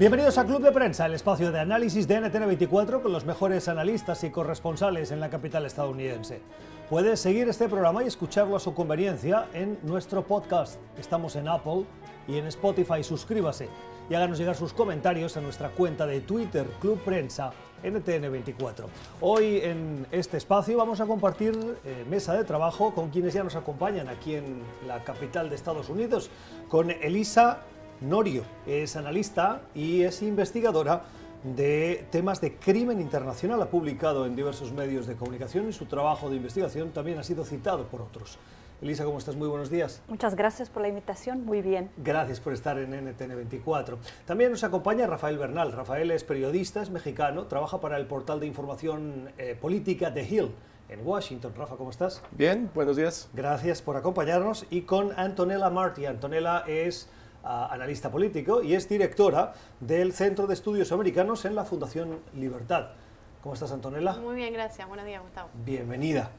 Bienvenidos 0.00 0.38
a 0.38 0.46
Club 0.46 0.62
de 0.62 0.72
Prensa, 0.72 1.04
el 1.04 1.12
espacio 1.12 1.52
de 1.52 1.60
análisis 1.60 2.08
de 2.08 2.22
NTN24 2.22 3.02
con 3.02 3.12
los 3.12 3.26
mejores 3.26 3.68
analistas 3.68 4.24
y 4.24 4.30
corresponsales 4.30 5.10
en 5.10 5.20
la 5.20 5.28
capital 5.28 5.66
estadounidense. 5.66 6.40
Puedes 6.88 7.20
seguir 7.20 7.50
este 7.50 7.68
programa 7.68 8.02
y 8.02 8.06
escucharlo 8.06 8.56
a 8.56 8.60
su 8.60 8.72
conveniencia 8.72 9.48
en 9.52 9.78
nuestro 9.82 10.24
podcast. 10.24 10.80
Estamos 10.98 11.36
en 11.36 11.48
Apple 11.48 11.84
y 12.26 12.38
en 12.38 12.46
Spotify. 12.46 13.04
Suscríbase 13.04 13.68
y 14.08 14.14
háganos 14.14 14.38
llegar 14.38 14.56
sus 14.56 14.72
comentarios 14.72 15.36
a 15.36 15.42
nuestra 15.42 15.68
cuenta 15.68 16.06
de 16.06 16.22
Twitter, 16.22 16.64
Club 16.80 16.98
Prensa 17.00 17.52
NTN24. 17.84 18.84
Hoy 19.20 19.60
en 19.62 20.06
este 20.12 20.38
espacio 20.38 20.78
vamos 20.78 21.02
a 21.02 21.06
compartir 21.06 21.52
eh, 21.84 22.06
mesa 22.08 22.32
de 22.32 22.44
trabajo 22.44 22.94
con 22.94 23.10
quienes 23.10 23.34
ya 23.34 23.44
nos 23.44 23.54
acompañan 23.54 24.08
aquí 24.08 24.34
en 24.34 24.62
la 24.88 25.04
capital 25.04 25.50
de 25.50 25.56
Estados 25.56 25.90
Unidos, 25.90 26.30
con 26.70 26.90
Elisa 26.90 27.64
Norio. 28.00 28.44
Es 28.66 28.96
analista 28.96 29.62
y 29.74 30.02
es 30.02 30.22
investigadora 30.22 31.02
de 31.44 32.06
temas 32.10 32.40
de 32.40 32.56
crimen 32.56 33.00
internacional. 33.00 33.60
Ha 33.62 33.70
publicado 33.70 34.26
en 34.26 34.36
diversos 34.36 34.72
medios 34.72 35.06
de 35.06 35.16
comunicación 35.16 35.68
y 35.68 35.72
su 35.72 35.86
trabajo 35.86 36.30
de 36.30 36.36
investigación 36.36 36.90
también 36.90 37.18
ha 37.18 37.22
sido 37.22 37.44
citado 37.44 37.86
por 37.86 38.02
otros. 38.02 38.38
Elisa, 38.82 39.04
¿cómo 39.04 39.18
estás? 39.18 39.36
Muy 39.36 39.48
buenos 39.48 39.68
días. 39.68 40.00
Muchas 40.08 40.34
gracias 40.34 40.70
por 40.70 40.80
la 40.80 40.88
invitación, 40.88 41.44
muy 41.44 41.60
bien. 41.60 41.90
Gracias 41.98 42.40
por 42.40 42.54
estar 42.54 42.78
en 42.78 42.92
NTN24. 42.92 43.98
También 44.24 44.50
nos 44.50 44.64
acompaña 44.64 45.06
Rafael 45.06 45.36
Bernal. 45.36 45.72
Rafael 45.72 46.10
es 46.10 46.24
periodista, 46.24 46.80
es 46.80 46.88
mexicano, 46.88 47.44
trabaja 47.44 47.78
para 47.80 47.98
el 47.98 48.06
portal 48.06 48.40
de 48.40 48.46
información 48.46 49.32
eh, 49.36 49.54
política 49.60 50.14
The 50.14 50.22
Hill 50.22 50.50
en 50.88 51.06
Washington. 51.06 51.52
Rafa, 51.54 51.76
¿cómo 51.76 51.90
estás? 51.90 52.22
Bien, 52.32 52.70
buenos 52.74 52.96
días. 52.96 53.28
Gracias 53.34 53.82
por 53.82 53.98
acompañarnos. 53.98 54.66
Y 54.70 54.82
con 54.82 55.12
Antonella 55.18 55.68
Marti. 55.68 56.06
Antonella 56.06 56.64
es 56.66 57.10
analista 57.42 58.10
político 58.10 58.62
y 58.62 58.74
es 58.74 58.88
directora 58.88 59.54
del 59.80 60.12
Centro 60.12 60.46
de 60.46 60.54
Estudios 60.54 60.92
Americanos 60.92 61.44
en 61.44 61.54
la 61.54 61.64
Fundación 61.64 62.18
Libertad. 62.34 62.90
¿Cómo 63.42 63.54
estás, 63.54 63.72
Antonella? 63.72 64.12
Muy 64.14 64.36
bien, 64.36 64.52
gracias. 64.52 64.86
Buenos 64.86 65.06
días, 65.06 65.22
Gustavo. 65.22 65.48
Bienvenida. 65.64 66.30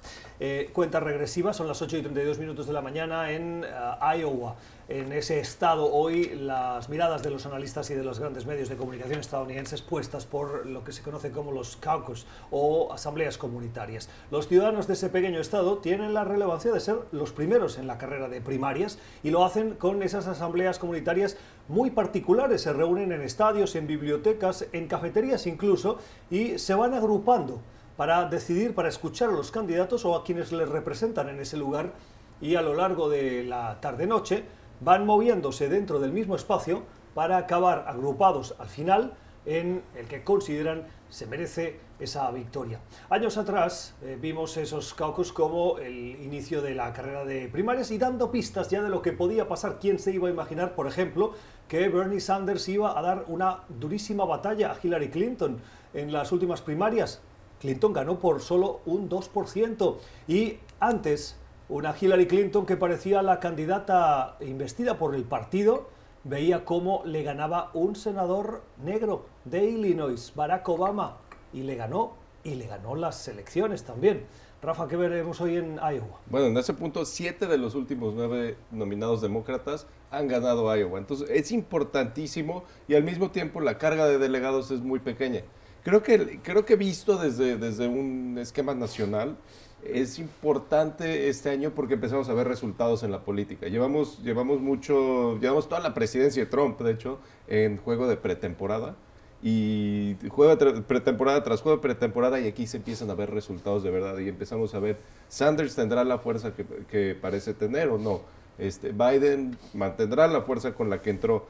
Eh, 0.44 0.72
cuenta 0.73 1.00
regresiva, 1.00 1.53
son 1.53 1.67
las 1.67 1.84
8 1.84 1.97
y 1.97 2.02
32 2.02 2.39
minutos 2.39 2.66
de 2.66 2.73
la 2.73 2.81
mañana 2.81 3.30
en 3.30 3.64
uh, 3.64 4.17
Iowa 4.17 4.56
en 4.89 5.14
ese 5.14 5.39
estado 5.39 5.94
hoy 5.94 6.34
las 6.34 6.89
miradas 6.89 7.22
de 7.22 7.30
los 7.30 7.45
analistas 7.45 7.92
y 7.92 7.94
de 7.94 8.03
los 8.03 8.20
grandes 8.20 8.47
medios 8.47 8.67
de 8.67 8.75
comunicación 8.75 9.19
estadounidenses 9.19 9.84
puestas 9.84 10.25
por 10.25 10.66
lo 10.66 10.84
que 10.84 10.94
se 10.94 11.03
conoce 11.03 11.30
como 11.30 11.52
los 11.52 11.75
caucus 11.78 12.25
o 12.50 12.92
asambleas 12.92 13.38
comunitarias. 13.38 14.09
Los 14.31 14.47
ciudadanos 14.47 14.88
de 14.88 14.94
ese 14.94 15.09
pequeño 15.09 15.39
estado 15.39 15.78
tienen 15.78 16.16
la 16.16 16.23
relevancia 16.23 16.72
de 16.72 16.80
ser 16.80 16.95
los 17.12 17.31
primeros 17.31 17.78
en 17.78 17.86
la 17.86 18.00
carrera 18.00 18.28
de 18.28 18.42
primarias 18.42 18.97
y 19.22 19.30
lo 19.30 19.45
hacen 19.45 19.75
con 19.75 20.02
esas 20.02 20.25
asambleas 20.25 20.80
comunitarias 20.80 21.38
muy 21.67 21.92
particulares. 21.92 22.64
Se 22.64 22.73
reúnen 22.73 23.12
en 23.12 23.22
estadios, 23.22 23.75
en 23.75 23.86
bibliotecas, 23.86 24.66
en 24.73 24.88
cafeterías 24.88 25.45
incluso 25.45 26.00
y 26.31 26.58
se 26.58 26.73
van 26.73 26.95
agrupando 26.95 27.62
para 28.02 28.25
decidir, 28.25 28.73
para 28.73 28.89
escuchar 28.89 29.30
a 29.30 29.33
los 29.33 29.52
candidatos 29.52 30.05
o 30.05 30.16
a 30.16 30.23
quienes 30.23 30.52
les 30.52 30.67
representan 30.67 31.30
en 31.30 31.39
ese 31.39 31.55
lugar 31.55 31.94
y 32.41 32.55
a 32.55 32.63
lo 32.63 32.73
largo 32.73 33.09
de 33.09 33.44
la 33.44 33.80
tarde-noche 33.80 34.44
van 34.80 35.05
moviéndose 35.05 35.69
dentro 35.69 35.99
del 35.99 36.11
mismo 36.11 36.35
espacio 36.35 36.81
para 37.13 37.38
acabar 37.38 37.85
agrupados 37.88 38.55
al 38.57 38.69
final 38.69 39.13
en 39.45 39.83
el 39.95 40.07
que 40.07 40.23
consideran 40.23 40.88
se 41.09 41.27
merece 41.27 41.79
esa 41.99 42.31
victoria. 42.31 42.79
Años 43.11 43.38
atrás 43.38 43.94
eh, 44.02 44.17
vimos 44.19 44.57
esos 44.57 44.95
caucus 44.95 45.31
como 45.31 45.77
el 45.77 46.23
inicio 46.23 46.63
de 46.63 46.73
la 46.73 46.91
carrera 46.94 47.23
de 47.23 47.49
primarias 47.49 47.91
y 47.91 48.00
dando 48.00 48.31
pistas 48.31 48.67
ya 48.67 48.81
de 48.81 48.90
lo 48.90 49.03
que 49.03 49.11
podía 49.11 49.47
pasar. 49.47 49.78
¿Quién 49.79 50.00
se 50.00 50.11
iba 50.11 50.28
a 50.28 50.31
imaginar, 50.31 50.73
por 50.73 50.88
ejemplo, 50.88 51.34
que 51.67 51.88
Bernie 51.88 52.19
Sanders 52.19 52.67
iba 52.67 52.97
a 52.97 53.01
dar 53.03 53.25
una 53.28 53.59
durísima 53.69 54.25
batalla 54.25 54.72
a 54.72 54.78
Hillary 54.81 55.09
Clinton 55.09 55.61
en 55.94 56.11
las 56.11 56.31
últimas 56.31 56.61
primarias? 56.61 57.22
Clinton 57.61 57.94
ganó 57.94 58.19
por 58.19 58.41
solo 58.41 58.81
un 58.88 59.07
2% 59.07 59.97
y 60.27 60.57
antes 60.79 61.38
una 61.69 61.95
Hillary 61.99 62.25
Clinton 62.25 62.66
que 62.66 62.75
parecía 62.75 63.22
la 63.22 63.39
candidata 63.39 64.35
investida 64.41 64.97
por 64.97 65.13
el 65.13 65.23
partido, 65.23 65.88
veía 66.23 66.66
cómo 66.66 67.03
le 67.05 67.22
ganaba 67.22 67.69
un 67.73 67.95
senador 67.95 68.63
negro 68.83 69.25
de 69.45 69.69
Illinois, 69.69 70.33
Barack 70.35 70.67
Obama, 70.67 71.17
y 71.53 71.61
le 71.61 71.75
ganó, 71.75 72.13
y 72.44 72.55
le 72.55 72.66
ganó 72.66 72.95
las 72.95 73.27
elecciones 73.27 73.83
también. 73.83 74.25
Rafa, 74.61 74.88
¿qué 74.88 74.97
veremos 74.97 75.39
hoy 75.39 75.57
en 75.57 75.75
Iowa? 75.75 76.19
Bueno, 76.28 76.47
en 76.47 76.57
ese 76.57 76.73
punto, 76.73 77.05
siete 77.05 77.45
de 77.45 77.57
los 77.57 77.75
últimos 77.75 78.13
nueve 78.16 78.57
nominados 78.72 79.22
demócratas 79.22 79.88
han 80.09 80.28
ganado 80.28 80.75
Iowa. 80.75 80.99
Entonces, 80.99 81.29
es 81.29 81.51
importantísimo 81.51 82.63
y 82.88 82.95
al 82.95 83.03
mismo 83.03 83.29
tiempo 83.31 83.61
la 83.61 83.78
carga 83.78 84.07
de 84.07 84.17
delegados 84.17 84.72
es 84.72 84.81
muy 84.81 84.99
pequeña. 84.99 85.43
Creo 85.84 86.03
que, 86.03 86.40
creo 86.44 86.66
que 86.66 86.75
visto 86.75 87.18
desde, 87.18 87.58
desde 87.58 87.88
un 87.88 88.38
esquema 88.40 88.75
nacional, 88.75 89.36
es 89.84 90.19
importante 90.19 91.28
este 91.30 91.50
año 91.50 91.72
porque 91.72 91.96
empezamos 91.96 92.30
a 92.30 92.34
ver 92.34 92.47
resultados 92.47 93.03
en 93.03 93.12
la 93.12 93.22
política. 93.22 93.68
Llevamos, 93.68 94.22
llevamos 94.24 94.62
mucho, 94.62 95.40
llevamos 95.40 95.68
toda 95.68 95.81
la 95.81 95.94
presidencia 95.94 96.44
de 96.44 96.50
Trump, 96.50 96.80
de 96.81 96.91
hecho, 96.91 97.20
en 97.47 97.78
juego 97.78 98.08
de 98.08 98.18
pretemporada. 98.18 98.96
Y 99.44 100.18
juego 100.30 100.56
de 100.56 100.81
pretemporada 100.84 101.44
tras 101.44 101.62
juego 101.62 101.81
pretemporada 101.81 102.40
y 102.40 102.47
aquí 102.47 102.68
se 102.68 102.78
empiezan 102.78 103.09
a 103.09 103.16
ver 103.16 103.31
resultados 103.31 103.81
de 103.81 103.90
verdad 103.90 104.16
y 104.20 104.30
empezamos 104.30 104.75
a 104.75 104.80
ver, 104.80 104.97
Sanders 105.30 105.74
tendrá 105.74 106.03
la 106.03 106.20
fuerza 106.20 106.53
que, 106.53 107.18
parece 107.20 107.56
tener 107.56 107.90
o 107.90 107.97
no. 107.97 108.22
Este, 108.59 108.91
Biden 108.91 109.58
mantendrá 109.74 110.28
la 110.28 110.41
fuerza 110.41 110.74
con 110.74 110.91
la 110.91 111.02
que 111.02 111.09
entró. 111.09 111.47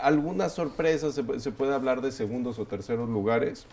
Algunas 0.00 0.52
sorpresas, 0.52 1.14
se, 1.14 1.40
se 1.40 1.52
puede 1.52 1.74
hablar 1.74 2.00
de 2.00 2.12
segundos 2.12 2.58
o 2.58 2.66
terceros 2.66 3.08
lugares, 3.08 3.66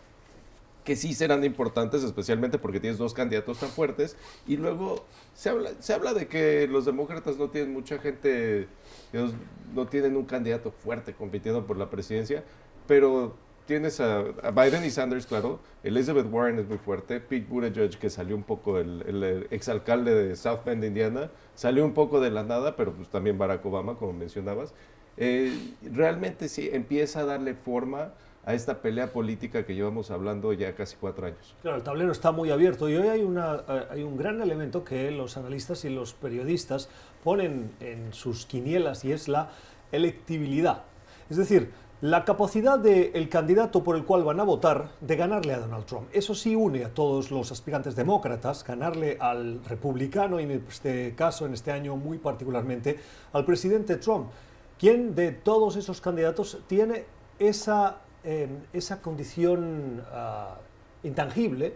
que 0.84 0.96
sí 0.96 1.14
serán 1.14 1.44
importantes, 1.44 2.04
especialmente 2.04 2.58
porque 2.58 2.80
tienes 2.80 2.98
dos 2.98 3.14
candidatos 3.14 3.60
tan 3.60 3.70
fuertes. 3.70 4.18
Y 4.48 4.58
luego 4.58 5.06
se 5.34 5.50
habla, 5.50 5.72
se 5.80 5.94
habla 5.94 6.14
de 6.14 6.28
que 6.28 6.68
los 6.68 6.86
demócratas 6.86 7.38
no 7.38 7.50
tienen 7.50 7.74
mucha 7.74 8.00
gente, 8.00 8.68
ellos 9.12 9.34
no 9.74 9.88
tienen 9.88 10.16
un 10.16 10.26
candidato 10.26 10.72
fuerte 10.72 11.14
compitiendo 11.14 11.66
por 11.66 11.78
la 11.78 11.90
presidencia, 11.90 12.44
pero 12.88 13.36
tienes 13.66 14.00
a, 14.00 14.24
Biden 14.52 14.84
y 14.84 14.90
Sanders, 14.90 15.26
claro. 15.26 15.60
Elizabeth 15.84 16.28
Warren 16.32 16.60
es 16.60 16.68
muy 16.68 16.78
fuerte. 16.78 17.20
Pete 17.20 17.48
Buttigieg, 17.50 17.98
que 17.98 18.10
salió 18.10 18.36
un 18.36 18.44
poco, 18.44 18.78
el, 18.78 19.02
el 19.08 19.48
exalcalde 19.52 20.14
de 20.14 20.36
South 20.36 20.60
Bend, 20.66 20.84
Indiana, 20.84 21.32
salió 21.56 21.86
un 21.86 21.94
poco 21.94 22.20
de 22.20 22.30
la 22.30 22.44
nada, 22.44 22.76
pero 22.76 22.94
pues 22.94 23.10
también 23.10 23.38
Barack 23.38 23.66
Obama, 23.66 23.96
como 23.96 24.14
mencionabas. 24.14 24.74
Eh, 25.18 25.74
realmente 25.92 26.50
sí 26.50 26.70
empieza 26.72 27.22
a 27.22 27.26
darle 27.26 27.54
forma 27.54 28.14
a 28.46 28.54
esta 28.54 28.82
pelea 28.82 29.14
política 29.14 29.66
que 29.66 29.74
llevamos 29.74 30.12
hablando 30.12 30.52
ya 30.54 30.76
casi 30.76 30.98
cuatro 30.98 31.28
años. 31.28 31.56
Claro, 31.62 31.78
el 31.78 31.84
tablero 31.84 32.12
está 32.12 32.32
muy 32.32 32.52
abierto 32.52 32.90
y 32.90 32.96
hoy 32.96 33.08
hay, 33.08 33.22
una, 33.22 33.64
eh, 33.68 33.86
hay 33.92 34.04
un 34.04 34.18
gran 34.18 34.42
elemento 34.42 34.84
que 34.84 35.12
los 35.12 35.38
analistas 35.38 35.86
y 35.86 35.90
los 35.90 36.14
periodistas 36.14 36.90
ponen 37.24 37.72
en 37.80 38.12
sus 38.14 38.46
quinielas 38.46 39.06
y 39.06 39.14
es 39.14 39.28
la 39.28 39.50
electibilidad. 39.92 40.84
Es 41.30 41.38
decir, 41.38 41.72
la 42.02 42.26
capacidad 42.26 42.78
del 42.80 43.30
candidato 43.30 43.82
por 43.82 43.96
el 43.96 44.04
cual 44.04 44.26
van 44.26 44.38
a 44.42 44.44
votar 44.44 44.90
de 45.00 45.16
ganarle 45.16 45.54
a 45.54 45.60
Donald 45.60 45.86
Trump. 45.86 46.10
Eso 46.12 46.36
sí 46.36 46.54
une 46.54 46.84
a 46.84 46.94
todos 46.94 47.32
los 47.32 47.50
aspirantes 47.54 47.96
demócratas, 47.96 48.66
ganarle 48.66 49.16
al 49.22 49.64
republicano 49.64 50.38
y 50.42 50.44
en 50.44 50.52
este 50.68 51.16
caso, 51.16 51.46
en 51.46 51.54
este 51.54 51.72
año 51.72 51.96
muy 51.96 52.18
particularmente, 52.18 53.00
al 53.32 53.46
presidente 53.46 53.96
Trump. 53.96 54.28
¿Quién 54.84 55.16
de 55.16 55.32
todos 55.32 55.78
esos 55.78 56.02
candidatos 56.02 56.58
tiene 56.68 57.06
esa 57.40 58.04
Em, 58.26 58.58
esa 58.72 59.02
condición 59.02 60.06
ah, 60.14 60.56
intangible 61.04 61.76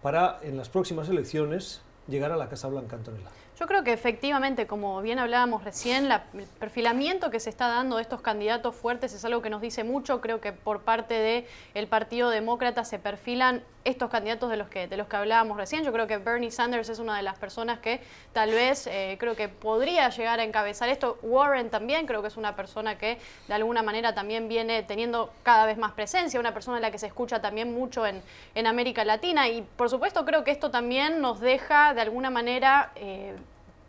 para 0.00 0.38
en 0.42 0.56
las 0.56 0.70
próximas 0.70 1.06
elecciones 1.10 1.82
llegar 2.08 2.32
a 2.32 2.36
la 2.36 2.48
Casa 2.48 2.66
Blanca, 2.68 2.96
Antonella. 2.96 3.28
Yo 3.60 3.66
creo 3.66 3.84
que 3.84 3.92
efectivamente, 3.92 4.66
como 4.66 5.02
bien 5.02 5.18
hablábamos 5.18 5.64
recién, 5.64 6.10
el 6.10 6.46
perfilamiento 6.58 7.30
que 7.30 7.40
se 7.40 7.50
está 7.50 7.68
dando 7.68 7.96
de 7.96 8.02
estos 8.02 8.22
candidatos 8.22 8.74
fuertes 8.74 9.12
es 9.12 9.22
algo 9.26 9.42
que 9.42 9.50
nos 9.50 9.60
dice 9.60 9.84
mucho. 9.84 10.22
Creo 10.22 10.40
que 10.40 10.54
por 10.54 10.80
parte 10.80 11.12
del 11.12 11.44
el 11.74 11.88
Partido 11.88 12.30
Demócrata 12.30 12.84
se 12.84 12.98
perfilan 12.98 13.62
estos 13.84 14.10
candidatos 14.10 14.50
de 14.50 14.56
los 14.56 14.68
que 14.68 14.86
de 14.86 14.96
los 14.96 15.08
que 15.08 15.16
hablábamos 15.16 15.56
recién. 15.56 15.84
Yo 15.84 15.92
creo 15.92 16.06
que 16.06 16.18
Bernie 16.18 16.50
Sanders 16.50 16.88
es 16.88 16.98
una 16.98 17.16
de 17.16 17.22
las 17.22 17.38
personas 17.38 17.78
que 17.80 18.00
tal 18.32 18.50
vez 18.50 18.86
eh, 18.86 19.16
creo 19.18 19.36
que 19.36 19.48
podría 19.48 20.08
llegar 20.10 20.40
a 20.40 20.44
encabezar 20.44 20.88
esto. 20.88 21.18
Warren 21.22 21.70
también 21.70 22.06
creo 22.06 22.22
que 22.22 22.28
es 22.28 22.36
una 22.36 22.54
persona 22.56 22.98
que 22.98 23.18
de 23.48 23.54
alguna 23.54 23.82
manera 23.82 24.14
también 24.14 24.48
viene 24.48 24.82
teniendo 24.82 25.32
cada 25.42 25.66
vez 25.66 25.78
más 25.78 25.92
presencia, 25.92 26.38
una 26.38 26.54
persona 26.54 26.78
en 26.78 26.82
la 26.82 26.90
que 26.90 26.98
se 26.98 27.06
escucha 27.06 27.40
también 27.40 27.72
mucho 27.72 28.06
en, 28.06 28.22
en 28.54 28.66
América 28.66 29.04
Latina 29.04 29.48
y 29.48 29.62
por 29.62 29.90
supuesto 29.90 30.24
creo 30.24 30.44
que 30.44 30.50
esto 30.50 30.70
también 30.70 31.20
nos 31.20 31.40
deja 31.40 31.94
de 31.94 32.00
alguna 32.00 32.30
manera 32.30 32.92
eh, 32.96 33.34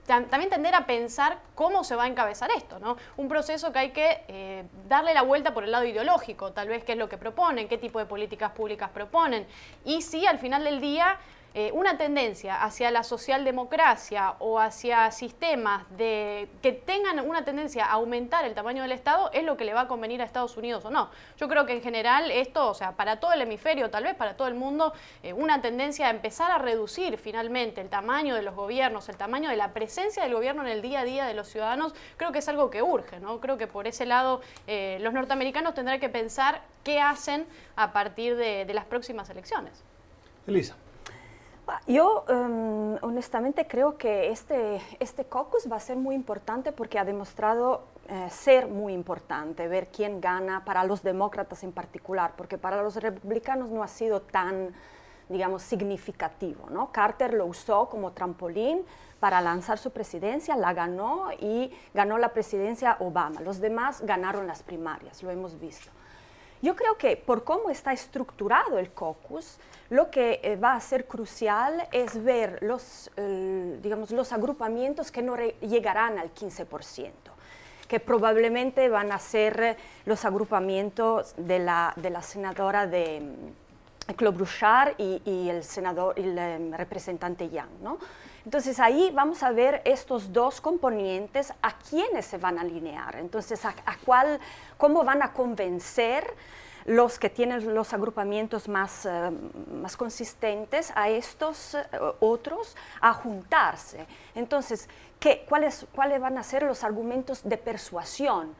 también 0.06 0.50
tender 0.50 0.76
a 0.76 0.86
pensar 0.86 1.40
cómo 1.56 1.84
se 1.84 1.96
va 1.96 2.04
a 2.04 2.08
encabezar 2.08 2.50
esto, 2.56 2.80
¿no? 2.80 2.98
Un 3.18 3.28
proceso 3.28 3.72
que 3.72 3.80
hay 3.80 3.90
que 3.92 4.24
eh, 4.28 4.66
darle 4.88 5.14
la 5.14 5.22
vuelta 5.22 5.54
por 5.54 5.64
el 5.64 5.72
lado 5.72 5.86
ideológico, 5.86 6.52
tal 6.52 6.68
vez 6.68 6.84
qué 6.84 6.94
es 6.94 6.98
lo 6.98 7.08
que 7.10 7.18
proponen, 7.18 7.68
qué 7.68 7.78
tipo 7.78 8.00
de 8.00 8.06
políticas 8.06 8.52
públicas 8.52 8.90
proponen. 8.90 9.48
Y 9.86 10.02
si 10.02 10.26
al 10.26 10.40
final 10.40 10.64
del 10.64 10.82
día 10.82 11.18
eh, 11.56 11.72
una 11.74 12.00
tendencia 12.00 12.64
hacia 12.64 12.90
la 12.90 13.04
socialdemocracia 13.04 14.36
o 14.40 14.60
hacia 14.60 15.12
sistemas 15.12 15.86
de, 15.98 16.50
que 16.64 16.72
tengan 16.72 17.20
una 17.20 17.46
tendencia 17.46 17.86
a 17.86 17.92
aumentar 17.92 18.44
el 18.46 18.56
tamaño 18.56 18.82
del 18.82 18.92
Estado 18.92 19.30
es 19.34 19.44
lo 19.44 19.56
que 19.56 19.64
le 19.64 19.76
va 19.76 19.82
a 19.82 19.88
convenir 19.88 20.22
a 20.24 20.26
Estados 20.26 20.58
Unidos 20.58 20.84
o 20.86 20.90
no. 20.90 21.12
Yo 21.38 21.48
creo 21.48 21.68
que 21.68 21.74
en 21.74 21.84
general 21.84 22.32
esto, 22.32 22.68
o 22.68 22.74
sea, 22.74 22.94
para 22.94 23.20
todo 23.20 23.34
el 23.34 23.42
hemisferio, 23.42 23.92
tal 23.92 24.04
vez 24.06 24.16
para 24.16 24.36
todo 24.36 24.48
el 24.48 24.56
mundo, 24.56 24.94
eh, 25.22 25.34
una 25.34 25.62
tendencia 25.62 26.08
a 26.08 26.10
empezar 26.10 26.50
a 26.50 26.58
reducir 26.58 27.20
finalmente 27.20 27.82
el 27.82 27.90
tamaño 27.90 28.34
de 28.34 28.42
los 28.42 28.56
gobiernos, 28.56 29.08
el 29.10 29.18
tamaño 29.18 29.52
de 29.52 29.56
la 29.56 29.74
presencia 29.74 30.24
del 30.24 30.34
gobierno 30.34 30.64
en 30.64 30.70
el 30.70 30.82
día 30.82 31.02
a 31.02 31.04
día 31.04 31.26
de 31.28 31.36
los 31.36 31.50
ciudadanos, 31.50 31.94
creo 32.18 32.32
que 32.32 32.40
es 32.40 32.48
algo 32.48 32.72
que 32.72 32.82
urge, 32.82 33.20
¿no? 33.20 33.40
Creo 33.40 33.60
que 33.60 33.68
por 33.68 33.86
ese 33.86 34.08
lado 34.08 34.42
eh, 34.66 34.98
los 35.02 35.14
norteamericanos 35.14 35.76
tendrán 35.76 36.00
que 36.00 36.10
pensar 36.10 36.64
qué 36.84 37.00
hacen 37.00 37.46
a 37.76 37.94
partir 37.94 38.36
de 38.36 38.74
las 38.74 38.86
próximas 38.86 39.30
elecciones. 39.30 39.84
Elisa. 40.48 40.76
Yo 41.88 42.26
em, 42.28 42.98
honestamente 43.02 43.68
creo 43.68 43.98
que 43.98 44.32
este, 44.32 44.82
este 45.00 45.26
caucus 45.26 45.72
va 45.72 45.78
a 45.78 45.80
ser 45.80 45.98
muy 45.98 46.16
importante 46.16 46.72
porque 46.72 47.00
ha 47.00 47.06
demostrado 47.06 47.84
eh, 48.10 48.30
ser 48.30 48.68
muy 48.68 48.94
importante, 48.94 49.68
ver 49.68 49.88
quién 49.88 50.20
gana 50.20 50.66
para 50.66 50.84
los 50.84 51.04
demócratas 51.04 51.64
en 51.64 51.72
particular, 51.72 52.34
porque 52.36 52.58
para 52.58 52.82
los 52.82 52.98
republicanos 52.98 53.70
no 53.70 53.82
ha 53.82 53.88
sido 53.88 54.22
tan, 54.22 54.74
digamos, 55.30 55.62
significativo. 55.62 56.70
¿no? 56.70 56.92
Carter 56.92 57.34
lo 57.34 57.46
usó 57.46 57.88
como 57.90 58.12
trampolín 58.12 58.86
para 59.22 59.40
lanzar 59.40 59.78
su 59.78 59.92
presidencia, 59.92 60.58
la 60.58 60.74
ganó 60.74 61.30
y 61.40 61.72
ganó 61.94 62.18
la 62.18 62.34
presidencia 62.34 62.98
Obama. 63.00 63.40
Los 63.40 63.62
demás 63.62 64.02
ganaron 64.02 64.48
las 64.48 64.64
primarias, 64.64 65.24
lo 65.24 65.32
hemos 65.32 65.58
visto. 65.60 65.90
Yo 66.64 66.78
creo 66.78 66.98
que 66.98 67.18
por 67.18 67.44
cómo 67.44 67.70
está 67.70 67.92
estructurado 67.92 68.80
el 68.80 68.94
caucus, 68.94 69.58
lo 69.90 70.10
que 70.10 70.40
eh, 70.42 70.56
va 70.56 70.76
a 70.76 70.80
ser 70.80 71.06
crucial 71.06 71.88
es 71.92 72.24
ver 72.24 72.58
los, 72.64 73.12
digamos, 73.82 74.12
los 74.12 74.32
agrupamientos 74.32 75.12
que 75.12 75.22
no 75.22 75.36
llegarán 75.36 76.18
al 76.18 76.34
15% 76.34 77.12
que 77.88 78.00
probablemente 78.00 78.90
van 78.90 79.12
a 79.12 79.20
ser 79.20 79.78
los 80.06 80.26
agrupamientos 80.26 81.36
de 81.38 81.60
la, 81.60 81.94
de 81.96 82.10
la 82.10 82.24
senadora 82.24 82.88
de 82.88 83.20
mm, 83.20 84.14
Claude 84.14 84.38
Bouchard 84.38 84.94
y, 84.98 85.50
el 85.50 85.64
senador 85.64 86.18
y 86.18 86.24
el 86.24 86.38
em, 86.38 86.74
representante 86.74 87.50
Yang. 87.50 87.84
¿no? 87.84 88.00
Entonces 88.46 88.80
ahí 88.80 89.10
vamos 89.14 89.42
a 89.42 89.52
ver 89.52 89.82
estos 89.86 90.34
dos 90.34 90.60
componentes 90.60 91.54
a 91.62 91.78
quiénes 91.78 92.26
se 92.26 92.38
van 92.38 92.58
a 92.58 92.62
alinear. 92.62 93.16
Entonces 93.16 93.64
a, 93.66 93.74
cuál, 94.06 94.40
cómo 94.78 95.04
van 95.04 95.22
a 95.22 95.32
convencer 95.32 96.26
los 96.86 97.18
que 97.18 97.30
tienen 97.30 97.74
los 97.74 97.94
agrupamientos 97.94 98.68
más, 98.68 99.06
eh, 99.06 99.32
más 99.72 99.96
consistentes 99.96 100.92
a 100.96 101.08
estos 101.08 101.76
eh, 101.76 101.88
otros 102.20 102.76
a 103.00 103.14
juntarse. 103.14 104.06
Entonces, 104.36 104.90
¿qué, 105.20 105.46
¿cuáles 105.48 105.88
van 105.96 106.38
a 106.38 106.44
ser 106.44 106.64
los 106.64 106.84
argumentos 106.84 107.42
de 107.44 107.58
persuasión? 107.58 108.54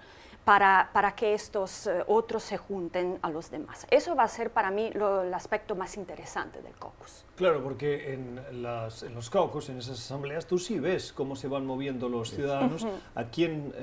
Para, 0.46 0.90
para, 0.92 1.16
que 1.16 1.34
estos 1.34 1.88
eh, 1.88 2.04
otros 2.08 2.44
se 2.44 2.58
junten 2.58 3.18
a 3.22 3.30
los 3.30 3.50
demás. 3.50 3.88
Eso 3.90 4.16
va 4.16 4.24
a 4.24 4.28
ser 4.28 4.52
para 4.52 4.72
mí 4.72 4.92
el 4.94 5.34
aspecto 5.34 5.76
más 5.76 5.96
interesante 5.96 6.62
del 6.62 6.74
caucus. 6.74 7.26
Claro, 7.36 7.64
porque 7.64 8.14
en, 8.14 8.42
los 8.62 9.30
caucus, 9.30 9.70
en 9.70 9.78
esas 9.78 10.00
asambleas, 10.00 10.46
tú 10.46 10.58
sí 10.58 10.80
ves 10.80 11.14
cómo 11.14 11.36
se 11.36 11.48
van 11.48 11.66
moviendo 11.66 12.10
los 12.10 12.32
ciudadanos, 12.32 12.86
a 13.16 13.24
quién 13.26 13.74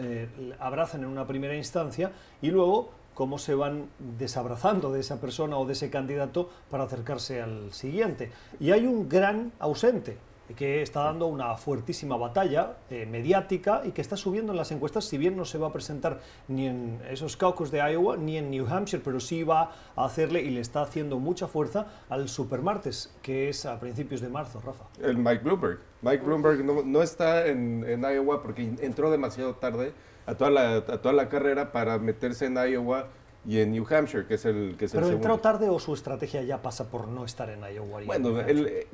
abrazan 0.59 1.03
en 1.03 1.09
una 1.09 1.27
primera 1.27 1.57
instancia 1.57 2.13
y 2.43 2.51
luego 2.51 2.91
cómo 3.15 3.39
se 3.39 3.55
van 3.55 3.91
desabrazando 3.99 4.93
de 4.93 5.01
esa 5.01 5.21
persona 5.21 5.59
o 5.59 5.67
de 5.67 5.75
ese 5.75 5.91
candidato 5.91 6.49
para 6.71 6.85
acercarse 6.85 7.43
al 7.43 7.73
siguiente. 7.73 8.33
Y 8.59 8.71
hay 8.73 8.87
un 8.87 9.09
gran 9.09 9.53
ausente 9.59 10.17
que 10.57 10.83
está 10.83 11.05
dando 11.05 11.27
una 11.27 11.57
fuertísima 11.57 12.17
batalla 12.17 12.77
eh, 12.91 13.07
mediática 13.07 13.83
y 13.85 13.93
que 13.93 14.01
está 14.01 14.17
subiendo 14.17 14.53
en 14.53 14.59
las 14.59 14.73
encuestas, 14.73 15.05
si 15.05 15.19
bien 15.19 15.37
no 15.37 15.45
se 15.45 15.59
va 15.59 15.69
a 15.69 15.73
presentar 15.73 16.21
ni 16.49 16.67
en 16.67 17.01
esos 17.11 17.37
caucus 17.37 17.71
de 17.71 17.79
Iowa 17.79 18.17
ni 18.17 18.37
en 18.37 18.51
New 18.51 18.67
Hampshire, 18.67 19.03
pero 19.05 19.21
sí 19.21 19.43
va 19.43 19.73
a 19.97 20.05
hacerle 20.05 20.43
y 20.43 20.51
le 20.51 20.61
está 20.61 20.83
haciendo 20.83 21.19
mucha 21.19 21.47
fuerza 21.47 21.87
al 22.09 22.29
supermartes, 22.29 23.15
que 23.23 23.49
es 23.49 23.67
a 23.67 23.79
principios 23.81 24.21
de 24.21 24.29
marzo, 24.29 24.61
Rafa. 24.61 24.85
El 25.03 25.19
Mike 25.19 25.43
Bloomberg. 25.45 25.79
Mike 26.03 26.25
Bloomberg 26.25 26.65
no, 26.65 27.03
está 27.03 27.47
en, 27.47 27.85
en 27.87 28.03
Iowa 28.03 28.43
porque 28.43 28.63
entró 28.81 29.11
demasiado 29.11 29.55
tarde 29.55 29.93
a 30.27 30.35
toda 30.35 30.51
la, 30.51 30.77
a 30.77 30.83
toda 30.83 31.13
la 31.13 31.29
carrera 31.29 31.73
para 31.73 31.99
meterse 31.99 32.47
en 32.47 32.57
Iowa 32.57 33.09
y 33.47 33.59
en 33.59 33.73
New 33.73 33.87
Hampshire, 33.89 34.27
que 34.27 34.35
es 34.35 34.45
el 34.45 34.77
que 34.79 34.85
es 34.85 34.93
¿Pero 34.93 35.09
entró 35.09 35.39
tarde 35.39 35.69
o 35.69 35.79
su 35.79 35.95
estrategia 35.95 36.43
ya 36.43 36.61
pasa 36.61 36.91
por 36.91 37.09
no 37.09 37.25
estar 37.25 37.49
en 37.49 37.61
Iowa? 37.61 38.03
Bueno, 38.05 38.35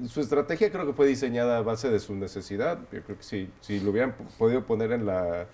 su 0.09 0.21
estrategia 0.21 0.71
creo 0.71 0.87
que 0.87 0.93
fue 0.93 1.07
diseñada 1.07 1.59
a 1.59 1.63
base 1.63 1.91
de 1.91 1.99
su 1.99 2.15
necesidad. 2.15 2.79
Yo 2.93 3.03
creo 3.03 3.19
que 3.19 3.25
si, 3.25 3.51
si 3.61 3.81
lo 3.81 3.91
hubieran 3.91 4.15
podido 4.39 4.65
poner 4.65 4.93
en 4.93 5.05
la, 5.05 5.47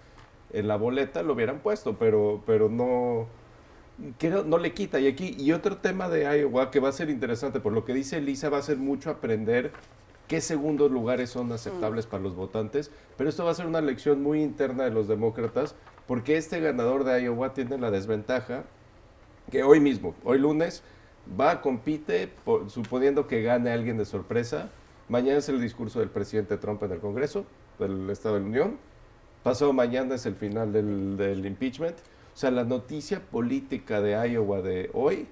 en 0.53 0.69
la 0.69 0.77
boleta, 0.77 1.23
lo 1.23 1.33
hubieran 1.33 1.61
puesto, 1.61 1.97
pero, 1.99 2.43
pero 2.45 2.69
no, 2.69 3.29
que 4.19 4.29
no, 4.29 4.59
le 4.59 4.75
quita. 4.75 5.01
Y 5.01 5.07
aquí, 5.07 5.37
y 5.39 5.53
otro 5.53 5.79
tema 5.79 6.11
de 6.11 6.25
Iowa 6.25 6.71
que 6.71 6.79
va 6.79 6.91
a 6.91 6.93
ser 6.93 7.09
interesante, 7.09 7.61
por 7.61 7.73
lo 7.73 7.87
que 7.87 7.95
dice 7.95 8.19
Elisa, 8.19 8.51
va 8.51 8.59
a 8.59 8.63
ser 8.63 8.77
mucho 8.77 9.09
aprender 9.09 9.73
qué 10.29 10.43
segundos 10.43 10.91
lugares 10.91 11.31
son 11.31 11.51
aceptables 11.53 12.07
para 12.07 12.23
los 12.23 12.35
votantes, 12.35 12.91
pero 13.17 13.31
esto 13.31 13.45
va 13.45 13.53
a 13.53 13.55
ser 13.55 13.67
una 13.67 13.79
elección 13.79 14.23
muy 14.23 14.43
interna 14.43 14.85
de 14.85 14.91
los 14.91 15.09
demócratas, 15.09 15.75
porque 16.07 16.37
este 16.37 16.61
ganador 16.61 17.05
de 17.05 17.23
Iowa 17.23 17.55
tiene 17.55 17.79
la 17.79 17.91
desventaja 17.91 18.65
que 19.53 19.63
hoy 19.63 19.81
mismo, 19.81 20.15
hoy 20.25 20.39
lunes, 20.39 20.83
va, 21.39 21.61
compite, 21.61 22.33
suponiendo 22.69 23.29
que 23.29 23.43
gane 23.43 23.71
alguien 23.71 23.99
de 23.99 24.07
sorpresa. 24.07 24.71
Mañana 25.11 25.39
es 25.39 25.49
el 25.51 25.61
discurso 25.61 26.01
del 26.01 26.09
presidente 26.09 26.57
Trump 26.57 26.83
en 26.83 26.93
el 26.93 27.01
Congreso 27.01 27.45
del 27.79 28.09
Estado 28.09 28.37
de 28.37 28.41
la 28.41 28.47
Unión. 28.47 28.79
Pasado 29.43 29.75
mañana 29.75 30.15
es 30.15 30.25
el 30.25 30.37
final 30.37 30.73
del, 30.73 31.19
del 31.19 31.45
impeachment. 31.45 31.99
O 31.99 32.37
sea, 32.37 32.51
la 32.51 32.65
noticia 32.65 33.21
política 33.21 34.01
de 34.01 34.13
Iowa 34.27 34.63
de 34.63 34.91
hoy 34.95 35.27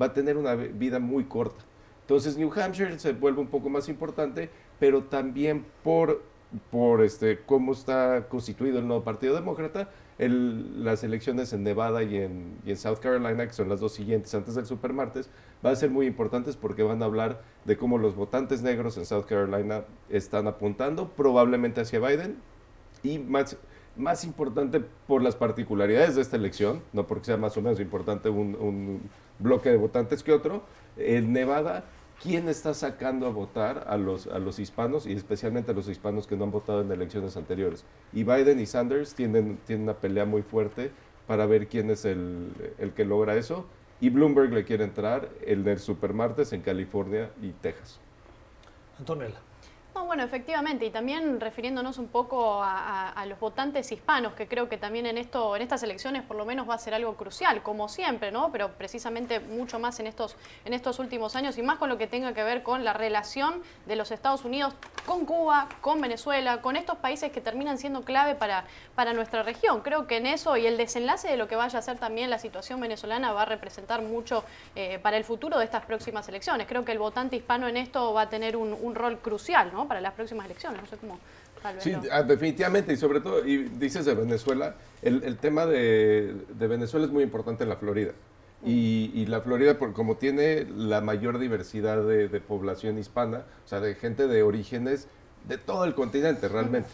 va 0.00 0.06
a 0.06 0.12
tener 0.14 0.38
una 0.38 0.54
vida 0.54 0.98
muy 0.98 1.24
corta. 1.24 1.62
Entonces 2.00 2.38
New 2.38 2.50
Hampshire 2.58 2.98
se 2.98 3.12
vuelve 3.12 3.42
un 3.42 3.48
poco 3.48 3.68
más 3.68 3.90
importante, 3.90 4.48
pero 4.80 5.04
también 5.04 5.66
por, 5.84 6.22
por 6.70 7.02
este, 7.02 7.40
cómo 7.46 7.72
está 7.72 8.26
constituido 8.28 8.78
el 8.78 8.86
nuevo 8.86 9.04
Partido 9.04 9.34
Demócrata, 9.34 9.88
el, 10.18 10.84
las 10.84 11.02
elecciones 11.02 11.52
en 11.52 11.62
Nevada 11.64 12.02
y 12.02 12.16
en, 12.16 12.58
y 12.64 12.70
en, 12.70 12.76
South 12.76 12.98
Carolina, 13.00 13.46
que 13.46 13.52
son 13.52 13.68
las 13.68 13.80
dos 13.80 13.92
siguientes 13.92 14.34
antes 14.34 14.54
del 14.54 14.66
supermartes, 14.66 15.30
van 15.62 15.72
a 15.72 15.76
ser 15.76 15.90
muy 15.90 16.06
importantes 16.06 16.56
porque 16.56 16.82
van 16.82 17.02
a 17.02 17.06
hablar 17.06 17.40
de 17.64 17.76
cómo 17.76 17.98
los 17.98 18.14
votantes 18.14 18.62
negros 18.62 18.96
en 18.98 19.06
South 19.06 19.24
Carolina 19.24 19.84
están 20.10 20.46
apuntando 20.46 21.08
probablemente 21.08 21.80
hacia 21.80 21.98
Biden 21.98 22.36
y 23.02 23.18
más, 23.18 23.56
más 23.96 24.24
importante 24.24 24.80
por 25.06 25.22
las 25.22 25.34
particularidades 25.34 26.14
de 26.14 26.22
esta 26.22 26.36
elección, 26.36 26.82
no 26.92 27.06
porque 27.06 27.26
sea 27.26 27.36
más 27.36 27.56
o 27.56 27.62
menos 27.62 27.80
importante 27.80 28.28
un, 28.28 28.54
un 28.54 29.00
bloque 29.38 29.70
de 29.70 29.76
votantes 29.76 30.22
que 30.22 30.32
otro, 30.32 30.62
en 30.96 31.32
Nevada, 31.32 31.84
¿quién 32.22 32.48
está 32.48 32.72
sacando 32.72 33.26
a 33.26 33.30
votar 33.30 33.84
a 33.88 33.96
los, 33.96 34.26
a 34.28 34.38
los 34.38 34.58
hispanos 34.58 35.06
y 35.06 35.12
especialmente 35.12 35.72
a 35.72 35.74
los 35.74 35.88
hispanos 35.88 36.26
que 36.26 36.36
no 36.36 36.44
han 36.44 36.50
votado 36.50 36.80
en 36.80 36.92
elecciones 36.92 37.36
anteriores? 37.36 37.84
Y 38.12 38.24
Biden 38.24 38.60
y 38.60 38.66
Sanders 38.66 39.14
tienen, 39.14 39.58
tienen 39.66 39.84
una 39.84 39.94
pelea 39.94 40.24
muy 40.24 40.42
fuerte 40.42 40.92
para 41.26 41.46
ver 41.46 41.66
quién 41.66 41.90
es 41.90 42.04
el, 42.04 42.52
el 42.78 42.92
que 42.92 43.04
logra 43.04 43.36
eso. 43.36 43.66
Y 44.00 44.10
Bloomberg 44.10 44.52
le 44.52 44.64
quiere 44.64 44.84
entrar 44.84 45.28
el 45.46 45.64
del 45.64 45.78
supermartes 45.78 46.52
en 46.52 46.62
California 46.62 47.30
y 47.40 47.50
Texas. 47.50 48.00
Antonella. 48.98 49.38
No, 49.94 50.06
bueno, 50.06 50.22
efectivamente, 50.22 50.86
y 50.86 50.90
también 50.90 51.38
refiriéndonos 51.38 51.98
un 51.98 52.08
poco 52.08 52.62
a, 52.62 53.24
los 53.26 53.38
votantes 53.38 53.92
hispanos, 53.92 54.32
que 54.32 54.48
creo 54.48 54.68
que 54.68 54.78
también 54.78 55.04
en 55.06 55.18
esto, 55.18 55.54
en 55.54 55.62
estas 55.62 55.82
elecciones 55.82 56.22
por 56.22 56.36
lo 56.36 56.46
menos 56.46 56.68
va 56.68 56.74
a 56.74 56.78
ser 56.78 56.94
algo 56.94 57.14
crucial, 57.14 57.62
como 57.62 57.88
siempre, 57.88 58.32
¿no? 58.32 58.50
Pero 58.50 58.72
precisamente 58.72 59.38
mucho 59.38 59.78
más 59.78 60.00
en 60.00 60.06
estos, 60.06 60.36
en 60.64 60.72
estos 60.72 60.98
últimos 60.98 61.36
años 61.36 61.58
y 61.58 61.62
más 61.62 61.78
con 61.78 61.90
lo 61.90 61.98
que 61.98 62.06
tenga 62.06 62.32
que 62.32 62.42
ver 62.42 62.62
con 62.62 62.84
la 62.84 62.94
relación 62.94 63.62
de 63.86 63.96
los 63.96 64.10
Estados 64.10 64.44
Unidos 64.44 64.74
con 65.06 65.26
Cuba, 65.26 65.68
con 65.80 66.00
Venezuela, 66.00 66.62
con 66.62 66.76
estos 66.76 66.96
países 66.98 67.30
que 67.30 67.40
terminan 67.40 67.76
siendo 67.76 68.02
clave 68.02 68.34
para, 68.34 68.64
para 68.94 69.12
nuestra 69.12 69.42
región. 69.42 69.82
Creo 69.82 70.06
que 70.06 70.16
en 70.16 70.26
eso 70.26 70.56
y 70.56 70.66
el 70.66 70.78
desenlace 70.78 71.28
de 71.28 71.36
lo 71.36 71.48
que 71.48 71.56
vaya 71.56 71.78
a 71.78 71.82
ser 71.82 71.98
también 71.98 72.30
la 72.30 72.38
situación 72.38 72.80
venezolana 72.80 73.32
va 73.32 73.42
a 73.42 73.46
representar 73.46 74.00
mucho 74.02 74.44
eh, 74.74 74.98
para 75.00 75.16
el 75.16 75.24
futuro 75.24 75.58
de 75.58 75.64
estas 75.64 75.84
próximas 75.84 76.28
elecciones. 76.28 76.66
Creo 76.66 76.84
que 76.84 76.92
el 76.92 76.98
votante 76.98 77.36
hispano 77.36 77.68
en 77.68 77.76
esto 77.76 78.14
va 78.14 78.22
a 78.22 78.28
tener 78.30 78.56
un, 78.56 78.72
un 78.72 78.94
rol 78.94 79.18
crucial, 79.18 79.70
¿no? 79.72 79.81
Para 79.88 80.00
las 80.00 80.14
próximas 80.14 80.46
elecciones, 80.46 80.80
no 80.80 80.86
sé 80.88 80.96
cómo. 80.96 81.18
sí, 81.78 81.94
ah, 82.10 82.22
definitivamente, 82.22 82.92
y 82.92 82.96
sobre 82.96 83.20
todo, 83.20 83.46
y 83.46 83.64
dices 83.64 84.04
de 84.04 84.14
Venezuela, 84.14 84.76
el, 85.02 85.22
el 85.24 85.36
tema 85.38 85.66
de, 85.66 86.34
de, 86.48 86.66
Venezuela 86.66 87.06
es 87.06 87.12
muy 87.12 87.22
importante 87.22 87.62
en 87.64 87.68
la 87.68 87.76
Florida. 87.76 88.12
Y, 88.64 89.10
y, 89.14 89.26
la 89.26 89.40
Florida, 89.40 89.76
por, 89.78 89.92
como 89.92 90.16
tiene 90.16 90.64
la 90.64 91.00
mayor 91.00 91.38
diversidad 91.38 92.02
de, 92.04 92.28
de, 92.28 92.40
población 92.40 92.96
hispana, 92.96 93.44
o 93.64 93.68
sea, 93.68 93.80
de 93.80 93.96
gente 93.96 94.28
de 94.28 94.44
orígenes 94.44 95.08
de 95.48 95.58
todo 95.58 95.84
el 95.84 95.94
continente 95.94 96.48
realmente. 96.48 96.88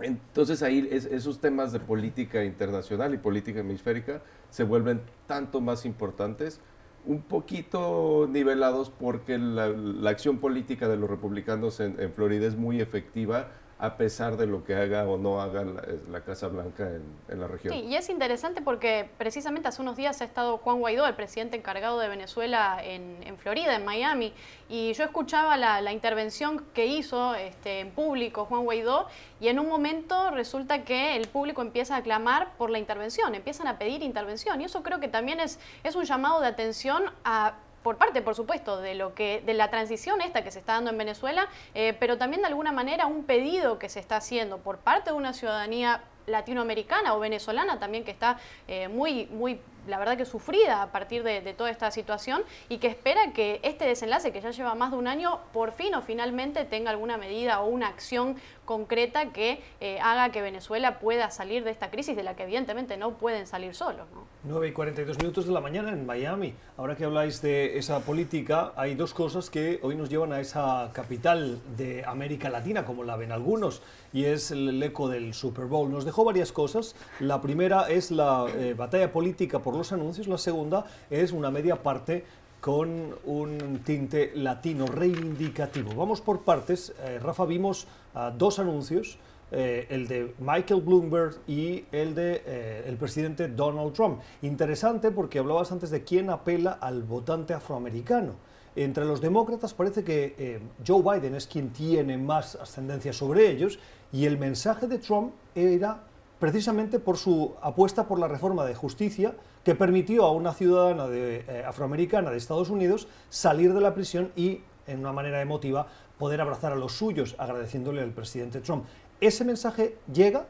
Entonces 0.00 0.62
ahí 0.62 0.88
es, 0.90 1.04
esos 1.06 1.40
temas 1.40 1.72
de 1.72 1.80
política 1.80 2.44
internacional 2.44 3.14
y 3.14 3.18
política 3.18 3.60
hemisférica 3.60 4.22
se 4.50 4.64
vuelven 4.64 5.00
tanto 5.26 5.60
más 5.60 5.86
importantes 5.86 6.60
un 7.06 7.22
poquito 7.22 8.28
nivelados 8.30 8.90
porque 8.90 9.38
la, 9.38 10.10
acción 10.10 10.38
política 10.38 10.88
de 10.88 10.96
los 10.96 11.10
republicanos 11.10 11.80
en 11.80 12.12
Florida 12.12 12.46
es 12.46 12.56
muy 12.56 12.80
efectiva 12.80 13.48
a 13.78 13.96
pesar 13.96 14.36
de 14.36 14.46
lo 14.46 14.64
que 14.64 14.74
haga 14.74 15.04
o 15.04 15.18
no 15.18 15.40
haga 15.40 15.64
la, 16.10 16.20
Casa 16.20 16.48
Blanca 16.48 16.88
en, 17.28 17.40
la 17.40 17.48
región. 17.48 17.74
Sí, 17.74 17.80
y 17.80 17.96
es 17.96 18.08
interesante 18.08 18.62
porque 18.62 19.10
precisamente 19.18 19.68
hace 19.68 19.82
unos 19.82 19.96
días 19.96 20.20
ha 20.20 20.24
estado 20.24 20.58
Juan 20.58 20.78
Guaidó, 20.78 21.06
el 21.06 21.14
presidente 21.14 21.56
encargado 21.56 21.98
de 21.98 22.08
Venezuela 22.08 22.78
en, 22.82 23.36
Florida, 23.36 23.74
en 23.74 23.84
Miami, 23.84 24.32
y 24.68 24.92
yo 24.94 25.04
escuchaba 25.04 25.56
la, 25.56 25.92
intervención 25.92 26.64
que 26.72 26.86
hizo 26.86 27.34
este, 27.34 27.80
en 27.80 27.90
público 27.90 28.44
Juan 28.46 28.64
Guaidó, 28.64 29.06
y 29.40 29.48
en 29.48 29.58
un 29.58 29.68
momento 29.68 30.30
resulta 30.30 30.84
que 30.84 31.16
el 31.16 31.28
público 31.28 31.60
empieza 31.60 31.96
a 31.96 32.02
clamar 32.02 32.52
por 32.56 32.70
la 32.70 32.78
intervención, 32.78 33.34
empiezan 33.34 33.66
a 33.66 33.78
pedir 33.78 34.02
intervención, 34.02 34.60
y 34.60 34.64
eso 34.64 34.82
creo 34.82 35.00
que 35.00 35.08
también 35.08 35.40
es, 35.40 35.58
es 35.82 35.96
un 35.96 36.04
llamado 36.04 36.40
de 36.40 36.46
atención 36.46 37.04
a 37.24 37.54
por 37.84 37.98
parte, 37.98 38.22
por 38.22 38.34
supuesto, 38.34 38.80
de 38.80 38.94
lo 38.94 39.14
que 39.14 39.42
de 39.44 39.52
la 39.52 39.68
transición 39.68 40.22
esta 40.22 40.42
que 40.42 40.50
se 40.50 40.58
está 40.58 40.72
dando 40.72 40.90
en 40.90 40.96
Venezuela, 40.96 41.48
eh, 41.74 41.94
pero 42.00 42.16
también 42.16 42.40
de 42.40 42.48
alguna 42.48 42.72
manera 42.72 43.06
un 43.06 43.24
pedido 43.24 43.78
que 43.78 43.90
se 43.90 44.00
está 44.00 44.16
haciendo 44.16 44.56
por 44.58 44.78
parte 44.78 45.10
de 45.10 45.16
una 45.16 45.34
ciudadanía 45.34 46.02
latinoamericana 46.26 47.14
o 47.14 47.20
venezolana 47.20 47.78
también 47.78 48.02
que 48.02 48.10
está 48.10 48.38
eh, 48.66 48.88
muy, 48.88 49.26
muy 49.26 49.60
la 49.86 49.98
verdad 49.98 50.16
que 50.16 50.24
sufrida 50.24 50.82
a 50.82 50.92
partir 50.92 51.22
de, 51.22 51.42
toda 51.54 51.70
esta 51.70 51.90
situación 51.90 52.42
y 52.68 52.78
que 52.78 52.88
espera 52.88 53.32
que 53.32 53.60
este 53.62 53.84
desenlace, 53.84 54.32
que 54.32 54.40
ya 54.40 54.50
lleva 54.50 54.74
más 54.74 54.90
de 54.90 54.96
un 54.96 55.06
año, 55.06 55.40
por 55.52 55.72
fin 55.72 55.94
o 55.94 56.02
finalmente 56.02 56.64
tenga 56.64 56.90
alguna 56.90 57.16
medida 57.16 57.60
o 57.60 57.68
una 57.68 57.88
acción 57.88 58.36
concreta 58.64 59.32
que 59.32 59.62
eh, 59.80 59.98
haga 60.00 60.30
que 60.30 60.40
Venezuela 60.40 60.98
pueda 60.98 61.30
salir 61.30 61.64
de 61.64 61.70
esta 61.70 61.90
crisis 61.90 62.16
de 62.16 62.22
la 62.22 62.34
que 62.34 62.44
evidentemente 62.44 62.96
no 62.96 63.14
pueden 63.14 63.46
salir 63.46 63.74
solos. 63.74 64.06
¿no? 64.14 64.24
9 64.44 64.68
y 64.68 64.72
42 64.72 65.18
minutos 65.18 65.46
de 65.46 65.52
la 65.52 65.60
mañana 65.60 65.90
en 65.90 66.06
Miami. 66.06 66.54
Ahora 66.76 66.96
que 66.96 67.04
habláis 67.04 67.40
de 67.40 67.78
esa 67.78 68.00
política, 68.00 68.72
hay 68.76 68.94
dos 68.94 69.14
cosas 69.14 69.50
que 69.50 69.78
hoy 69.82 69.94
nos 69.94 70.08
llevan 70.08 70.32
a 70.32 70.40
esa 70.40 70.90
capital 70.92 71.60
de 71.76 72.04
América 72.04 72.50
Latina, 72.50 72.84
como 72.84 73.04
la 73.04 73.16
ven 73.16 73.32
algunos, 73.32 73.82
y 74.12 74.24
es 74.24 74.50
el 74.50 74.82
eco 74.82 75.08
del 75.08 75.34
Super 75.34 75.66
Bowl. 75.66 75.90
Nos 75.90 76.04
dejó 76.04 76.24
varias 76.24 76.52
cosas. 76.52 76.94
La 77.20 77.40
primera 77.40 77.88
es 77.88 78.10
la 78.10 78.46
eh, 78.56 78.74
batalla 78.74 79.12
política 79.12 79.60
por 79.60 79.73
los 79.78 79.92
anuncios, 79.92 80.26
la 80.28 80.38
segunda 80.38 80.84
es 81.10 81.32
una 81.32 81.50
media 81.50 81.82
parte 81.82 82.24
con 82.64 83.14
un 83.26 83.82
tinte 83.84 84.32
latino 84.34 84.86
reivindicativo. 84.86 85.94
Vamos 85.94 86.22
por 86.22 86.44
partes. 86.44 86.94
Eh, 86.98 87.18
Rafa, 87.22 87.44
vimos 87.44 87.86
ah, 88.14 88.32
dos 88.34 88.58
anuncios, 88.58 89.18
eh, 89.52 89.86
el 89.90 90.08
de 90.08 90.32
Michael 90.38 90.80
Bloomberg 90.80 91.34
y 91.46 91.84
el 91.92 92.14
de 92.14 92.42
eh, 92.46 92.84
el 92.86 92.96
presidente 92.96 93.48
Donald 93.48 93.92
Trump. 93.92 94.22
Interesante 94.40 95.10
porque 95.10 95.40
hablabas 95.40 95.72
antes 95.72 95.90
de 95.90 96.04
quién 96.04 96.30
apela 96.30 96.78
al 96.80 97.02
votante 97.02 97.52
afroamericano. 97.52 98.32
Entre 98.76 99.04
los 99.04 99.20
demócratas 99.20 99.74
parece 99.74 100.02
que 100.02 100.62
Joe 100.86 101.02
Biden 101.02 101.34
es 101.34 101.46
quien 101.46 101.68
tiene 101.68 102.16
más 102.16 102.54
ascendencia 102.56 103.12
sobre 103.12 103.50
ellos 103.50 103.78
y 104.10 104.24
el 104.24 104.38
mensaje 104.38 104.86
de 104.86 104.98
Trump 104.98 105.34
era 105.54 106.02
precisamente 106.38 106.98
por 106.98 107.16
su 107.16 107.54
apuesta 107.62 108.06
por 108.06 108.18
la 108.18 108.28
reforma 108.28 108.64
de 108.64 108.74
justicia 108.74 109.34
que 109.64 109.74
permitió 109.74 110.24
a 110.24 110.32
una 110.32 110.52
ciudadana 110.52 111.06
eh, 111.10 111.64
afroamericana 111.66 112.30
de 112.30 112.36
Estados 112.36 112.70
Unidos 112.70 113.08
salir 113.30 113.72
de 113.72 113.80
la 113.80 113.94
prisión 113.94 114.30
y, 114.36 114.60
en 114.86 115.00
una 115.00 115.12
manera 115.12 115.40
emotiva, 115.40 115.86
poder 116.18 116.40
abrazar 116.40 116.72
a 116.72 116.76
los 116.76 116.92
suyos, 116.92 117.34
agradeciéndole 117.38 118.02
al 118.02 118.10
presidente 118.10 118.60
Trump. 118.60 118.84
¿Ese 119.20 119.44
mensaje 119.44 119.96
llega? 120.12 120.46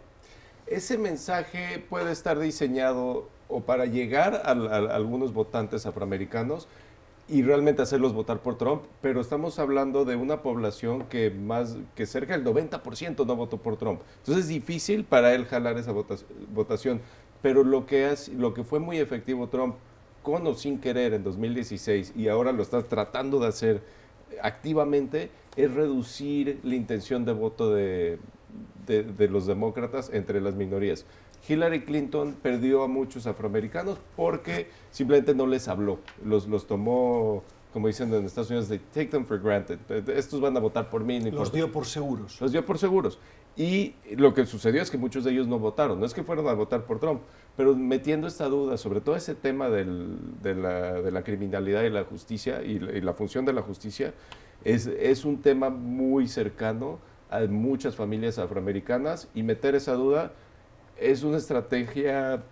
Ese 0.67 0.99
mensaje 0.99 1.85
puede 1.89 2.13
estar 2.13 2.39
diseñado 2.39 3.29
o 3.49 3.61
para 3.61 3.87
llegar 3.87 4.43
a 4.45 4.51
algunos 4.51 5.33
votantes 5.33 5.87
afroamericanos 5.87 6.67
y 7.29 7.43
realmente 7.43 7.81
hacerlos 7.81 8.13
votar 8.13 8.41
por 8.41 8.59
Trump, 8.59 8.83
pero 9.01 9.21
estamos 9.21 9.59
hablando 9.59 10.05
de 10.05 10.17
una 10.17 10.43
población 10.43 11.05
que 11.05 11.31
más 11.31 11.77
que 11.95 12.05
cerca 12.07 12.37
del 12.37 12.45
90% 12.45 13.27
no 13.27 13.37
votó 13.37 13.59
por 13.59 13.77
Trump. 13.77 14.01
Entonces 14.19 14.45
es 14.45 14.49
difícil 14.49 15.05
para 15.05 15.35
él 15.35 15.47
jalar 15.47 15.79
esa 15.79 15.93
votación, 15.93 17.01
pero 17.41 17.65
lo 17.65 17.87
que 17.87 18.11
es 18.11 18.29
lo 18.29 18.53
que 18.53 18.63
fue 18.63 18.79
muy 18.79 18.99
efectivo 18.99 19.49
Trump 19.49 19.77
con 20.23 20.47
o 20.47 20.55
sin 20.55 20.79
querer 20.79 21.15
en 21.15 21.25
2016 21.25 22.13
y 22.17 22.29
ahora 22.29 22.53
lo 22.53 22.63
está 22.63 22.83
tratando 22.83 23.39
de 23.41 23.49
hacer 23.49 23.83
activamente 24.43 25.31
es 25.57 25.73
reducir 25.73 26.61
la 26.63 26.75
intención 26.75 27.25
de 27.25 27.33
voto 27.33 27.73
de, 27.73 28.19
de 28.87 29.29
los 29.29 29.47
demócratas 29.47 30.11
entre 30.13 30.41
las 30.41 30.55
minorías. 30.55 31.07
Hillary 31.47 31.85
Clinton 31.85 32.37
perdió 32.43 32.83
a 32.83 32.89
muchos 32.89 33.27
afroamericanos 33.27 33.99
porque 34.17 34.69
simplemente 34.91 35.35
no 35.35 35.47
les 35.47 35.69
habló, 35.69 35.99
los, 36.25 36.47
los 36.49 36.67
tomó 36.67 37.43
como 37.75 37.89
dicen 37.89 38.15
en 38.15 38.25
Estados 38.25 38.51
Unidos, 38.51 38.69
de 38.69 38.79
take 38.79 39.07
them 39.07 39.27
for 39.27 39.41
granted. 39.43 39.81
Estos 40.09 40.41
van 40.41 40.57
a 40.57 40.61
votar 40.61 40.89
por 40.89 41.03
mí. 41.03 41.21
los 41.33 41.53
dio 41.53 41.73
por 41.73 41.87
seguros. 41.87 42.41
Los 42.41 42.53
dio 42.53 42.65
por 42.65 42.79
seguros. 42.79 43.19
Y 43.57 43.95
lo 44.17 44.33
que 44.33 44.47
sucedió 44.47 44.81
es 44.81 44.93
que 44.93 44.97
muchos 44.97 45.25
de 45.25 45.33
ellos 45.33 45.49
no 45.49 45.59
votaron. 45.59 45.99
No 45.99 46.07
es 46.07 46.15
que 46.15 46.23
fueron 46.23 46.47
a 46.47 46.53
votar 46.53 46.85
por 46.85 47.01
Trump, 47.01 47.23
pero 47.57 47.75
metiendo 47.75 48.29
esta 48.29 48.49
duda 48.49 48.77
sobre 48.77 49.01
todo 49.01 49.17
ese 49.17 49.35
tema 49.35 49.71
del, 49.71 50.19
de, 50.41 50.55
la, 50.55 50.93
de, 51.03 51.11
la, 51.11 51.25
criminalidad 51.25 51.83
y 51.83 51.91
la 51.91 52.05
justicia 52.05 52.63
y 52.63 52.79
la, 52.79 52.93
y 52.93 53.01
la 53.01 53.13
función 53.13 53.45
de 53.45 53.53
la 53.53 53.63
justicia, 53.63 54.15
es, 54.63 54.87
es, 54.87 55.25
un 55.25 55.43
tema 55.43 55.69
muy 55.69 56.29
cercano 56.29 57.01
a 57.29 57.41
muchas 57.41 57.97
familias 57.97 58.39
afroamericanas 58.39 59.29
y 59.35 59.43
meter 59.43 59.75
esa 59.75 59.95
duda 59.95 60.31
es 60.99 61.23
una 61.23 61.39
estrategia 61.39 62.43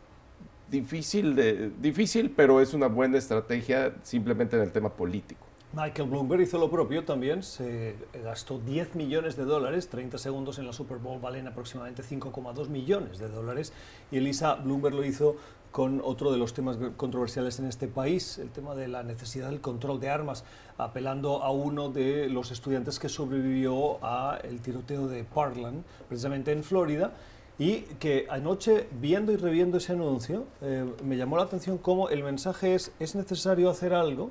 difícil, 0.71 1.75
difícil, 1.81 2.31
pero 2.31 2.61
es 2.61 2.75
una 2.75 2.87
buena 2.89 3.19
estrategia 3.19 3.95
simplemente 4.03 4.57
en 4.57 4.63
el 4.63 4.73
tema 4.73 4.91
político. 4.91 5.47
Michael 5.75 6.11
Bloomberg 6.11 6.43
hizo 6.43 6.59
lo 6.59 6.71
propio 6.71 7.03
también, 7.05 7.43
se 7.43 7.95
gastó 8.23 8.59
10 8.59 8.95
millones 8.95 9.37
de 9.37 9.45
dólares, 9.45 9.89
30 9.89 10.19
segundos 10.19 10.59
en 10.59 10.67
la 10.67 10.75
Super 10.75 10.99
Bowl 10.99 11.19
valen 11.19 11.49
aproximadamente 11.49 12.03
5,2 12.03 12.69
millones 12.69 13.19
de 13.19 13.29
dólares, 13.29 13.73
y 14.11 14.19
Elisa 14.19 14.57
Bloomberg 14.57 14.95
lo 14.95 15.03
hizo 15.03 15.37
con 15.71 16.03
otro 16.05 16.31
de 16.31 16.37
los 16.37 16.53
temas 16.53 16.77
controversiales 16.99 17.59
en 17.59 17.65
este 17.65 17.89
país, 17.89 18.37
el 18.37 18.51
tema 18.51 18.75
de 18.75 18.87
la 18.89 19.03
necesidad 19.03 19.49
del 19.49 19.63
control 19.63 19.99
de 19.99 20.11
armas, 20.11 20.45
apelando 20.77 21.43
a 21.43 21.51
uno 21.51 21.89
de 21.89 22.29
los 22.29 22.51
estudiantes 22.51 22.99
que 22.99 23.09
sobrevivió 23.09 24.05
al 24.05 24.61
tiroteo 24.61 25.09
de 25.09 25.25
Parkland, 25.25 25.83
precisamente 26.07 26.53
en 26.53 26.63
Florida, 26.63 27.15
y 27.63 27.83
que 28.01 28.27
anoche, 28.29 28.89
viendo 28.91 29.31
y 29.31 29.37
reviendo 29.37 29.77
ese 29.77 29.93
anuncio, 29.93 30.47
eh, 30.63 30.85
me 31.05 31.17
llamó 31.17 31.37
la 31.37 31.45
atención 31.45 31.79
cómo 31.79 32.09
el 32.09 32.25
mensaje 32.25 32.75
es, 32.75 32.91
es 32.99 33.15
necesario 33.15 33.71
hacer 33.71 33.95
algo, 33.95 34.31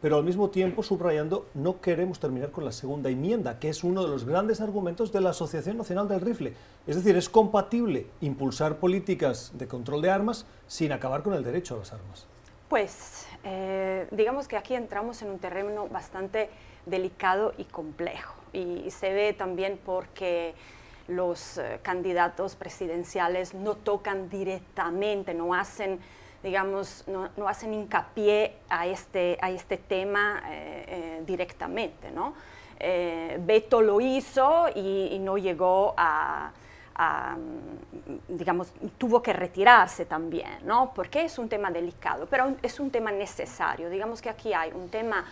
pero 0.00 0.16
al 0.16 0.24
mismo 0.24 0.48
tiempo 0.48 0.82
subrayando, 0.82 1.46
no 1.52 1.82
queremos 1.82 2.20
terminar 2.20 2.50
con 2.50 2.64
la 2.64 2.72
segunda 2.72 3.10
enmienda, 3.10 3.58
que 3.58 3.68
es 3.68 3.84
uno 3.84 4.02
de 4.02 4.08
los 4.08 4.24
grandes 4.24 4.62
argumentos 4.62 5.12
de 5.12 5.20
la 5.20 5.30
Asociación 5.30 5.76
Nacional 5.76 6.08
del 6.08 6.22
Rifle. 6.22 6.54
Es 6.86 6.96
decir, 6.96 7.18
es 7.18 7.28
compatible 7.28 8.06
impulsar 8.22 8.76
políticas 8.76 9.52
de 9.52 9.68
control 9.68 10.00
de 10.00 10.08
armas 10.08 10.46
sin 10.68 10.92
acabar 10.92 11.22
con 11.22 11.34
el 11.34 11.44
derecho 11.44 11.74
a 11.74 11.78
las 11.80 11.92
armas. 11.92 12.26
Pues 12.70 13.26
eh, 13.44 14.06
digamos 14.10 14.48
que 14.48 14.56
aquí 14.56 14.72
entramos 14.72 15.20
en 15.20 15.28
un 15.28 15.38
terreno 15.38 15.86
bastante 15.88 16.48
delicado 16.86 17.52
y 17.58 17.64
complejo. 17.64 18.36
Y 18.54 18.90
se 18.90 19.12
ve 19.12 19.34
también 19.34 19.78
porque 19.84 20.54
los 21.08 21.58
eh, 21.58 21.80
candidatos 21.82 22.54
presidenciales 22.54 23.54
no 23.54 23.74
tocan 23.74 24.28
directamente, 24.28 25.34
no 25.34 25.54
hacen, 25.54 25.98
digamos, 26.42 27.04
no, 27.08 27.48
hacen 27.48 27.74
hincapié 27.74 28.56
a 28.68 28.86
este, 28.86 29.38
a 29.40 29.50
este 29.50 29.78
tema 29.78 30.42
eh, 30.46 30.84
eh, 30.86 31.22
directamente. 31.26 32.10
¿no? 32.10 32.34
Beto 33.40 33.82
lo 33.82 34.00
hizo 34.00 34.66
y, 34.72 35.18
no 35.20 35.36
llegó 35.36 35.94
a, 35.96 36.52
digamos, 38.28 38.72
tuvo 38.96 39.20
que 39.20 39.32
retirarse 39.32 40.04
también, 40.04 40.58
¿no? 40.62 40.92
Porque 40.94 41.24
es 41.24 41.40
un 41.40 41.48
tema 41.48 41.72
delicado, 41.72 42.26
pero 42.30 42.54
es 42.62 42.78
un 42.78 42.92
tema 42.92 43.10
necesario. 43.10 43.90
Digamos 43.90 44.22
que 44.22 44.28
aquí 44.28 44.52
hay 44.52 44.70
un 44.70 44.88
tema 44.90 45.24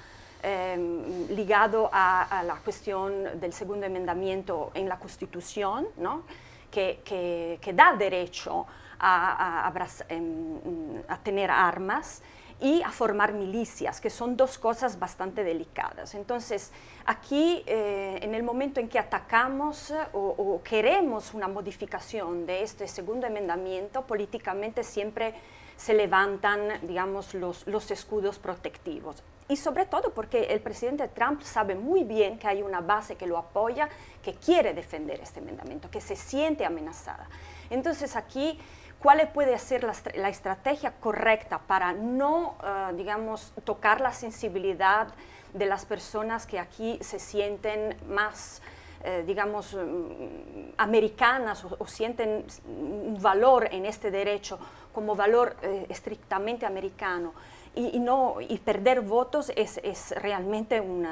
Em, 0.43 1.27
ligado 1.29 1.89
a, 1.93 2.43
la 2.45 2.57
cuestión 2.57 3.41
del 3.41 3.53
segundo 3.53 3.87
enmendamiento 3.87 4.71
en 4.75 4.89
la 4.89 4.99
Constitución, 4.99 5.89
¿no? 5.97 6.23
que, 6.71 7.01
que, 7.05 7.73
da 7.73 7.95
derecho 7.95 8.67
a, 9.01 9.73
em, 10.09 11.03
a, 11.09 11.19
tener 11.19 11.51
armas 11.51 12.23
y 12.61 12.83
a 12.83 12.91
formar 12.91 13.33
milicias, 13.33 14.01
que 14.01 14.11
son 14.11 14.37
dos 14.37 14.59
cosas 14.59 14.99
bastante 14.99 15.43
delicadas. 15.43 16.15
Entonces, 16.15 16.71
aquí, 17.07 17.63
eh, 17.67 18.19
en 18.21 18.35
el 18.35 18.43
momento 18.43 18.79
en 18.79 18.89
que 18.89 18.99
atacamos 18.99 19.93
o, 20.13 20.19
o, 20.19 20.63
queremos 20.63 21.33
una 21.33 21.49
modificación 21.49 22.47
de 22.47 22.63
este 22.63 22.87
segundo 22.89 23.27
enmendamiento, 23.27 24.07
políticamente 24.07 24.85
siempre 24.85 25.35
se 25.77 25.95
levantan, 25.95 26.87
digamos, 26.87 27.35
los, 27.35 27.67
los 27.67 27.91
escudos 27.91 28.39
protectivos 28.39 29.23
y 29.49 29.57
sobre 29.57 29.87
todo 29.87 30.13
porque 30.13 30.45
el 30.45 30.61
presidente 30.61 31.09
Trump 31.09 31.43
sabe 31.43 31.75
muy 31.75 32.05
bien 32.05 32.39
que 32.39 32.49
hay 32.49 32.63
una 32.63 32.81
base 32.81 33.17
que 33.17 33.27
lo 33.27 33.39
apoya, 33.39 33.89
que 34.23 34.35
quiere 34.35 34.75
defender 34.75 35.21
este 35.21 35.41
enmendamiento, 35.41 35.91
que 35.91 36.01
se 36.01 36.17
siente 36.17 36.65
amenazada. 36.65 37.29
Entonces 37.71 38.17
aquí 38.17 38.59
cuál 38.99 39.29
puede 39.33 39.59
ser 39.59 39.85
la, 40.15 40.29
estrategia 40.29 40.93
correcta 40.99 41.59
para 41.59 41.93
no, 41.93 42.57
eh, 42.65 42.95
digamos, 42.97 43.53
tocar 43.65 44.01
la 44.01 44.13
sensibilidad 44.13 45.09
de 45.53 45.67
las 45.67 45.85
personas 45.87 46.47
que 46.47 46.59
aquí 46.59 46.99
se 47.01 47.19
sienten 47.19 47.97
más 48.09 48.61
eh, 49.05 49.23
digamos, 49.25 49.73
mm, 49.75 50.73
americanas 50.79 51.65
o, 51.65 51.87
sienten 51.87 52.45
un 52.67 53.17
valor 53.21 53.69
en 53.71 53.87
este 53.87 54.11
derecho 54.11 54.59
como 54.93 55.15
valor 55.15 55.55
eh, 55.63 55.87
estrictamente 55.89 56.67
americano. 56.67 57.33
Y, 57.77 57.99
no, 57.99 58.37
y 58.41 58.57
perder 58.59 59.03
votos 59.03 59.53
es, 59.55 59.79
es 59.85 60.13
realmente 60.23 60.81
un 60.81 61.07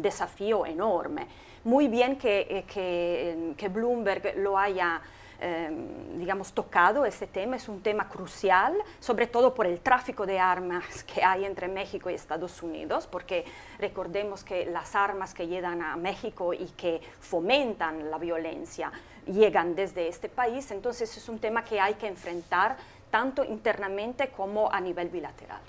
desafío 0.00 0.64
enorme. 0.64 1.26
Muy 1.64 1.88
bien 1.88 2.16
que, 2.16 2.40
eh, 2.48 2.64
que, 2.66 3.52
que 3.54 3.68
Bloomberg 3.68 4.38
lo 4.38 4.56
haya 4.56 5.02
Em, 5.42 6.18
digamos, 6.18 6.52
tocado 6.52 7.06
este 7.06 7.26
tema. 7.26 7.56
Es 7.56 7.66
un 7.66 7.80
tema 7.80 8.10
crucial, 8.10 8.74
sobre 8.98 9.26
todo 9.26 9.54
por 9.54 9.66
el 9.66 9.80
tráfico 9.80 10.26
de 10.26 10.38
armas 10.38 11.02
que 11.04 11.24
hay 11.24 11.46
entre 11.46 11.66
México 11.66 12.10
y 12.10 12.14
Estados 12.14 12.62
Unidos, 12.62 13.06
porque 13.06 13.46
recordemos 13.78 14.44
que 14.44 14.66
las 14.66 14.94
armas 14.94 15.32
que 15.32 15.48
llegan 15.48 15.80
a 15.80 15.96
México 15.96 16.52
y 16.52 16.66
que 16.76 17.00
fomentan 17.20 18.10
la 18.10 18.18
violencia 18.18 18.92
llegan 19.24 19.74
desde 19.74 20.08
este 20.08 20.28
país. 20.28 20.70
Entonces 20.72 21.16
es 21.16 21.26
un 21.30 21.38
tema 21.38 21.64
que 21.64 21.80
hay 21.80 21.94
que 21.94 22.06
enfrentar 22.06 22.76
tanto 23.10 23.42
internamente 23.42 24.28
como 24.28 24.70
a 24.70 24.78
nivel 24.78 25.08
bilateral. 25.08 25.62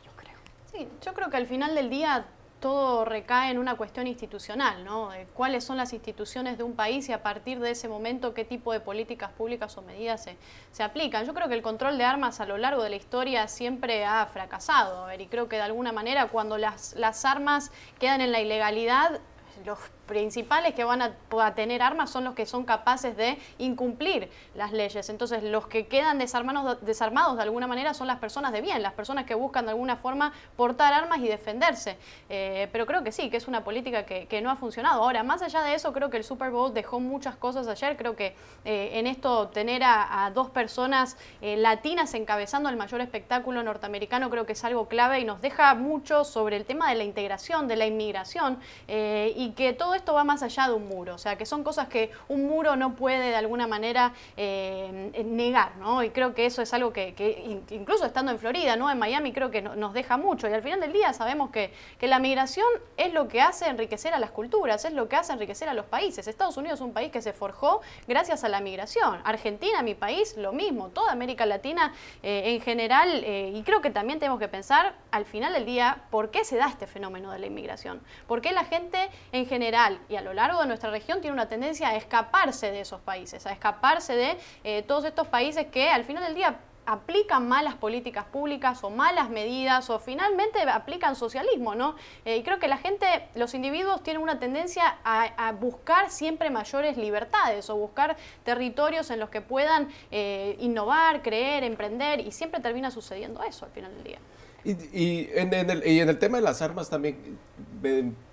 Sí, 0.73 0.87
yo 1.01 1.13
creo 1.13 1.29
que 1.29 1.37
al 1.37 1.47
final 1.47 1.75
del 1.75 1.89
día 1.89 2.25
todo 2.61 3.03
recae 3.05 3.51
en 3.51 3.57
una 3.57 3.75
cuestión 3.75 4.07
institucional, 4.07 4.85
¿no? 4.85 5.09
De 5.09 5.25
cuáles 5.33 5.63
son 5.63 5.77
las 5.77 5.93
instituciones 5.93 6.57
de 6.57 6.63
un 6.63 6.73
país 6.73 7.09
y 7.09 7.11
a 7.11 7.23
partir 7.23 7.59
de 7.59 7.71
ese 7.71 7.89
momento 7.89 8.33
qué 8.35 8.45
tipo 8.45 8.71
de 8.71 8.79
políticas 8.79 9.31
públicas 9.31 9.75
o 9.77 9.81
medidas 9.81 10.23
se, 10.23 10.37
se 10.71 10.83
aplican. 10.83 11.25
Yo 11.25 11.33
creo 11.33 11.49
que 11.49 11.55
el 11.55 11.63
control 11.63 11.97
de 11.97 12.05
armas 12.05 12.39
a 12.39 12.45
lo 12.45 12.57
largo 12.57 12.83
de 12.83 12.91
la 12.91 12.95
historia 12.95 13.47
siempre 13.47 14.05
ha 14.05 14.25
fracasado, 14.27 15.05
a 15.05 15.07
ver, 15.07 15.21
y 15.21 15.27
creo 15.27 15.49
que 15.49 15.55
de 15.55 15.63
alguna 15.63 15.91
manera 15.91 16.27
cuando 16.27 16.57
las, 16.59 16.93
las 16.93 17.25
armas 17.25 17.71
quedan 17.99 18.21
en 18.21 18.31
la 18.31 18.39
ilegalidad, 18.39 19.19
los 19.65 19.79
principales 20.05 20.74
que 20.74 20.84
van 20.84 21.01
a, 21.01 21.12
tener 21.55 21.81
armas 21.81 22.10
son 22.10 22.24
los 22.24 22.34
que 22.34 22.46
son 22.46 22.65
capaces 22.65 23.15
de 23.15 23.38
incumplir 23.58 24.29
las 24.55 24.72
leyes. 24.72 25.10
Entonces, 25.10 25.43
los 25.43 25.67
que 25.67 25.88
quedan 25.88 26.17
desarmados, 26.17 26.77
desarmados 26.81 27.38
de 27.38 27.43
alguna 27.43 27.67
manera 27.67 27.93
son 27.93 28.08
las 28.08 28.20
personas 28.20 28.51
de 28.51 28.62
bien, 28.62 28.81
las 28.81 28.93
personas 28.93 29.25
que 29.25 29.36
buscan 29.36 29.65
de 29.65 29.72
alguna 29.72 29.96
forma 29.96 30.34
portar 30.55 30.93
armas 30.93 31.20
y 31.20 31.27
defenderse. 31.27 31.98
Eh, 32.29 32.67
pero 32.72 32.86
creo 32.86 33.03
que 33.03 33.12
sí, 33.12 33.29
que 33.29 33.38
es 33.38 33.48
una 33.48 33.63
política 33.63 34.05
que, 34.05 34.41
no 34.41 34.50
ha 34.50 34.55
funcionado. 34.55 35.03
Ahora, 35.03 35.22
más 35.22 35.43
allá 35.43 35.62
de 35.62 35.75
eso, 35.75 35.93
creo 35.93 36.10
que 36.10 36.17
el 36.17 36.24
Super 36.24 36.50
Bowl 36.50 36.74
dejó 36.74 37.00
muchas 37.00 37.36
cosas 37.36 37.67
ayer. 37.67 37.96
Creo 37.96 38.15
que 38.15 38.36
eh, 38.65 38.91
en 38.93 39.05
esto 39.05 39.50
tener 39.50 39.84
a, 39.84 40.31
dos 40.34 40.50
personas 40.50 41.17
eh, 41.41 41.58
latinas 41.58 42.13
encabezando 42.13 42.70
el 42.70 42.75
mayor 42.75 43.01
espectáculo 43.01 43.62
norteamericano 43.63 44.29
creo 44.29 44.46
que 44.46 44.53
es 44.53 44.63
algo 44.63 44.88
clave 44.88 45.20
y 45.20 45.25
nos 45.25 45.41
deja 45.41 45.74
mucho 45.75 46.24
sobre 46.24 46.58
el 46.58 46.65
tema 46.65 46.89
de 46.89 46.96
la 46.96 47.03
integración, 47.03 47.67
de 47.67 47.75
la 47.75 47.86
inmigración 47.86 48.60
y 48.88 49.53
que 49.55 49.74
todo 49.74 49.90
esto 49.95 50.13
va 50.13 50.24
más 50.24 50.43
allá 50.43 50.67
de 50.67 50.74
un 50.74 50.88
muro, 50.88 51.15
o 51.15 51.17
sea, 51.17 51.38
que 51.38 51.45
son 51.45 51.63
cosas 51.63 51.88
que 51.88 52.12
un 52.27 52.48
muro 52.48 52.75
no 52.75 52.95
puede 52.95 53.29
de 53.29 53.36
alguna 53.36 53.67
manera 53.67 54.13
eh, 54.38 55.12
negar, 55.25 55.75
¿no? 55.77 56.03
Y 56.03 56.10
creo 56.10 56.33
que 56.33 56.45
eso 56.45 56.62
es 56.62 56.74
algo 56.74 56.93
que, 56.93 57.62
incluso 57.69 58.05
estando 58.05 58.31
en 58.31 58.39
Florida, 58.39 58.75
¿no? 58.75 58.89
En 58.89 59.00
Miami 59.00 59.33
creo 59.33 59.51
que 59.51 59.62
nos 59.62 59.93
deja 59.93 60.17
mucho 60.17 60.48
y 60.48 60.53
al 60.53 60.62
final 60.62 60.79
del 60.79 60.93
día 60.93 61.13
sabemos 61.13 61.51
que, 61.51 61.74
que 62.00 62.07
la 62.07 62.19
migración 62.19 62.67
es 62.98 63.13
lo 63.13 63.27
que 63.27 63.41
hace 63.41 63.67
enriquecer 63.67 64.13
a 64.13 64.19
las 64.19 64.31
culturas, 64.31 64.86
es 64.86 64.93
lo 64.93 65.07
que 65.07 65.15
hace 65.15 65.33
enriquecer 65.33 65.69
a 65.69 65.74
los 65.74 65.86
países. 65.86 66.27
Estados 66.27 66.57
Unidos 66.57 66.79
es 66.79 66.86
un 66.86 66.93
país 66.93 67.12
que 67.12 67.21
se 67.21 67.33
forjó 67.33 67.81
gracias 68.07 68.43
a 68.43 68.50
la 68.50 68.62
migración. 68.62 69.19
Argentina, 69.24 69.81
mi 69.83 69.95
país, 69.95 70.36
lo 70.38 70.53
mismo. 70.53 70.89
Toda 70.89 71.12
América 71.12 71.45
Latina 71.45 71.93
eh, 72.24 72.53
en 72.53 72.62
general. 72.62 73.24
Eh, 73.24 73.51
y 73.53 73.63
creo 73.63 73.81
que 73.81 73.89
también 73.89 74.19
tenemos 74.19 74.39
que 74.39 74.48
pensar 74.48 74.95
al 75.12 75.25
final 75.25 75.53
del 75.53 75.65
día 75.65 76.03
por 76.10 76.31
qué 76.31 76.43
se 76.43 76.57
da 76.57 76.67
este 76.67 76.88
fenómeno 76.88 77.31
de 77.31 77.39
la 77.39 77.48
inmigración. 77.48 78.01
¿Por 78.27 78.41
qué 78.41 78.51
la 78.51 78.63
gente 78.63 79.10
en 79.31 79.45
general 79.45 79.80
y 80.09 80.15
a 80.15 80.21
lo 80.21 80.33
largo 80.33 80.61
de 80.61 80.67
nuestra 80.67 80.89
región 80.89 81.22
tiene 81.22 81.33
una 81.33 81.48
tendencia 81.48 81.89
a 81.89 81.96
escaparse 81.96 82.72
de 82.72 82.81
esos 82.81 83.01
países, 83.01 83.46
a 83.46 83.51
escaparse 83.51 84.15
de 84.15 84.37
eh, 84.63 84.83
todos 84.83 85.05
estos 85.05 85.27
países 85.27 85.67
que 85.67 85.89
al 85.89 86.03
final 86.03 86.24
del 86.24 86.35
día 86.35 86.59
aplican 86.85 87.48
malas 87.48 87.75
políticas 87.75 88.25
públicas 88.25 88.83
o 88.83 88.89
malas 88.89 89.29
medidas 89.29 89.89
o 89.89 90.00
finalmente 90.00 90.59
aplican 90.61 91.15
socialismo, 91.15 91.75
¿no? 91.75 91.96
Eh, 92.25 92.37
y 92.37 92.44
creo 92.44 92.59
que 92.59 92.67
la 92.67 92.77
gente, 92.77 93.05
los 93.35 93.53
individuos 93.53 94.01
tienen 94.03 94.22
una 94.22 94.39
tendencia 94.39 94.98
a, 95.03 95.51
buscar 95.53 96.09
siempre 96.09 96.50
mayores 96.50 96.98
libertades 96.98 97.70
o 97.70 97.75
buscar 97.75 98.17
territorios 98.44 99.09
en 99.11 99.20
los 99.20 99.29
que 99.29 99.41
puedan 99.41 99.89
eh, 100.09 100.55
innovar, 100.59 101.22
creer, 101.22 101.63
emprender 101.63 102.20
y 102.20 102.31
siempre 102.31 102.59
termina 102.61 102.89
sucediendo 102.89 103.44
eso 103.44 103.65
al 103.65 103.72
final 103.72 103.94
del 103.96 104.03
día. 104.03 104.20
Y, 104.63 105.27
en, 105.33 105.53
el, 105.53 105.87
y 105.87 106.00
en 106.00 106.09
el 106.09 106.19
tema 106.19 106.37
de 106.37 106.43
las 106.43 106.61
armas 106.61 106.89
también, 106.89 107.17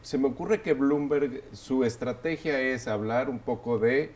se 0.02 0.18
me 0.18 0.28
ocurre 0.28 0.60
que 0.60 0.74
Bloomberg, 0.74 1.42
su 1.52 1.84
estrategia 1.84 2.60
es 2.60 2.86
hablar 2.86 3.30
un 3.30 3.38
poco 3.38 3.78
de, 3.78 4.12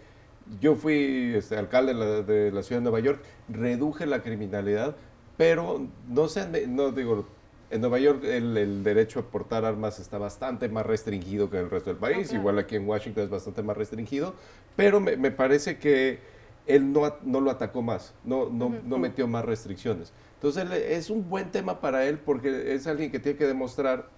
yo 0.61 0.75
fui 0.75 1.33
este, 1.35 1.57
alcalde 1.57 1.95
de 2.25 2.53
la, 2.53 2.63
ciudad 2.63 2.81
de 2.81 2.85
Nueva 2.85 3.01
York, 3.01 3.23
reduje 3.49 4.05
la 4.05 4.23
criminalidad, 4.23 4.95
pero 5.39 5.87
no 6.07 6.29
sé, 6.29 6.67
no 6.69 6.93
digo, 6.93 7.27
en 7.71 7.81
Nueva 7.81 7.99
York 7.99 8.23
el, 8.25 8.85
derecho 8.85 9.21
a 9.21 9.23
portar 9.23 9.65
armas 9.65 9.99
está 9.99 10.19
bastante 10.19 10.69
más 10.69 10.85
restringido 10.85 11.49
que 11.49 11.57
en 11.57 11.65
el 11.65 11.71
resto 11.71 11.89
del 11.89 11.99
país, 11.99 12.31
igual 12.35 12.59
aquí 12.59 12.77
en 12.77 12.87
Washington 12.87 13.25
es 13.25 13.31
bastante 13.31 13.63
más 13.63 13.75
restringido, 13.75 14.35
pero 14.77 15.01
me, 15.01 15.17
me 15.17 15.31
parece 15.31 15.79
que 15.79 16.19
él 16.67 16.93
no, 16.93 17.17
no, 17.23 17.41
lo 17.41 17.51
atacó 17.51 17.81
más, 17.81 18.15
no, 18.23 18.51
no, 18.51 18.69
no 18.85 18.99
metió 18.99 19.27
más 19.27 19.45
restricciones. 19.45 20.13
Entonces 20.43 20.69
es 20.73 21.09
un 21.09 21.29
buen 21.29 21.53
tema 21.53 21.81
para 21.81 22.05
él 22.05 22.19
porque 22.19 22.75
es 22.75 22.89
alguien 22.89 23.13
que 23.13 23.21
tiene 23.21 23.39
que 23.39 23.47
demostrar 23.47 24.09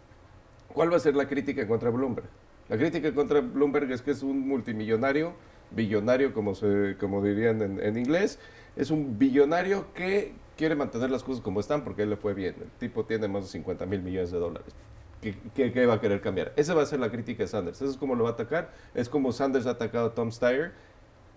cuál 0.68 0.90
va 0.90 0.96
a 0.96 1.00
ser 1.00 1.14
la 1.14 1.28
crítica 1.28 1.68
contra 1.68 1.90
Bloomberg. 1.90 2.26
La 2.70 2.78
crítica 2.78 3.12
contra 3.12 3.40
Bloomberg 3.40 3.92
es 3.92 4.00
que 4.00 4.12
es 4.12 4.22
un 4.22 4.48
multimillonario, 4.48 5.34
billonario 5.70 6.32
como, 6.32 6.54
se, 6.54 6.96
como 6.98 7.22
dirían 7.22 7.78
en, 7.78 7.98
inglés, 7.98 8.38
es 8.74 8.90
un 8.90 9.18
billonario 9.18 9.92
que 9.92 10.32
quiere 10.56 10.74
mantener 10.74 11.10
las 11.10 11.22
cosas 11.22 11.42
como 11.42 11.60
están 11.60 11.84
porque 11.84 12.04
él 12.04 12.08
le 12.08 12.16
fue 12.16 12.32
bien. 12.32 12.54
El 12.58 12.70
tipo 12.78 13.04
tiene 13.04 13.28
más 13.28 13.42
de 13.42 13.50
50 13.50 13.84
mil 13.84 14.00
millones 14.00 14.30
de 14.30 14.38
dólares. 14.38 14.74
¿Qué, 15.20 15.36
¿Qué, 15.54 15.84
va 15.84 15.94
a 15.94 16.00
querer 16.00 16.22
cambiar? 16.22 16.54
Esa 16.56 16.72
va 16.72 16.84
a 16.84 16.86
ser 16.86 17.00
la 17.00 17.10
crítica 17.10 17.42
de 17.42 17.48
Sanders. 17.48 17.82
Eso 17.82 17.90
es 17.90 17.98
como 17.98 18.14
lo 18.14 18.24
va 18.24 18.30
a 18.30 18.32
atacar. 18.32 18.70
Es 18.94 19.10
como 19.10 19.30
Sanders 19.30 19.66
ha 19.66 19.72
atacado 19.72 20.06
a 20.06 20.14
Tom 20.14 20.32
Steyer. 20.32 20.72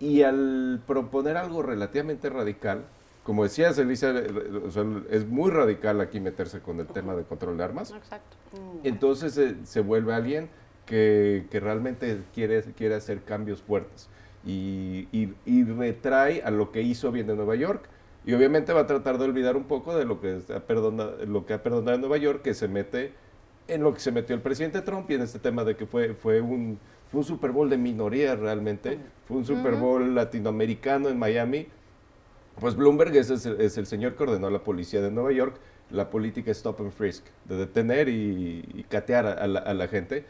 Y 0.00 0.22
al 0.22 0.80
proponer 0.86 1.36
algo 1.36 1.62
relativamente 1.62 2.30
radical, 2.30 2.86
como 3.28 3.42
decías, 3.42 3.76
Elisa, 3.76 4.14
es 5.10 5.26
muy 5.28 5.50
radical 5.50 6.00
aquí 6.00 6.18
meterse 6.18 6.60
con 6.60 6.80
el 6.80 6.86
tema 6.86 7.14
de 7.14 7.24
control 7.24 7.58
de 7.58 7.64
armas. 7.64 7.90
Exacto. 7.90 8.38
Mm. 8.52 8.86
Entonces 8.86 9.36
eh, 9.36 9.54
se 9.64 9.82
vuelve 9.82 10.14
alguien 10.14 10.48
que, 10.86 11.46
realmente 11.52 12.22
quiere, 12.32 12.62
quiere 12.74 12.94
hacer 12.94 13.24
cambios 13.24 13.60
fuertes 13.60 14.08
y, 14.46 15.08
y, 15.12 15.64
retrae 15.64 16.40
a 16.42 16.50
lo 16.50 16.72
que 16.72 16.80
hizo 16.80 17.12
bien 17.12 17.28
en 17.28 17.36
Nueva 17.36 17.54
York. 17.54 17.90
Y 18.24 18.32
obviamente 18.32 18.72
va 18.72 18.80
a 18.80 18.86
tratar 18.86 19.18
de 19.18 19.26
olvidar 19.26 19.58
un 19.58 19.64
poco 19.64 19.94
de 19.94 20.06
lo 20.06 20.22
que, 20.22 20.40
ha 20.56 20.60
perdonado, 20.60 21.18
lo 21.26 21.44
que 21.44 21.52
ha 21.52 21.62
perdonado 21.62 21.96
en 21.96 22.00
Nueva 22.00 22.16
York, 22.16 22.40
que 22.40 22.54
se 22.54 22.66
mete 22.66 23.12
en 23.66 23.82
lo 23.82 23.92
que 23.92 24.00
se 24.00 24.10
metió 24.10 24.34
el 24.34 24.40
presidente 24.40 24.80
Trump 24.80 25.10
y 25.10 25.16
en 25.16 25.20
este 25.20 25.38
tema 25.38 25.64
de 25.64 25.76
que 25.76 25.84
fue, 25.84 26.14
fue, 26.14 26.40
un, 26.40 26.78
fue 27.10 27.18
un 27.18 27.24
Super 27.26 27.52
Bowl 27.52 27.68
de 27.68 27.76
minoría 27.76 28.36
realmente, 28.36 28.98
fue 29.26 29.36
un 29.36 29.44
Super 29.44 29.74
Bowl 29.74 30.14
latinoamericano 30.14 31.10
en 31.10 31.18
Miami 31.18 31.66
pues 32.60 32.74
Bloomberg 32.74 33.14
es, 33.16 33.46
el 33.46 33.86
señor 33.86 34.16
que 34.16 34.22
ordenó 34.24 34.48
a 34.48 34.50
la 34.50 34.62
policía 34.62 35.00
de 35.00 35.10
Nueva 35.10 35.32
York 35.32 35.60
la 35.90 36.10
política 36.10 36.50
stop 36.50 36.80
and 36.80 36.92
frisk, 36.92 37.24
de 37.46 37.56
detener 37.56 38.08
y, 38.08 38.84
catear 38.88 39.26
a, 39.26 39.46
la, 39.46 39.88
gente, 39.88 40.26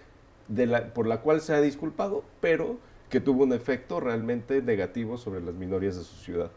por 0.95 1.07
la 1.07 1.21
cual 1.21 1.41
se 1.41 1.55
ha 1.55 1.61
disculpado, 1.61 2.23
pero 2.41 2.77
que 3.09 3.21
tuvo 3.21 3.45
un 3.45 3.53
efecto 3.53 4.01
realmente 4.01 4.63
negativo 4.63 5.19
sobre 5.19 5.41
las 5.41 5.55
minorías 5.55 5.97
de 5.97 6.05
su 6.05 6.17
ciudad. 6.17 6.51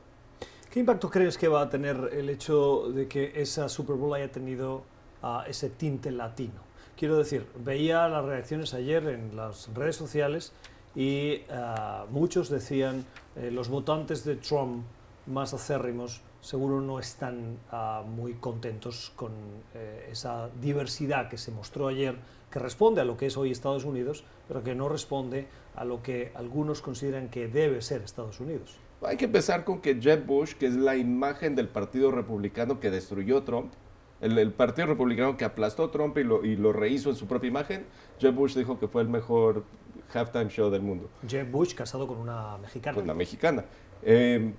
¿Qué 0.69 0.79
impacto 0.79 1.09
crees 1.09 1.37
que 1.37 1.47
va 1.47 1.61
a 1.61 1.69
tener 1.69 2.09
el 2.13 2.29
hecho 2.29 2.91
de 2.93 3.07
que 3.07 3.33
esa 3.35 3.67
Super 3.69 3.95
Bowl 3.95 4.13
haya 4.13 4.31
tenido 4.31 4.83
ah, 5.21 5.43
ese 5.47 5.69
tinte 5.69 6.11
latino? 6.11 6.61
Quiero 6.95 7.17
decir, 7.17 7.45
veía 7.63 8.07
las 8.07 8.23
reacciones 8.23 8.73
ayer 8.73 9.05
en 9.07 9.35
las 9.35 9.73
redes 9.73 9.95
sociales 9.95 10.53
y 10.95 11.41
ah, 11.49 12.05
muchos 12.09 12.49
decían, 12.49 13.05
eh, 13.35 13.51
los 13.51 13.69
votantes 13.69 14.23
de 14.23 14.35
Trump 14.35 14.83
más 15.27 15.53
acérrimos 15.53 16.21
seguro 16.41 16.81
no 16.81 16.99
están 16.99 17.57
ah, 17.71 18.03
muy 18.05 18.33
contentos 18.33 19.13
con 19.15 19.31
eh, 19.75 20.09
esa 20.11 20.49
diversidad 20.59 21.29
que 21.29 21.37
se 21.37 21.51
mostró 21.51 21.87
ayer, 21.87 22.15
que 22.49 22.59
responde 22.59 23.01
a 23.01 23.05
lo 23.05 23.15
que 23.15 23.27
es 23.27 23.37
hoy 23.37 23.51
Estados 23.51 23.85
Unidos, 23.85 24.23
pero 24.47 24.63
que 24.63 24.75
no 24.75 24.89
responde 24.89 25.47
a 25.75 25.85
lo 25.85 26.03
que 26.03 26.31
algunos 26.35 26.81
consideran 26.81 27.29
que 27.29 27.47
debe 27.47 27.81
ser 27.81 28.01
Estados 28.01 28.39
Unidos. 28.39 28.75
Hay 29.03 29.17
que 29.17 29.25
empezar 29.25 29.63
con 29.63 29.81
que 29.81 29.99
Jeb 29.99 30.25
Bush, 30.25 30.53
que 30.53 30.67
es 30.67 30.75
la 30.75 30.95
imagen 30.95 31.55
del 31.55 31.69
Partido 31.69 32.11
Republicano 32.11 32.79
que 32.79 32.91
destruyó 32.91 33.43
Trump, 33.43 33.73
el, 34.19 34.51
Partido 34.51 34.87
Republicano 34.87 35.37
que 35.37 35.45
aplastó 35.45 35.85
a 35.85 35.91
Trump 35.91 36.15
y 36.17 36.23
lo, 36.23 36.45
y 36.45 36.55
lo 36.55 36.73
rehizo 36.73 37.09
en 37.09 37.15
su 37.15 37.25
propia 37.25 37.47
imagen, 37.47 37.85
Jeb 38.19 38.35
Bush 38.35 38.55
dijo 38.55 38.79
que 38.79 38.87
fue 38.87 39.01
el 39.01 39.09
mejor 39.09 39.63
halftime 40.13 40.49
show 40.49 40.69
del 40.69 40.81
mundo. 40.81 41.09
Jeb 41.27 41.49
Bush 41.49 41.73
casado 41.73 42.05
con 42.05 42.17
una 42.17 42.57
mexicana. 42.57 42.95
Con 42.95 43.05
una 43.05 43.13
mexicana. 43.15 43.65
Eh, 44.03 44.53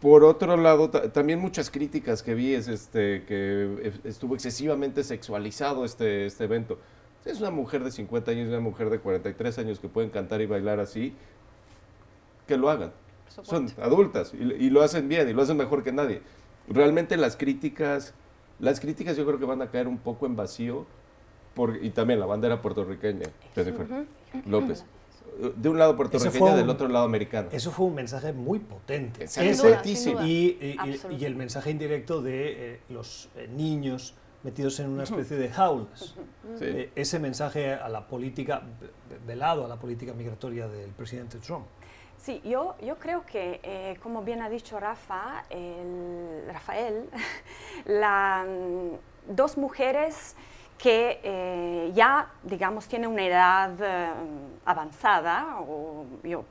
Por 0.00 0.22
otro 0.22 0.56
lado, 0.56 0.90
también 0.90 1.40
muchas 1.40 1.70
críticas 1.70 2.22
que 2.22 2.34
vi 2.34 2.54
es 2.54 2.68
este, 2.68 3.24
que 3.24 3.92
estuvo 4.04 4.34
excesivamente 4.34 5.02
sexualizado 5.02 5.84
este, 5.84 6.26
este 6.26 6.44
evento. 6.44 6.78
Es 7.24 7.40
una 7.40 7.50
mujer 7.50 7.82
de 7.82 7.90
50 7.90 8.30
años 8.30 8.46
y 8.46 8.48
una 8.48 8.60
mujer 8.60 8.90
de 8.90 9.00
43 9.00 9.58
años 9.58 9.80
que 9.80 9.88
pueden 9.88 10.10
cantar 10.10 10.40
y 10.40 10.46
bailar 10.46 10.78
así, 10.78 11.14
que 12.46 12.56
lo 12.56 12.70
hagan. 12.70 12.92
Son 13.42 13.66
adultas 13.82 14.32
y, 14.34 14.42
y, 14.42 14.70
lo 14.70 14.82
hacen 14.82 15.08
bien 15.08 15.28
y 15.28 15.32
lo 15.32 15.42
hacen 15.42 15.56
mejor 15.56 15.82
que 15.82 15.92
nadie. 15.92 16.22
Realmente 16.68 17.16
las 17.16 17.36
críticas, 17.36 18.14
las 18.60 18.80
críticas 18.80 19.16
yo 19.16 19.26
creo 19.26 19.38
que 19.38 19.44
van 19.44 19.62
a 19.62 19.70
caer 19.70 19.88
un 19.88 19.98
poco 19.98 20.26
en 20.26 20.36
vacío 20.36 20.86
por, 21.54 21.84
y 21.84 21.90
también 21.90 22.20
la 22.20 22.26
bandera 22.26 22.62
puertorriqueña, 22.62 23.26
Jennifer 23.54 24.06
López 24.46 24.84
de 25.38 25.68
un 25.68 25.78
lado 25.78 25.96
puertorriqueño 25.96 26.54
y 26.54 26.56
del 26.56 26.68
otro 26.68 26.88
lado 26.88 27.04
americano. 27.04 27.48
Eso 27.52 27.70
fue 27.70 27.86
un 27.86 27.94
mensaje 27.94 28.32
muy 28.32 28.58
potente. 28.58 29.26
y, 30.24 30.58
y, 31.10 31.24
el 31.24 31.36
mensaje 31.36 31.70
indirecto 31.70 32.20
de 32.20 32.74
eh, 32.74 32.80
los 32.88 33.28
eh, 33.36 33.48
niños 33.48 34.14
metidos 34.42 34.80
en 34.80 34.90
una 34.90 35.04
especie 35.04 35.36
de 35.36 35.48
jaulas. 35.48 36.14
Eh, 36.60 36.90
ese 36.94 37.18
mensaje 37.18 37.74
a 37.74 37.88
la 37.88 38.06
política, 38.06 38.62
velado 39.26 39.64
a 39.64 39.68
la 39.68 39.76
política 39.76 40.12
migratoria 40.12 40.66
del 40.68 40.90
presidente 40.90 41.38
Trump. 41.38 41.66
Sí, 42.16 42.40
yo, 42.44 42.74
yo 42.82 42.98
creo 42.98 43.24
que, 43.24 43.96
como 44.02 44.22
bien 44.22 44.42
ha 44.42 44.50
dicho 44.50 44.80
Rafa, 44.80 45.44
Rafael, 46.48 47.08
la, 47.86 48.44
mm, 48.44 49.34
dos 49.36 49.56
mujeres 49.56 50.34
que 50.78 51.20
eh, 51.22 51.92
ya, 51.94 52.28
digamos, 52.42 52.86
tiene 52.86 53.06
una 53.06 53.24
edad 53.24 53.70
eh, 53.80 54.08
avanzada, 54.64 55.56
o 55.60 56.06
yo, 56.22 56.44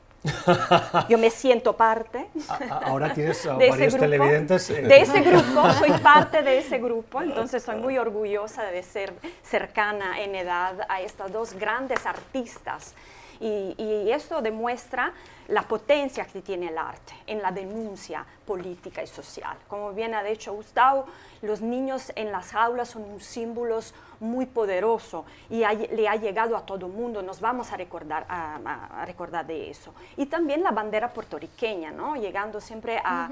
yo 1.08 1.18
me 1.18 1.30
siento 1.30 1.76
parte. 1.76 2.28
Ahora 2.70 3.14
tienes 3.14 3.42
de 3.44 3.70
varios 3.70 3.96
televidentes. 3.96 4.70
Eh. 4.70 4.82
De 4.82 5.02
ese 5.02 5.22
grupo, 5.22 5.72
soy 5.74 5.92
parte 6.00 6.42
de 6.42 6.60
ese 6.60 6.78
grupo, 6.78 7.22
entonces 7.22 7.64
soy 7.64 7.78
muy 7.78 7.98
orgullosa 7.98 8.64
de 8.66 8.84
ser 8.84 9.14
cercana 9.44 10.20
en 10.22 10.36
edad 10.36 10.86
a 10.90 11.02
estas 11.02 11.32
dos 11.32 11.54
grandes 11.54 12.06
artistas. 12.06 12.94
Y, 13.40 13.76
y 13.78 14.12
esto 14.12 14.42
demuestra 14.42 15.14
la 15.48 15.62
potencia 15.62 16.26
que 16.26 16.42
tiene 16.42 16.68
el 16.68 16.78
arte 16.78 17.14
en 17.26 17.42
la 17.42 17.52
denuncia 17.52 18.26
política 18.46 19.02
y 19.02 19.08
social. 19.08 19.58
Como 19.68 19.94
bien 19.94 20.14
ha 20.14 20.24
dicho 20.24 20.54
Gustavo, 20.54 21.06
los 21.42 21.62
niños 21.62 22.12
en 22.16 22.32
las 22.32 22.54
aulas 22.54 22.90
son 22.90 23.04
un 23.04 23.22
símbolo 23.22 23.80
muy 24.20 24.46
poderoso 24.46 25.26
y 25.50 25.60
le 25.60 26.08
ha 26.08 26.16
llegado 26.16 26.58
a 26.58 26.66
todo 26.66 26.88
el 26.88 26.92
mundo, 26.92 27.22
nos 27.22 27.40
vamos 27.40 27.72
a 27.72 27.78
recordar, 27.78 28.26
a, 28.30 29.04
recordar 29.06 29.46
de 29.46 29.70
eso. 29.70 29.94
Y 30.18 30.26
también 30.26 30.64
la 30.64 30.72
bandera 30.72 31.14
puertorriqueña, 31.14 31.92
¿no? 31.92 32.16
llegando 32.16 32.60
siempre 32.60 33.00
a, 33.04 33.30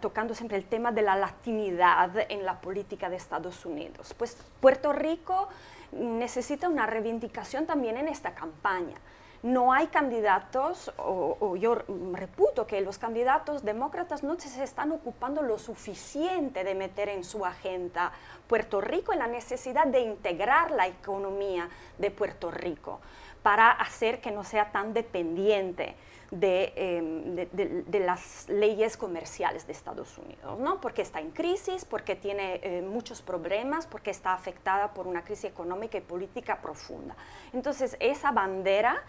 tocando 0.00 0.34
siempre 0.34 0.56
el 0.56 0.66
tema 0.66 0.92
de 0.92 1.02
la 1.02 1.16
latinidad 1.16 2.10
en 2.28 2.44
la 2.44 2.60
política 2.60 3.10
de 3.10 3.16
Estados 3.16 3.66
Unidos. 3.66 4.14
Pues 4.16 4.36
Puerto 4.60 4.92
Rico 4.92 5.48
necesita 5.92 6.68
una 6.68 6.86
reivindicación 6.86 7.66
también 7.66 7.96
en 7.96 8.08
esta 8.08 8.34
campaña 8.34 8.96
no 9.44 9.74
hay 9.74 9.88
candidatos, 9.88 10.90
o, 10.96 11.54
yo 11.56 11.74
reputo 12.14 12.66
que 12.66 12.80
los 12.80 12.96
candidatos 12.96 13.62
demócratas 13.62 14.22
no 14.22 14.40
se 14.40 14.64
están 14.64 14.90
ocupando 14.90 15.42
lo 15.42 15.58
suficiente 15.58 16.64
de 16.64 16.74
meter 16.74 17.10
en 17.10 17.24
su 17.24 17.44
agenda 17.44 18.10
Puerto 18.48 18.80
Rico 18.80 19.12
y 19.12 19.18
la 19.18 19.26
necesidad 19.26 19.86
de 19.86 20.00
integrar 20.00 20.70
la 20.70 20.86
economía 20.86 21.68
de 21.98 22.10
Puerto 22.10 22.50
Rico 22.50 23.00
para 23.42 23.70
hacer 23.70 24.22
que 24.22 24.30
no 24.30 24.44
sea 24.44 24.72
tan 24.72 24.94
dependiente 24.94 25.94
de, 26.30 26.72
em, 26.74 28.02
las 28.02 28.48
leyes 28.48 28.96
comerciales 28.96 29.66
de 29.66 29.74
Estados 29.74 30.16
Unidos, 30.16 30.58
¿no? 30.58 30.80
porque 30.80 31.02
está 31.02 31.20
en 31.20 31.32
crisis, 31.32 31.84
porque 31.84 32.16
tiene 32.16 32.60
eh, 32.62 32.80
muchos 32.80 33.20
problemas, 33.20 33.86
porque 33.86 34.10
está 34.10 34.32
afectada 34.32 34.94
por 34.94 35.06
una 35.06 35.22
crisis 35.22 35.44
económica 35.44 35.98
y 35.98 36.00
política 36.00 36.62
profunda. 36.62 37.14
Entonces, 37.52 37.98
esa 38.00 38.32
bandera 38.32 39.04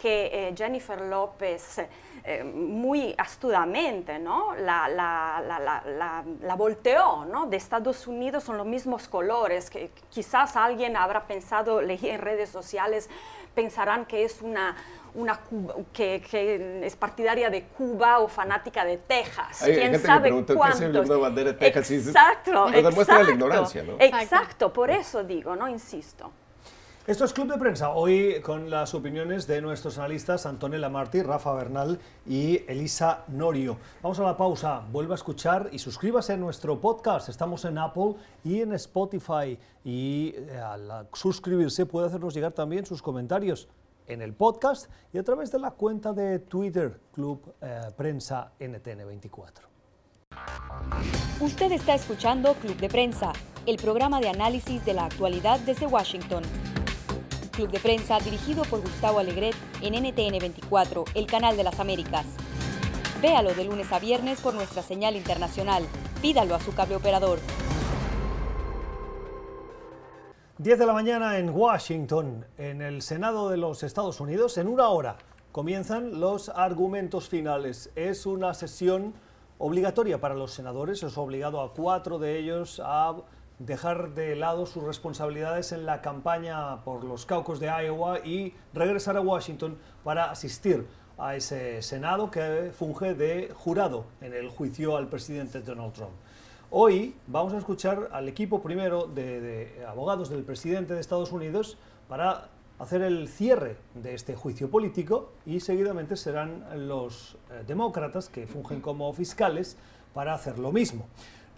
que 0.00 0.30
eh, 0.32 0.54
Jennifer 0.56 1.00
López 1.00 1.80
eh, 2.24 2.44
muy 2.44 3.14
astudamente 3.16 4.18
¿no? 4.18 4.54
la, 4.54 4.88
la, 4.88 5.42
la, 5.46 6.24
la, 6.42 6.54
volteó, 6.54 7.24
¿no? 7.24 7.46
de 7.46 7.56
Estados 7.56 8.06
Unidos 8.06 8.44
son 8.44 8.56
los 8.56 8.66
mismos 8.66 9.08
colores, 9.08 9.70
que 9.70 9.90
quizás 10.10 10.56
alguien 10.56 10.96
habrá 10.96 11.26
pensado, 11.26 11.80
leí 11.80 12.08
en 12.08 12.20
redes 12.20 12.50
sociales, 12.50 13.08
pensarán 13.54 14.06
que 14.06 14.24
es 14.24 14.42
una, 14.42 14.76
una 15.14 15.40
que, 15.92 16.22
que, 16.30 16.86
es 16.86 16.96
partidaria 16.96 17.50
de 17.50 17.64
Cuba 17.64 18.20
o 18.20 18.28
fanática 18.28 18.84
de 18.84 18.98
Texas. 18.98 19.62
Hay 19.62 19.74
¿Quién 19.74 19.92
gente 19.92 20.06
sabe 20.06 20.30
que 20.30 20.44
¿qué 20.44 20.52
es 21.00 21.08
bandera 21.08 21.52
de 21.52 21.58
Texas? 21.58 21.90
Exacto, 21.90 22.68
exacto. 22.68 22.88
demuestra 22.88 23.22
la 23.22 23.30
ignorancia, 23.30 23.82
¿no? 23.82 23.96
Exacto, 23.98 24.72
por 24.72 24.90
eso 24.90 25.24
digo, 25.24 25.56
¿no? 25.56 25.68
Insisto. 25.68 26.30
Esto 27.06 27.24
es 27.24 27.32
Club 27.32 27.50
de 27.50 27.58
Prensa, 27.58 27.90
hoy 27.90 28.40
con 28.42 28.68
las 28.68 28.92
opiniones 28.92 29.46
de 29.46 29.62
nuestros 29.62 29.96
analistas 29.96 30.44
Antonella 30.44 30.90
Martí, 30.90 31.22
Rafa 31.22 31.50
Bernal 31.54 31.98
y 32.26 32.60
Elisa 32.68 33.24
Norio. 33.28 33.78
Vamos 34.02 34.20
a 34.20 34.22
la 34.22 34.36
pausa, 34.36 34.82
vuelva 34.92 35.14
a 35.14 35.16
escuchar 35.16 35.70
y 35.72 35.78
suscríbase 35.78 36.34
a 36.34 36.36
nuestro 36.36 36.78
podcast. 36.78 37.30
Estamos 37.30 37.64
en 37.64 37.78
Apple 37.78 38.16
y 38.44 38.60
en 38.60 38.74
Spotify 38.74 39.58
y 39.82 40.34
eh, 40.36 40.58
al 40.58 41.08
suscribirse 41.14 41.86
puede 41.86 42.08
hacernos 42.08 42.34
llegar 42.34 42.52
también 42.52 42.84
sus 42.84 43.00
comentarios 43.00 43.66
en 44.06 44.20
el 44.20 44.34
podcast 44.34 44.90
y 45.14 45.18
a 45.18 45.22
través 45.22 45.50
de 45.50 45.58
la 45.58 45.70
cuenta 45.70 46.12
de 46.12 46.38
Twitter 46.38 47.00
Club 47.12 47.54
eh, 47.62 47.80
Prensa 47.96 48.52
NTN24. 48.60 49.70
Usted 51.40 51.72
está 51.72 51.94
escuchando 51.94 52.52
Club 52.54 52.76
de 52.76 52.90
Prensa, 52.90 53.32
el 53.64 53.78
programa 53.78 54.20
de 54.20 54.28
análisis 54.28 54.84
de 54.84 54.92
la 54.92 55.06
actualidad 55.06 55.58
desde 55.60 55.86
Washington. 55.86 56.42
Club 57.50 57.70
de 57.70 57.78
Prensa 57.80 58.18
dirigido 58.20 58.62
por 58.64 58.80
Gustavo 58.80 59.18
Alegret 59.18 59.54
en 59.82 59.94
NTN 59.94 60.38
24, 60.38 61.04
el 61.14 61.26
canal 61.26 61.56
de 61.56 61.64
las 61.64 61.80
Américas. 61.80 62.26
Véalo 63.20 63.54
de 63.54 63.64
lunes 63.64 63.92
a 63.92 63.98
viernes 63.98 64.40
por 64.40 64.54
nuestra 64.54 64.82
señal 64.82 65.16
internacional. 65.16 65.84
Pídalo 66.22 66.54
a 66.54 66.60
su 66.60 66.74
cable 66.74 66.96
operador. 66.96 67.38
10 70.58 70.78
de 70.78 70.86
la 70.86 70.92
mañana 70.92 71.38
en 71.38 71.50
Washington, 71.50 72.44
en 72.58 72.82
el 72.82 73.02
Senado 73.02 73.48
de 73.48 73.56
los 73.56 73.82
Estados 73.82 74.20
Unidos, 74.20 74.58
en 74.58 74.68
una 74.68 74.88
hora 74.88 75.16
comienzan 75.52 76.20
los 76.20 76.48
argumentos 76.48 77.28
finales. 77.28 77.90
Es 77.94 78.26
una 78.26 78.54
sesión 78.54 79.14
obligatoria 79.58 80.20
para 80.20 80.34
los 80.34 80.52
senadores, 80.52 81.02
es 81.02 81.18
obligado 81.18 81.60
a 81.60 81.72
cuatro 81.72 82.18
de 82.18 82.38
ellos 82.38 82.80
a 82.84 83.16
dejar 83.60 84.14
de 84.14 84.34
lado 84.36 84.64
sus 84.64 84.82
responsabilidades 84.82 85.72
en 85.72 85.84
la 85.84 86.00
campaña 86.00 86.82
por 86.82 87.04
los 87.04 87.26
caucos 87.26 87.60
de 87.60 87.66
Iowa 87.66 88.20
y 88.20 88.54
regresar 88.72 89.18
a 89.18 89.20
Washington 89.20 89.76
para 90.02 90.30
asistir 90.30 90.86
a 91.18 91.36
ese 91.36 91.82
Senado 91.82 92.30
que 92.30 92.72
funge 92.74 93.14
de 93.14 93.52
jurado 93.54 94.06
en 94.22 94.32
el 94.32 94.48
juicio 94.48 94.96
al 94.96 95.08
presidente 95.08 95.60
Donald 95.60 95.92
Trump. 95.92 96.12
Hoy 96.70 97.14
vamos 97.26 97.52
a 97.52 97.58
escuchar 97.58 98.08
al 98.12 98.28
equipo 98.28 98.62
primero 98.62 99.06
de, 99.06 99.84
abogados 99.86 100.30
del 100.30 100.42
presidente 100.42 100.94
de 100.94 101.00
Estados 101.00 101.30
Unidos 101.30 101.76
para 102.08 102.48
hacer 102.78 103.02
el 103.02 103.28
cierre 103.28 103.76
de 103.92 104.14
este 104.14 104.36
juicio 104.36 104.70
político 104.70 105.32
y 105.44 105.60
seguidamente 105.60 106.16
serán 106.16 106.88
los 106.88 107.36
eh, 107.50 107.62
demócratas 107.66 108.30
que 108.30 108.46
fungen 108.46 108.80
como 108.80 109.12
fiscales 109.12 109.76
para 110.14 110.32
hacer 110.32 110.58
lo 110.58 110.72
mismo. 110.72 111.06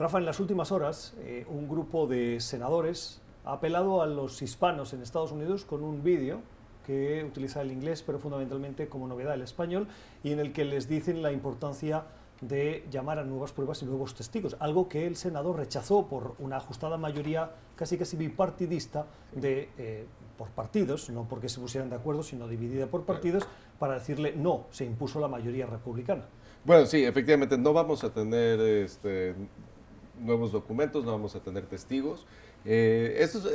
Rafa, 0.03 0.19
en 0.19 0.27
las 0.27 0.41
últimas 0.41 0.73
horas, 0.73 1.15
eh, 1.21 1.47
un 1.49 1.69
grupo 1.69 2.09
de 2.09 2.41
senadores 2.41 3.21
ha 3.45 3.53
apelado 3.53 4.03
a 4.03 4.07
los 4.07 4.43
hispanos 4.43 4.93
en 4.93 5.01
Estados 5.01 5.31
Unidos 5.31 5.65
con 5.65 5.85
un 5.85 6.03
vídeo 6.03 6.41
que 6.85 7.25
utiliza 7.25 7.63
el 7.63 7.71
inglés, 7.71 8.03
pero 8.03 8.19
fundamentalmente 8.19 8.89
como 8.89 9.07
novedad 9.07 9.35
el 9.35 9.43
español, 9.43 9.87
y 10.25 10.33
en 10.33 10.41
el 10.41 10.53
que 10.53 10.65
les 10.65 10.89
dicen 10.89 11.23
la 11.23 11.31
importancia 11.31 12.03
de 12.41 12.85
llamar 12.91 13.21
a 13.21 13.25
nuevas 13.25 13.53
pruebas 13.53 13.81
y 13.83 13.85
nuevos 13.85 14.17
testigos, 14.17 14.57
algo 14.59 14.89
que 14.89 15.07
el 15.07 15.15
Senado 15.15 15.53
rechazó 15.53 16.09
por 16.09 16.35
una 16.41 16.57
ajustada 16.57 16.97
mayoría 16.97 17.53
casi 17.77 17.97
casi 17.97 18.17
bipartidista 18.17 19.07
de, 19.31 19.69
eh, 19.79 20.07
por 20.37 20.49
partidos, 20.49 21.11
no 21.11 21.29
porque 21.29 21.49
se 21.49 21.61
pusieran 21.61 21.91
de 21.91 21.95
acuerdo, 21.95 22.25
sino 22.25 22.49
dividida 22.49 22.89
por 22.89 23.05
partidos, 23.05 23.45
para 23.79 23.95
decirle 23.95 24.35
no, 24.37 24.67
se 24.73 24.85
impuso 24.85 25.21
la 25.21 25.29
mayoría 25.29 25.67
republicana. 25.67 26.25
Bueno, 26.65 26.87
sí, 26.87 27.05
efectivamente, 27.05 27.57
no 27.57 27.73
vamos 27.73 28.03
a 28.03 28.11
tener 28.11 28.59
este, 28.59 29.35
nuevos 30.23 30.53
documentos, 30.53 31.05
no 31.05 31.13
vamos 31.13 31.35
a 31.37 31.41
tener 31.41 31.67
testigos. 31.67 32.27
Eh, 32.65 33.17
esos, 33.19 33.49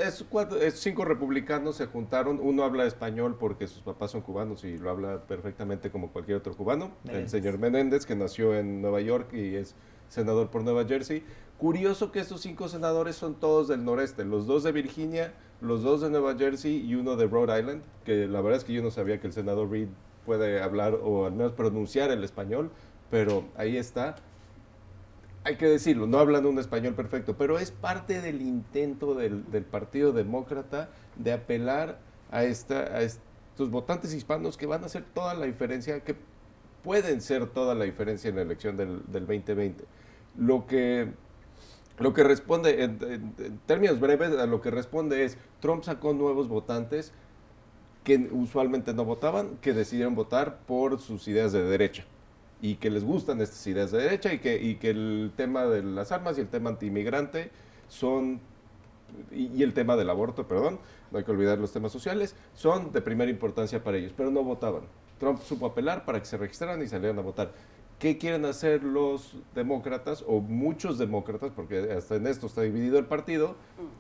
cinco 0.74 1.06
republicanos 1.06 1.78
se 1.78 1.86
juntaron, 1.86 2.40
uno 2.42 2.64
habla 2.64 2.86
español 2.86 3.38
porque 3.40 3.68
sus 3.68 3.82
papás 3.82 4.12
son 4.12 4.22
cubanos 4.22 4.64
y 4.64 4.78
lo 4.78 4.90
habla 4.90 5.24
perfectamente 5.24 5.90
como 5.90 6.12
cualquier 6.12 6.38
otro 6.38 6.56
cubano, 6.56 6.92
el 7.10 7.30
señor 7.30 7.58
Menéndez, 7.58 8.06
que 8.06 8.16
nació 8.16 8.54
en 8.54 8.82
Nueva 8.82 9.00
York 9.02 9.34
y 9.34 9.56
es 9.56 9.76
senador 10.10 10.50
por 10.50 10.64
Nueva 10.64 10.86
Jersey. 10.86 11.24
Curioso 11.58 12.12
que 12.12 12.20
estos 12.20 12.42
cinco 12.42 12.68
senadores 12.68 13.16
son 13.16 13.36
todos 13.36 13.68
del 13.68 13.84
noreste, 13.84 14.26
los 14.26 14.46
dos 14.46 14.64
de 14.64 14.72
Virginia, 14.72 15.34
los 15.62 15.82
dos 15.82 16.02
de 16.02 16.10
Nueva 16.10 16.36
Jersey 16.36 16.86
y 16.86 16.96
uno 16.96 17.16
de 17.16 17.28
Rhode 17.28 17.60
Island, 17.60 17.84
que 18.06 18.28
la 18.28 18.42
verdad 18.42 18.60
es 18.60 18.64
que 18.64 18.74
yo 18.74 18.84
no 18.84 18.92
sabía 18.92 19.20
que 19.20 19.28
el 19.28 19.34
senador 19.34 19.72
Reid 19.72 19.88
puede 20.26 20.62
hablar 20.62 21.00
o 21.02 21.26
al 21.26 21.32
menos 21.32 21.54
pronunciar 21.54 22.12
el 22.12 22.24
español, 22.24 22.70
pero 23.10 23.46
ahí 23.56 23.78
está. 23.78 24.16
Hay 25.48 25.56
que 25.56 25.66
decirlo, 25.66 26.08
no 26.08 26.20
hablan 26.20 26.46
un 26.46 26.60
español 26.60 26.94
perfecto, 26.94 27.38
pero 27.38 27.58
es 27.58 27.72
parte 27.72 28.20
del 28.20 28.42
intento 28.42 29.16
del, 29.16 29.46
Partido 29.64 30.12
Demócrata 30.12 30.90
de 31.16 31.32
apelar 31.32 32.00
a, 32.30 32.44
esta, 32.44 32.80
a 32.80 33.02
estos 33.02 33.70
votantes 33.70 34.14
hispanos 34.14 34.58
que 34.58 34.66
van 34.66 34.84
a 34.84 34.88
hacer 34.88 35.06
toda 35.14 35.34
la 35.36 35.46
diferencia, 35.46 36.02
que 36.02 36.18
pueden 36.84 37.22
ser 37.22 37.48
toda 37.48 37.76
la 37.76 37.86
diferencia 37.86 38.30
en 38.30 38.36
la 38.36 38.42
elección 38.42 38.76
del, 38.76 39.04
2020. 39.08 39.86
Lo 40.38 40.68
que, 40.68 41.14
lo 41.98 42.14
que 42.14 42.26
responde, 42.26 42.84
en, 42.84 43.60
términos 43.66 44.02
breves, 44.02 44.38
a 44.38 44.48
lo 44.48 44.60
que 44.60 44.70
responde 44.70 45.24
es, 45.24 45.38
Trump 45.62 45.86
sacó 45.86 46.12
nuevos 46.14 46.50
votantes 46.50 47.14
que 48.04 48.30
usualmente 48.34 48.94
no 48.94 49.06
votaban, 49.06 49.56
que 49.62 49.72
decidieron 49.72 50.14
votar 50.14 50.60
por 50.68 51.00
sus 51.00 51.26
ideas 51.30 51.54
de 51.54 51.64
derecha 51.64 52.06
y 52.62 52.76
que 52.76 52.90
les 52.90 53.04
gustan 53.04 53.42
estas 53.42 53.66
ideas 53.68 53.92
de 53.92 54.00
derecha 54.00 54.34
y 54.34 54.40
que, 54.40 54.62
y 54.62 54.76
que 54.76 54.90
el 54.90 55.32
tema 55.36 55.66
de 55.66 55.84
las 55.84 56.12
armas 56.12 56.38
y 56.38 56.42
el 56.42 56.48
tema 56.48 56.70
antimigrante 56.70 57.52
son, 57.88 58.40
y, 59.32 59.62
el 59.62 59.74
tema 59.74 59.96
del 59.96 60.10
aborto, 60.10 60.48
perdón, 60.48 60.80
no 61.12 61.18
hay 61.18 61.24
que 61.24 61.32
olvidar 61.32 61.60
los 61.60 61.72
temas 61.72 61.92
sociales, 61.92 62.36
son 62.54 62.92
de 62.92 63.02
primera 63.02 63.30
importancia 63.30 63.84
para 63.84 63.98
ellos, 63.98 64.14
pero 64.16 64.32
no 64.32 64.44
votaban. 64.44 64.84
Trump 65.20 65.42
supo 65.42 65.68
apelar 65.68 66.06
para 66.06 66.20
que 66.20 66.26
se 66.26 66.38
registraran 66.38 66.82
y 66.82 66.88
salieran 66.88 67.18
a 67.20 67.22
votar. 67.22 67.52
¿Qué 68.00 68.20
quieren 68.20 68.46
hacer 68.46 68.84
los 68.84 69.36
demócratas, 69.56 70.24
o 70.28 70.40
muchos 70.40 71.00
demócratas, 71.00 71.52
porque 71.56 71.92
hasta 71.92 72.16
en 72.16 72.28
esto 72.28 72.46
está 72.46 72.62
dividido 72.62 73.00
el 73.00 73.06
partido, 73.06 73.56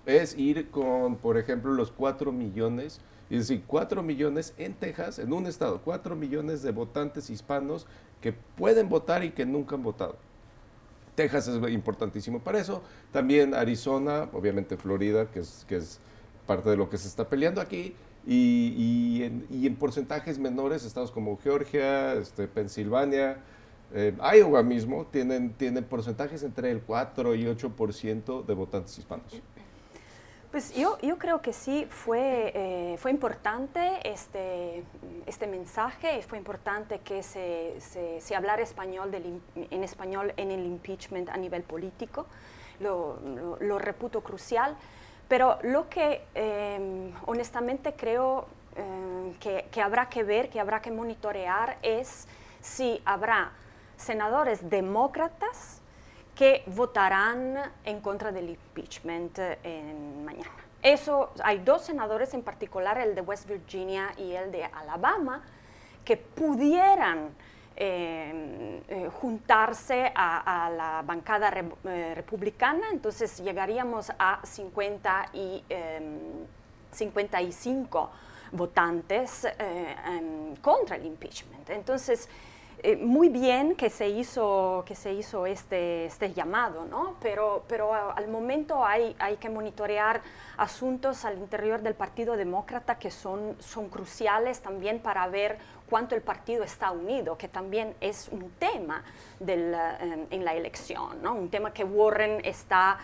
es 0.05 0.37
ir 0.37 0.69
con, 0.69 1.15
por 1.15 1.37
ejemplo, 1.37 1.73
los 1.73 1.91
4 1.91 2.31
millones 2.31 3.01
es 3.29 3.49
decir, 3.49 3.63
4 3.67 4.03
millones 4.03 4.53
en 4.57 4.73
Texas, 4.73 5.19
en 5.19 5.33
un 5.33 5.47
estado, 5.47 5.81
4 5.83 6.15
millones 6.15 6.61
de 6.61 6.71
votantes 6.71 7.29
hispanos 7.29 7.85
que 8.21 8.33
pueden 8.33 8.89
votar 8.89 9.23
y 9.23 9.31
que 9.31 9.45
nunca 9.45 9.75
han 9.75 9.83
votado. 9.83 10.15
Texas 11.15 11.47
es 11.47 11.71
importantísimo 11.71 12.39
para 12.39 12.59
eso. 12.59 12.83
También 13.11 13.53
Arizona, 13.55 14.29
obviamente 14.33 14.77
Florida, 14.77 15.31
que 15.31 15.39
es, 15.39 15.99
parte 16.45 16.69
de 16.69 16.77
lo 16.77 16.89
que 16.89 16.97
se 16.97 17.07
está 17.07 17.27
peleando 17.27 17.59
aquí. 17.59 17.95
Y, 18.25 19.23
en, 19.23 19.75
porcentajes 19.75 20.37
menores, 20.37 20.85
estados 20.85 21.11
como 21.11 21.37
Georgia, 21.37 22.13
este, 22.13 22.47
Pensilvania, 22.47 23.37
eh, 23.93 24.13
Iowa 24.35 24.63
mismo, 24.63 25.05
tienen, 25.05 25.53
tienen 25.53 25.85
porcentajes 25.85 26.43
entre 26.43 26.71
el 26.71 26.81
4 26.81 27.35
y 27.35 27.45
8% 27.45 28.45
de 28.45 28.53
votantes 28.53 28.97
hispanos. 28.97 29.41
Pues 30.51 30.73
yo, 30.73 30.97
yo 31.01 31.17
creo 31.17 31.41
que 31.41 31.51
sí 31.51 31.85
fue, 31.89 32.53
eh, 32.55 32.97
fue 32.99 33.11
importante 33.11 33.99
este, 34.09 34.83
este 35.25 35.45
mensaje, 35.45 36.21
fue 36.21 36.37
importante 36.37 36.99
que 36.99 37.21
se, 37.21 37.75
se, 37.81 38.35
hablara 38.35 38.61
español 38.61 39.13
en 39.13 39.83
español 39.83 40.33
en 40.37 40.51
el 40.51 40.65
impeachment 40.65 41.29
a 41.29 41.35
nivel 41.35 41.63
político, 41.63 42.27
lo, 42.79 43.19
lo, 43.59 43.77
reputo 43.77 44.21
crucial, 44.21 44.77
pero 45.27 45.59
lo 45.63 45.89
que 45.89 46.23
em, 46.33 47.11
honestamente 47.25 47.93
creo 47.93 48.47
em, 48.77 49.33
que, 49.39 49.67
que 49.69 49.81
habrá 49.81 50.07
que 50.07 50.23
ver, 50.23 50.49
que 50.49 50.61
habrá 50.61 50.81
que 50.81 50.91
monitorear 50.91 51.77
es 51.81 52.25
si 52.61 53.01
habrá 53.03 53.51
senadores 53.97 54.69
demócratas 54.69 55.81
que 56.37 56.63
votarán 56.67 57.57
en 57.83 57.99
contra 57.99 58.31
del 58.31 58.49
impeachment 58.49 59.39
en 59.63 60.23
mañana. 60.23 60.51
Eso, 60.83 61.31
hay 61.43 61.57
dos 61.57 61.81
senadores 61.85 62.33
en 62.35 62.43
particular, 62.43 62.99
el 62.99 63.15
de 63.15 63.21
West 63.21 63.47
Virginia 63.47 64.13
y 64.17 64.33
el 64.33 64.51
de 64.51 64.63
Alabama, 64.65 65.41
que 66.05 66.15
pudieran 66.15 67.31
eh, 67.75 68.81
eh, 68.87 69.09
juntarse 69.19 70.11
a, 70.15 70.71
la 70.75 71.01
bancada 71.03 71.51
eh, 71.83 72.13
republicana, 72.15 72.87
entonces 72.91 73.37
llegaríamos 73.39 74.11
a 74.17 74.39
50 74.43 75.29
y 75.33 75.63
55 76.91 78.11
votantes 78.51 79.47
contra 80.61 80.95
el 80.95 81.05
impeachment. 81.05 81.69
Entonces, 81.71 82.29
eh, 82.83 82.95
muy 82.95 83.29
bien 83.29 83.75
que 83.75 83.89
se 83.89 84.07
hizo, 84.07 84.83
que 84.85 84.93
se 84.93 85.11
hizo 85.11 85.47
este, 85.47 86.05
este 86.05 86.33
llamado, 86.33 86.85
¿no? 86.85 87.15
pero, 87.19 87.63
pero 87.67 87.91
al 87.93 88.27
momento 88.27 88.85
hay, 88.85 89.15
hay 89.17 89.37
que 89.37 89.49
monitorear 89.49 90.21
asuntos 90.57 91.25
al 91.25 91.39
interior 91.39 91.81
del 91.81 91.95
Partido 91.95 92.37
Demócrata 92.37 92.99
que 92.99 93.09
son, 93.09 93.55
son 93.59 93.89
cruciales 93.89 94.61
también 94.61 94.99
para 94.99 95.27
ver 95.27 95.57
cuánto 95.89 96.13
el 96.13 96.21
partido 96.21 96.63
está 96.63 96.91
unido, 96.91 97.35
que 97.35 97.47
también 97.47 97.95
es 97.99 98.29
un 98.29 98.51
tema 98.59 99.03
del, 99.39 99.73
eh, 99.73 100.27
en 100.29 100.45
la 100.45 100.53
elección, 100.53 101.21
¿no? 101.23 101.33
un 101.33 101.49
tema 101.49 101.73
que 101.73 101.83
Warren 101.83 102.41
está 102.45 102.99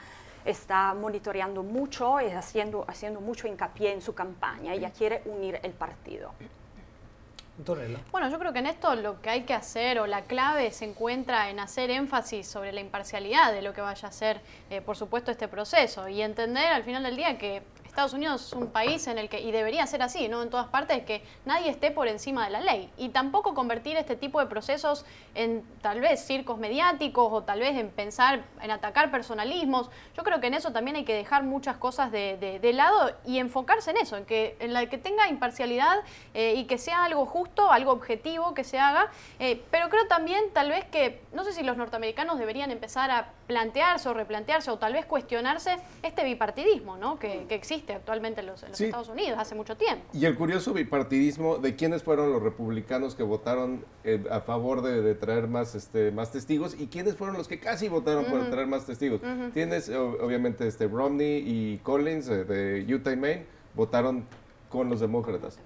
está 0.46 0.94
monitoreando 0.94 1.64
mucho 1.64 2.20
y 2.20 2.26
haciendo, 2.26 2.84
haciendo 2.88 3.22
mucho 3.22 3.48
hincapié 3.48 3.94
en 3.94 4.02
su 4.02 4.14
campaña. 4.14 4.74
Ella 4.74 4.92
quiere 4.92 5.22
unir 5.24 5.58
el 5.64 5.72
partido. 5.72 6.34
Bueno, 8.12 8.30
yo 8.30 8.40
creo 8.40 8.52
que 8.52 8.60
en 8.60 8.66
esto 8.66 8.96
lo 8.96 9.22
que 9.22 9.30
hay 9.30 9.44
que 9.44 9.54
hacer 9.54 10.00
o 10.00 10.08
la 10.08 10.24
clave 10.24 10.72
se 10.72 10.86
encuentra 10.86 11.50
en 11.50 11.60
hacer 11.60 11.92
énfasis 11.92 12.48
sobre 12.48 12.72
la 12.72 12.82
imparcialidad 12.82 13.54
de 13.54 13.62
lo 13.62 13.74
que 13.74 13.82
vaya 13.82 14.08
a 14.08 14.12
ser, 14.12 14.42
eh, 14.70 14.82
por 14.82 14.98
supuesto, 14.98 15.30
este 15.30 15.48
proceso 15.48 16.08
y 16.10 16.22
entender 16.22 16.68
al 16.68 16.84
final 16.84 17.04
del 17.04 17.16
día 17.16 17.38
que 17.38 17.62
Estados 17.94 18.14
Unidos 18.14 18.48
es 18.48 18.54
un 18.54 18.72
país 18.72 19.06
en 19.06 19.20
el 19.20 19.30
que, 19.30 19.40
y 19.40 19.52
debería 19.52 19.86
ser 19.86 20.02
así, 20.02 20.28
¿no? 20.28 20.42
En 20.42 20.50
todas 20.50 20.66
partes, 20.66 21.04
que 21.04 21.24
nadie 21.46 21.70
esté 21.70 21.92
por 21.92 22.08
encima 22.08 22.44
de 22.46 22.50
la 22.50 22.60
ley. 22.60 22.90
Y 22.98 23.10
tampoco 23.10 23.54
convertir 23.54 23.98
este 23.98 24.16
tipo 24.16 24.40
de 24.40 24.48
procesos 24.48 25.06
en 25.36 25.64
tal 25.84 26.02
vez 26.02 26.26
circos 26.26 26.58
mediáticos 26.58 27.32
o 27.32 27.44
tal 27.44 27.60
vez 27.60 27.78
en 27.78 27.92
pensar, 27.92 28.46
en 28.64 28.72
atacar 28.72 29.12
personalismos. 29.12 29.92
Yo 30.18 30.24
creo 30.24 30.42
que 30.42 30.48
en 30.48 30.56
eso 30.56 30.72
también 30.72 30.96
hay 30.96 31.06
que 31.06 31.14
dejar 31.14 31.44
muchas 31.44 31.78
cosas 31.78 32.12
de, 32.12 32.60
de, 32.60 32.74
lado 32.74 33.12
y 33.28 33.38
enfocarse 33.38 33.92
en 33.92 33.98
eso, 33.98 34.18
en 34.18 34.26
que, 34.26 34.58
en 34.60 34.74
la 34.74 34.88
que 34.88 34.98
tenga 34.98 35.30
imparcialidad 35.30 36.00
eh, 36.34 36.56
y 36.56 36.64
que 36.64 36.80
sea 36.80 37.04
algo 37.04 37.28
justo, 37.28 37.72
algo 37.72 37.92
objetivo 37.92 38.56
que 38.56 38.64
se 38.64 38.80
haga. 38.80 39.12
Eh, 39.38 39.62
pero 39.70 39.90
creo 39.90 40.08
también 40.08 40.46
tal 40.52 40.70
vez 40.70 40.84
que, 40.86 41.22
no 41.32 41.44
sé 41.44 41.54
si 41.54 41.62
los 41.62 41.78
norteamericanos 41.78 42.40
deberían 42.40 42.72
empezar 42.72 43.12
a 43.12 43.34
plantearse 43.48 44.10
o 44.10 44.14
replantearse 44.14 44.72
o 44.72 44.78
tal 44.78 44.94
vez 44.94 45.06
cuestionarse 45.06 45.78
este 46.02 46.24
bipartidismo 46.24 46.98
¿no? 46.98 47.20
que, 47.20 47.46
que 47.48 47.56
existe 47.56 47.94
actualmente 47.94 48.42
en 48.42 48.48
los, 48.48 48.64
Estados 48.64 49.10
Unidos 49.10 49.38
hace 49.40 49.56
mucho 49.56 49.76
tiempo. 49.78 50.04
Y 50.14 50.26
el 50.26 50.36
curioso 50.36 50.74
bipartidismo 50.74 51.58
de 51.58 51.76
quiénes 51.76 52.04
fueron 52.04 52.32
los 52.32 52.42
republicanos 52.42 53.16
que 53.16 53.24
votaron 53.24 53.86
eh, 54.04 54.24
a 54.30 54.42
favor 54.42 54.82
de, 54.82 55.16
traer 55.16 55.48
más, 55.48 55.76
este, 55.76 56.12
más 56.12 56.32
testigos 56.32 56.76
y 56.80 56.88
quiénes 56.88 57.16
fueron 57.16 57.38
los 57.38 57.48
que 57.48 57.60
casi 57.60 57.90
votaron 57.90 58.26
por 58.26 58.50
traer 58.50 58.68
más 58.68 58.86
testigos. 58.86 59.22
Tienes 59.54 59.90
obviamente 59.90 60.68
este 60.68 60.88
Romney 60.88 61.44
y 61.46 61.78
Collins 61.80 62.28
eh, 62.30 62.44
de 62.46 62.94
Utah 62.94 63.12
y 63.12 63.18
Maine 63.18 63.46
votaron 63.76 64.26
con 64.70 64.90
los 64.90 65.00
demócratas. 65.00 65.60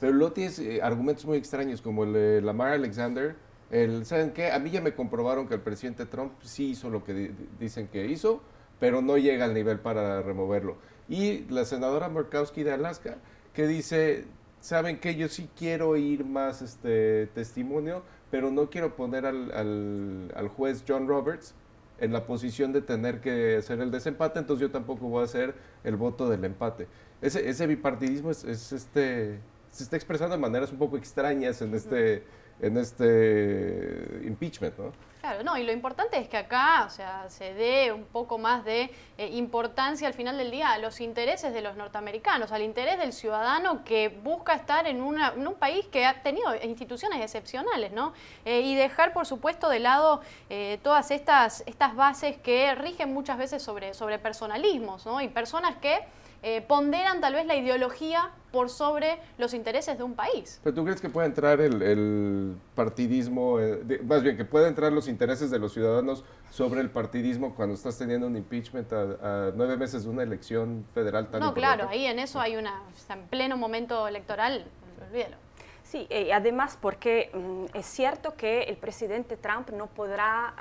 Pero 0.00 0.12
luego 0.12 0.32
tienes 0.32 0.58
eh, 0.58 0.80
argumentos 0.82 1.24
muy 1.26 1.38
extraños 1.38 1.82
como 1.82 2.04
el 2.04 2.12
de 2.12 2.40
Lamar 2.40 2.72
Alexander. 2.72 3.36
El, 3.70 4.04
¿Saben 4.04 4.32
qué? 4.32 4.50
A 4.50 4.58
mí 4.58 4.70
ya 4.70 4.80
me 4.80 4.94
comprobaron 4.94 5.46
que 5.46 5.54
el 5.54 5.60
presidente 5.60 6.06
Trump 6.06 6.32
sí 6.42 6.70
hizo 6.70 6.90
lo 6.90 7.04
que 7.04 7.32
dicen 7.58 7.88
que 7.88 8.06
hizo, 8.06 8.42
pero 8.78 9.00
no 9.02 9.16
llega 9.16 9.44
al 9.44 9.54
nivel 9.54 9.78
para 9.78 10.22
removerlo 10.22 10.76
y 11.10 11.44
la 11.50 11.64
senadora 11.64 12.08
Murkowski 12.08 12.62
de 12.62 12.72
Alaska, 12.72 13.18
que 13.52 13.66
dice, 13.66 14.26
saben 14.60 15.00
que 15.00 15.16
yo 15.16 15.28
sí 15.28 15.50
quiero 15.58 15.96
ir 15.96 16.24
más 16.24 16.62
este 16.62 17.26
testimonio, 17.34 18.04
pero 18.30 18.52
no 18.52 18.70
quiero 18.70 18.94
poner 18.94 19.26
al, 19.26 20.30
al, 20.34 20.48
juez 20.48 20.84
John 20.86 21.08
Roberts 21.08 21.52
en 21.98 22.12
la 22.12 22.26
posición 22.26 22.72
de 22.72 22.80
tener 22.80 23.20
que 23.20 23.56
hacer 23.56 23.80
el 23.80 23.90
desempate, 23.90 24.38
entonces 24.38 24.62
yo 24.62 24.70
tampoco 24.70 25.08
voy 25.08 25.22
a 25.22 25.24
hacer 25.24 25.54
el 25.82 25.96
voto 25.96 26.30
del 26.30 26.44
empate. 26.44 26.86
Ese, 27.20 27.48
ese 27.48 27.66
bipartidismo 27.66 28.30
es, 28.30 28.44
es 28.44 28.72
este, 28.72 29.40
se 29.72 29.82
está 29.82 29.96
expresando 29.96 30.36
de 30.36 30.40
maneras 30.40 30.70
un 30.70 30.78
poco 30.78 30.96
extrañas 30.96 31.60
en 31.60 31.74
este, 31.74 32.22
en 32.62 32.76
este 32.76 34.22
impeachment, 34.24 34.78
¿no? 34.78 34.92
Claro, 35.20 35.42
no, 35.42 35.58
y 35.58 35.64
lo 35.64 35.72
importante 35.72 36.16
es 36.16 36.28
que 36.30 36.38
acá, 36.38 36.84
o 36.86 36.90
sea, 36.90 37.28
se 37.28 37.52
dé 37.52 37.92
un 37.92 38.04
poco 38.04 38.38
más 38.38 38.64
de 38.64 38.90
eh, 39.18 39.28
importancia 39.32 40.08
al 40.08 40.14
final 40.14 40.38
del 40.38 40.50
día 40.50 40.72
a 40.72 40.78
los 40.78 40.98
intereses 41.02 41.52
de 41.52 41.60
los 41.60 41.76
norteamericanos, 41.76 42.52
al 42.52 42.62
interés 42.62 42.98
del 42.98 43.12
ciudadano 43.12 43.84
que 43.84 44.08
busca 44.08 44.54
estar 44.54 44.86
en, 44.86 45.02
una, 45.02 45.32
un 45.32 45.54
país 45.56 45.84
que 45.92 46.06
ha 46.06 46.22
tenido 46.22 46.54
instituciones 46.62 47.20
excepcionales, 47.20 47.92
¿no? 47.92 48.14
Eh, 48.46 48.62
y 48.62 48.74
dejar, 48.74 49.12
por 49.12 49.26
supuesto, 49.26 49.68
de 49.68 49.80
lado 49.80 50.22
eh, 50.48 50.78
todas 50.82 51.10
estas, 51.10 51.64
estas 51.66 51.94
bases 51.94 52.38
que 52.38 52.74
rigen 52.74 53.12
muchas 53.12 53.36
veces 53.36 53.62
sobre, 53.62 53.92
sobre 53.92 54.18
personalismos, 54.18 55.04
¿no? 55.04 55.20
Y 55.20 55.28
personas 55.28 55.76
que 55.82 55.98
eh, 56.42 56.62
ponderan 56.62 57.20
tal 57.20 57.34
vez 57.34 57.46
la 57.46 57.54
ideología 57.54 58.30
por 58.50 58.70
sobre 58.70 59.18
los 59.38 59.54
intereses 59.54 59.98
de 59.98 60.04
un 60.04 60.14
país. 60.14 60.60
¿Pero 60.64 60.74
tú 60.74 60.84
crees 60.84 61.00
que 61.00 61.08
puede 61.08 61.26
entrar 61.26 61.60
el, 61.60 62.56
partidismo, 62.74 63.60
eh, 63.60 64.00
más 64.04 64.22
bien 64.22 64.36
que 64.36 64.44
puede 64.44 64.68
entrar 64.68 64.92
los 64.92 65.06
intereses 65.06 65.50
de 65.50 65.58
los 65.58 65.72
ciudadanos 65.72 66.24
sobre 66.50 66.80
el 66.80 66.90
partidismo 66.90 67.54
cuando 67.54 67.74
estás 67.74 67.98
teniendo 67.98 68.26
un 68.26 68.36
impeachment 68.36 68.92
a, 68.92 69.52
nueve 69.54 69.76
meses 69.76 70.04
de 70.04 70.10
una 70.10 70.22
elección 70.22 70.84
federal 70.94 71.28
tan 71.28 71.40
No, 71.40 71.54
claro, 71.54 71.88
ahí 71.88 72.06
en 72.06 72.18
eso 72.18 72.40
hay 72.40 72.56
una, 72.56 72.82
en 73.08 73.26
pleno 73.28 73.56
momento 73.56 74.08
electoral, 74.08 74.64
olvídalo. 75.08 75.36
Sí, 75.82 76.06
eh, 76.08 76.32
además 76.32 76.78
porque 76.80 77.30
mm, 77.34 77.76
es 77.76 77.86
cierto 77.86 78.34
que 78.34 78.62
el 78.62 78.76
presidente 78.76 79.36
Trump 79.36 79.70
no 79.70 79.88
podrá, 79.88 80.54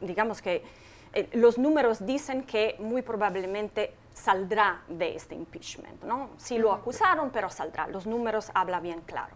digamos 0.00 0.42
que, 0.42 0.64
eh, 1.12 1.28
los 1.32 1.58
números 1.58 2.04
dicen 2.04 2.42
que 2.42 2.76
muy 2.78 3.02
probablemente 3.02 3.92
saldrá 4.18 4.82
de 4.88 5.14
este 5.14 5.34
impeachment, 5.34 6.02
¿no? 6.02 6.30
Sí 6.36 6.58
lo 6.58 6.72
acusaron, 6.72 7.30
pero 7.30 7.50
saldrá. 7.50 7.86
Los 7.86 8.06
números 8.06 8.50
hablan 8.54 8.82
bien 8.82 9.00
claro. 9.02 9.34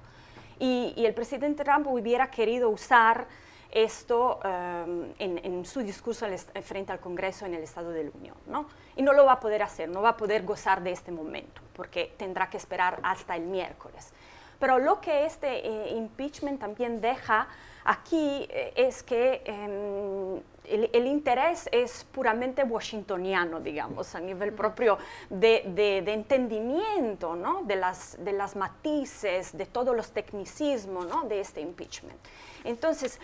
Y, 0.58 0.92
y 0.96 1.06
el 1.06 1.14
presidente 1.14 1.64
Trump 1.64 1.86
hubiera 1.86 2.30
querido 2.30 2.68
usar 2.68 3.26
esto 3.72 4.38
um, 4.44 5.04
en, 5.18 5.40
en, 5.42 5.64
su 5.64 5.80
discurso 5.80 6.26
frente 6.62 6.92
al 6.92 7.00
Congreso 7.00 7.46
en 7.46 7.54
el 7.54 7.62
Estado 7.62 7.90
de 7.90 8.04
la 8.04 8.10
Unión. 8.14 8.36
¿no? 8.46 8.66
Y 8.96 9.02
no 9.02 9.14
lo 9.14 9.24
va 9.24 9.32
a 9.32 9.40
poder 9.40 9.62
hacer, 9.62 9.88
no 9.88 10.02
va 10.02 10.10
a 10.10 10.16
poder 10.16 10.44
gozar 10.44 10.82
de 10.82 10.92
este 10.92 11.10
momento, 11.10 11.62
porque 11.72 12.14
tendrá 12.18 12.50
que 12.50 12.58
esperar 12.58 13.00
hasta 13.02 13.34
el 13.34 13.44
miércoles. 13.44 14.12
Pero 14.58 14.78
lo 14.78 15.00
que 15.00 15.24
este 15.24 15.66
eh, 15.66 15.96
impeachment 15.96 16.60
también 16.60 17.00
deja 17.00 17.48
aquí 17.84 18.46
eh, 18.50 18.72
es 18.76 19.02
que 19.02 19.42
eh, 19.44 20.42
el, 20.64 20.90
el, 20.92 21.06
interés 21.06 21.68
es 21.72 22.04
puramente 22.04 22.62
washingtoniano, 22.62 23.60
digamos, 23.60 24.14
a 24.14 24.20
nivel 24.20 24.52
propio 24.52 24.98
de, 25.28 25.64
de, 25.66 26.02
de 26.02 26.12
entendimiento 26.12 27.34
¿no? 27.34 27.62
de, 27.64 27.76
las, 27.76 28.16
de 28.24 28.32
las 28.32 28.54
matices, 28.56 29.56
de 29.56 29.66
todos 29.66 29.96
los 29.96 30.12
tecnicismos 30.12 31.06
¿no? 31.06 31.24
de 31.24 31.40
este 31.40 31.60
impeachment. 31.60 32.18
Entonces, 32.64 33.18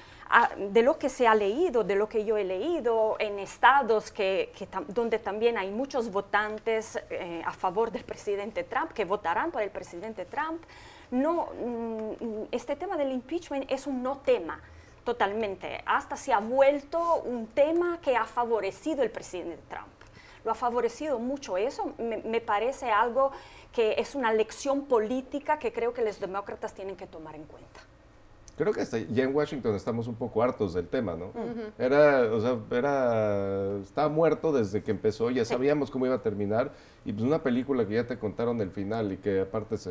de 0.57 0.83
lo 0.83 0.99
que 0.99 1.09
se 1.09 1.27
ha 1.27 1.35
leído, 1.35 1.85
de 1.85 1.95
lo 1.95 2.09
que 2.09 2.25
yo 2.25 2.37
he 2.37 2.45
leído 2.45 3.17
en 3.19 3.39
estados 3.39 4.11
que, 4.11 4.53
donde 4.89 5.19
también 5.19 5.57
hay 5.57 5.71
muchos 5.71 6.11
votantes 6.11 6.99
eh, 7.09 7.43
a 7.47 7.53
favor 7.53 7.91
del 7.91 8.05
presidente 8.05 8.63
Trump, 8.65 8.93
que 8.93 9.07
votarán 9.07 9.51
por 9.51 9.63
el 9.63 9.71
presidente 9.71 10.27
Trump, 10.27 10.63
no, 11.11 11.47
mm, 11.47 12.45
este 12.53 12.77
tema 12.77 12.99
del 12.99 13.13
impeachment 13.13 13.71
es 13.71 13.87
un 13.87 14.03
no 14.03 14.19
tema 14.19 14.61
totalmente. 15.03 15.83
Hasta 15.87 16.17
se 16.17 16.35
ha 16.35 16.41
vuelto 16.41 17.23
un 17.25 17.47
tema 17.47 17.99
que 18.03 18.15
ha 18.15 18.27
favorecido 18.27 19.03
el 19.03 19.11
presidente 19.11 19.63
Trump. 19.71 19.89
Lo 20.45 20.53
ha 20.53 20.55
favorecido 20.55 21.19
mucho 21.19 21.57
eso. 21.57 21.95
Me 21.99 22.41
parece 22.41 22.91
algo 22.91 23.33
que 23.73 23.95
es 23.99 24.15
una 24.15 24.33
lección 24.33 24.85
política 24.85 25.59
que 25.59 25.73
creo 25.73 25.95
que 25.95 26.03
los 26.03 26.21
demócratas 26.21 26.75
tienen 26.75 26.97
que 26.97 27.07
tomar 27.07 27.35
en 27.35 27.45
cuenta 27.45 27.88
creo 28.59 28.73
que 28.73 28.83
hasta 28.83 28.99
ya 28.99 29.25
en 29.25 29.35
Washington 29.35 29.75
estamos 29.75 30.09
un 30.09 30.17
poco 30.17 30.43
hartos 30.43 30.75
del 30.75 30.89
tema, 30.89 31.17
¿no? 31.17 31.33
Era, 31.79 32.23
o 32.33 32.41
sea, 32.41 32.59
era, 32.77 33.79
estaba 33.81 34.09
muerto 34.09 34.53
desde 34.53 34.83
que 34.83 34.91
empezó, 34.91 35.31
ya 35.31 35.45
sabíamos 35.45 35.91
cómo 35.91 36.05
iba 36.05 36.17
a 36.17 36.23
terminar, 36.23 36.73
y 37.05 37.13
pues 37.13 37.25
una 37.25 37.43
película 37.43 37.87
que 37.87 37.95
ya 37.95 38.07
te 38.07 38.19
contaron 38.19 38.61
el 38.61 38.71
final 38.71 39.13
y 39.13 39.17
que 39.17 39.41
aparte 39.41 39.77
es, 39.77 39.89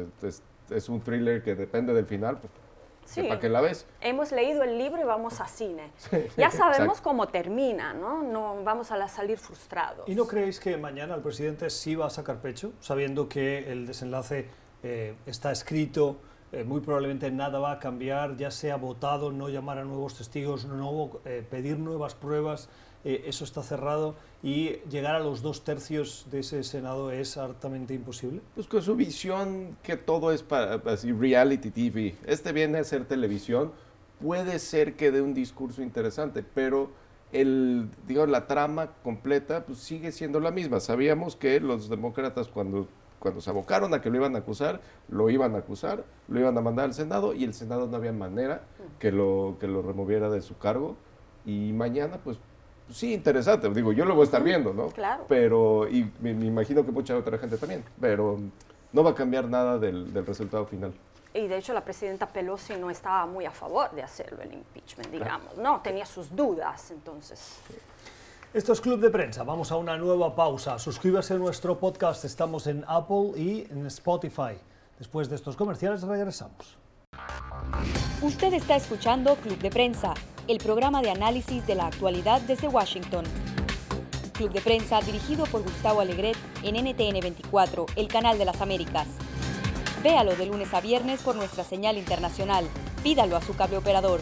es, 0.69 0.89
un 0.89 1.01
thriller 1.01 1.41
que 1.41 1.55
depende 1.55 1.93
del 1.93 2.05
final, 2.05 2.37
pues, 2.37 2.51
Sí. 3.07 3.23
¿Para 3.23 3.39
qué 3.39 3.47
la 3.47 3.61
ves? 3.61 3.85
Hemos 4.01 4.33
leído 4.33 4.63
el 4.63 4.77
libro 4.77 5.01
y 5.01 5.05
vamos 5.05 5.39
a 5.39 5.47
cine. 5.47 5.91
Sí, 5.97 6.17
ya 6.35 6.51
sabemos 6.51 6.97
exacto. 6.97 7.03
cómo 7.03 7.29
termina, 7.29 7.93
¿no? 7.93 8.21
No 8.21 8.61
vamos 8.65 8.91
a 8.91 9.07
salir 9.07 9.37
frustrados. 9.37 10.09
¿Y 10.09 10.13
no 10.13 10.27
creéis 10.27 10.59
que 10.59 10.75
mañana 10.75 11.15
el 11.15 11.21
presidente 11.21 11.69
sí 11.69 11.95
va 11.95 12.07
a 12.07 12.09
sacar 12.09 12.41
pecho, 12.41 12.73
sabiendo 12.81 13.29
que 13.29 13.71
el 13.71 13.87
desenlace 13.87 14.49
eh, 14.83 15.15
está 15.25 15.53
escrito, 15.53 16.17
eh, 16.57 16.63
muy 16.63 16.81
probablemente 16.81 17.29
nada 17.29 17.59
va 17.59 17.73
a 17.73 17.79
cambiar, 17.79 18.35
ya 18.35 18.49
sea 18.49 18.77
votado, 18.77 19.31
no 19.31 19.47
llamar 19.47 19.77
a 19.77 19.85
nuevos 19.85 20.15
testigos, 20.15 20.65
no 20.65 21.11
eh, 21.23 21.45
pedir 21.47 21.77
nuevas 21.77 22.15
pruebas, 22.15 22.67
eh, 23.05 23.25
eso 23.27 23.43
está 23.43 23.61
cerrado 23.61 24.15
y 24.41 24.77
llegar 24.89 25.13
a 25.13 25.19
los 25.19 25.43
dos 25.43 25.63
tercios 25.63 26.25
de 26.31 26.39
ese 26.39 26.63
Senado 26.63 27.11
es 27.11 27.37
hartamente 27.37 27.93
imposible. 27.93 28.41
Pues 28.55 28.65
con 28.65 28.81
su 28.81 28.95
visión 28.95 29.77
que 29.83 29.97
todo 29.97 30.31
es 30.31 30.41
para 30.41 30.81
así, 30.91 31.11
reality 31.11 31.69
TV, 31.69 32.15
este 32.25 32.51
viene 32.53 32.79
a 32.79 32.83
ser 32.83 33.05
televisión, 33.05 33.71
puede 34.19 34.57
ser 34.57 34.95
que 34.95 35.11
dé 35.11 35.21
un 35.21 35.35
discurso 35.35 35.83
interesante, 35.83 36.41
pero 36.41 36.89
el, 37.33 37.87
digamos, 38.07 38.29
la 38.29 38.47
trama 38.47 38.93
completa 39.03 39.63
pues, 39.63 39.77
sigue 39.77 40.11
siendo 40.11 40.39
la 40.39 40.49
misma. 40.49 40.79
Sabíamos 40.79 41.35
que 41.35 41.59
los 41.59 41.87
demócratas 41.87 42.47
cuando 42.47 42.87
cuando 43.19 43.41
se 43.41 43.49
abocaron 43.49 43.93
a 43.93 44.01
que 44.01 44.09
lo 44.09 44.17
iban 44.17 44.35
a 44.35 44.39
acusar, 44.39 44.79
lo 45.09 45.29
iban 45.29 45.55
a 45.55 45.59
acusar, 45.59 46.03
lo 46.27 46.39
iban 46.39 46.57
a 46.57 46.61
mandar 46.61 46.85
al 46.85 46.93
Senado 46.93 47.33
y 47.33 47.43
el 47.43 47.53
Senado 47.53 47.87
no 47.87 47.97
había 47.97 48.13
manera 48.13 48.61
que 48.99 49.11
lo, 49.11 49.57
que 49.59 49.67
lo 49.67 49.81
removiera 49.81 50.29
de 50.29 50.41
su 50.41 50.57
cargo. 50.57 50.95
Y 51.45 51.71
mañana, 51.73 52.19
pues, 52.23 52.37
sí, 52.91 53.13
interesante. 53.13 53.69
Digo, 53.69 53.93
yo 53.93 54.05
lo 54.05 54.13
voy 54.13 54.21
a 54.21 54.25
estar 54.25 54.43
viendo, 54.43 54.73
¿no? 54.73 54.89
Claro. 54.89 55.25
Pero, 55.27 55.87
y 55.89 56.11
me, 56.21 56.33
me 56.33 56.45
imagino 56.45 56.85
que 56.85 56.91
mucha 56.91 57.17
otra 57.17 57.37
gente 57.37 57.57
también, 57.57 57.83
pero 57.99 58.39
no 58.93 59.03
va 59.03 59.11
a 59.11 59.15
cambiar 59.15 59.45
nada 59.45 59.77
del, 59.77 60.13
del, 60.13 60.25
resultado 60.25 60.65
final. 60.65 60.93
Y 61.33 61.47
de 61.47 61.57
hecho 61.57 61.73
la 61.73 61.83
presidenta 61.83 62.27
Pelosi 62.27 62.75
no 62.75 62.89
estaba 62.89 63.25
muy 63.25 63.45
a 63.45 63.51
favor 63.51 63.91
de 63.91 64.01
hacerlo 64.01 64.41
el 64.41 64.53
impeachment, 64.53 65.11
digamos. 65.11 65.57
¿no? 65.57 65.81
Tenía 65.81 66.05
sus 66.05 66.35
dudas, 66.35 66.91
entonces... 66.91 67.59
Esto 68.57 68.73
es 68.73 68.81
Club 68.81 68.99
de 68.99 69.11
Prensa. 69.11 69.43
Vamos 69.43 69.71
a 69.71 69.75
una 69.75 69.99
nueva 69.99 70.33
pausa. 70.33 70.79
Suscríbase 70.79 71.35
a 71.35 71.37
nuestro 71.37 71.77
podcast. 71.77 72.25
Estamos 72.25 72.65
en 72.65 72.83
Apple 72.87 73.33
y 73.35 73.67
en 73.69 73.85
Spotify. 73.85 74.57
Después 74.97 75.29
de 75.29 75.35
estos 75.35 75.55
comerciales 75.55 76.01
regresamos. 76.01 76.75
Usted 78.19 78.51
está 78.53 78.75
escuchando 78.75 79.35
Club 79.35 79.59
de 79.59 79.69
Prensa, 79.69 80.15
el 80.47 80.57
programa 80.57 81.03
de 81.03 81.11
análisis 81.11 81.67
de 81.67 81.75
la 81.75 81.85
actualidad 81.85 82.41
desde 82.41 82.67
Washington. 82.67 83.25
Club 84.33 84.51
de 84.51 84.61
Prensa 84.61 85.01
dirigido 85.01 85.45
por 85.45 85.61
Gustavo 85.61 86.01
Alegret 86.01 86.35
en 86.63 86.77
NTN 86.83 87.19
24, 87.19 87.85
el 87.95 88.07
canal 88.07 88.39
de 88.39 88.45
las 88.45 88.59
Américas. 88.59 89.07
Véalo 90.01 90.35
de 90.35 90.47
lunes 90.47 90.73
a 90.73 90.81
viernes 90.81 91.21
por 91.21 91.35
nuestra 91.35 91.63
señal 91.63 91.95
internacional. 91.95 92.67
Pídalo 93.03 93.37
a 93.37 93.41
su 93.43 93.55
cable 93.55 93.77
operador. 93.77 94.19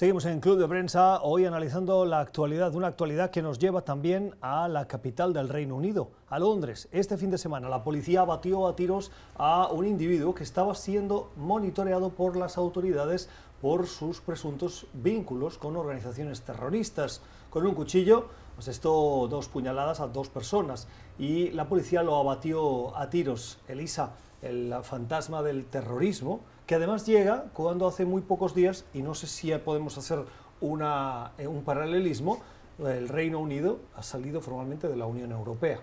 Seguimos 0.00 0.24
en 0.24 0.40
Club 0.40 0.58
de 0.58 0.66
Prensa, 0.66 1.20
hoy 1.20 1.44
analizando 1.44 2.06
la 2.06 2.20
actualidad, 2.20 2.74
una 2.74 2.86
actualidad 2.86 3.30
que 3.30 3.42
nos 3.42 3.58
lleva 3.58 3.82
también 3.82 4.34
a 4.40 4.66
la 4.66 4.88
capital 4.88 5.34
del 5.34 5.50
Reino 5.50 5.76
Unido, 5.76 6.10
a 6.30 6.38
Londres. 6.38 6.88
Este 6.90 7.18
fin 7.18 7.30
de 7.30 7.36
semana 7.36 7.68
la 7.68 7.84
policía 7.84 8.24
batió 8.24 8.66
a 8.66 8.74
tiros 8.74 9.12
a 9.36 9.68
un 9.70 9.86
individuo 9.86 10.34
que 10.34 10.42
estaba 10.42 10.74
siendo 10.74 11.30
monitoreado 11.36 12.08
por 12.08 12.38
las 12.38 12.56
autoridades 12.56 13.28
por 13.60 13.86
sus 13.86 14.22
presuntos 14.22 14.86
vínculos 14.94 15.58
con 15.58 15.76
organizaciones 15.76 16.40
terroristas. 16.40 17.20
Con 17.50 17.66
un 17.66 17.74
cuchillo 17.74 18.28
asestó 18.58 19.28
dos 19.28 19.48
puñaladas 19.48 20.00
a 20.00 20.06
dos 20.06 20.30
personas 20.30 20.88
y 21.18 21.50
la 21.50 21.68
policía 21.68 22.02
lo 22.02 22.16
abatió 22.16 22.96
a 22.96 23.10
tiros. 23.10 23.58
Elisa, 23.68 24.12
el 24.40 24.74
fantasma 24.82 25.42
del 25.42 25.66
terrorismo, 25.66 26.40
que 26.70 26.76
además 26.76 27.04
llega 27.04 27.46
cuando 27.52 27.88
hace 27.88 28.04
muy 28.04 28.22
pocos 28.22 28.54
días, 28.54 28.84
y 28.94 29.02
no 29.02 29.16
sé 29.16 29.26
si 29.26 29.50
podemos 29.58 29.98
hacer 29.98 30.20
una, 30.60 31.32
eh, 31.36 31.48
un 31.48 31.64
paralelismo, 31.64 32.40
el 32.78 33.08
Reino 33.08 33.40
Unido 33.40 33.80
ha 33.96 34.04
salido 34.04 34.40
formalmente 34.40 34.86
de 34.86 34.94
la 34.94 35.06
Unión 35.06 35.32
Europea. 35.32 35.80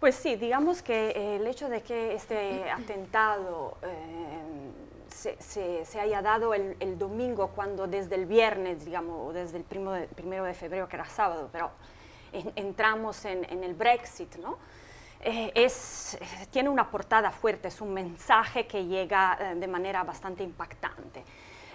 Pues 0.00 0.16
sí, 0.16 0.34
digamos 0.34 0.82
que 0.82 1.36
el 1.36 1.46
hecho 1.46 1.68
de 1.68 1.82
que 1.82 2.16
este 2.16 2.68
atentado 2.68 3.76
eh, 3.82 4.72
se, 5.08 5.40
se, 5.40 5.84
se, 5.84 6.00
haya 6.00 6.20
dado 6.20 6.52
el, 6.52 6.76
el, 6.80 6.98
domingo, 6.98 7.52
cuando 7.54 7.86
desde 7.86 8.16
el 8.16 8.26
viernes, 8.26 8.84
digamos, 8.84 9.28
o 9.28 9.32
desde 9.32 9.58
el 9.58 9.62
primero 9.62 9.92
de, 9.92 10.08
primero 10.08 10.42
de 10.42 10.54
febrero, 10.54 10.88
que 10.88 10.96
era 10.96 11.08
sábado, 11.08 11.48
pero 11.52 11.70
en, 12.32 12.50
entramos 12.56 13.24
en, 13.24 13.44
en, 13.44 13.62
el 13.62 13.74
Brexit, 13.74 14.34
¿no? 14.38 14.58
Eh, 15.20 15.52
es, 15.54 16.18
tiene 16.50 16.68
una 16.68 16.90
portada 16.90 17.30
fuerte, 17.30 17.68
es 17.68 17.80
un 17.80 17.92
mensaje 17.92 18.66
que 18.66 18.84
llega 18.84 19.36
eh, 19.40 19.54
de 19.54 19.66
manera 19.66 20.04
bastante 20.04 20.42
impactante. 20.42 21.24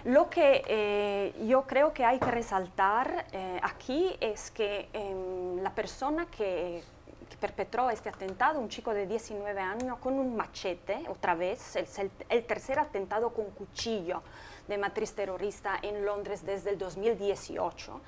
Lo 0.04 0.28
que 0.28 0.64
eh, 0.66 1.32
yo 1.46 1.62
creo 1.62 1.92
que 1.92 2.04
hay 2.04 2.18
que 2.18 2.30
resaltar 2.30 3.24
eh, 3.30 3.60
aquí 3.62 4.16
es 4.20 4.50
que 4.50 4.88
eh, 4.92 5.14
la 5.62 5.72
persona 5.72 6.26
que, 6.26 6.82
que, 7.30 7.36
perpetró 7.36 7.88
este 7.88 8.08
atentado, 8.08 8.58
un 8.58 8.68
chico 8.68 8.92
de 8.92 9.06
19 9.06 9.60
años 9.60 9.98
con 9.98 10.14
un 10.14 10.34
machete, 10.34 11.04
otra 11.08 11.36
vez, 11.36 11.76
el, 11.76 12.10
el 12.28 12.44
tercer 12.44 12.80
atentado 12.80 13.30
con 13.30 13.50
cuchillo 13.50 14.22
de 14.66 14.76
matriz 14.76 15.12
terrorista 15.14 15.78
en 15.82 16.04
Londres 16.04 16.44
desde 16.44 16.70
el 16.70 16.78
2018, 16.78 18.00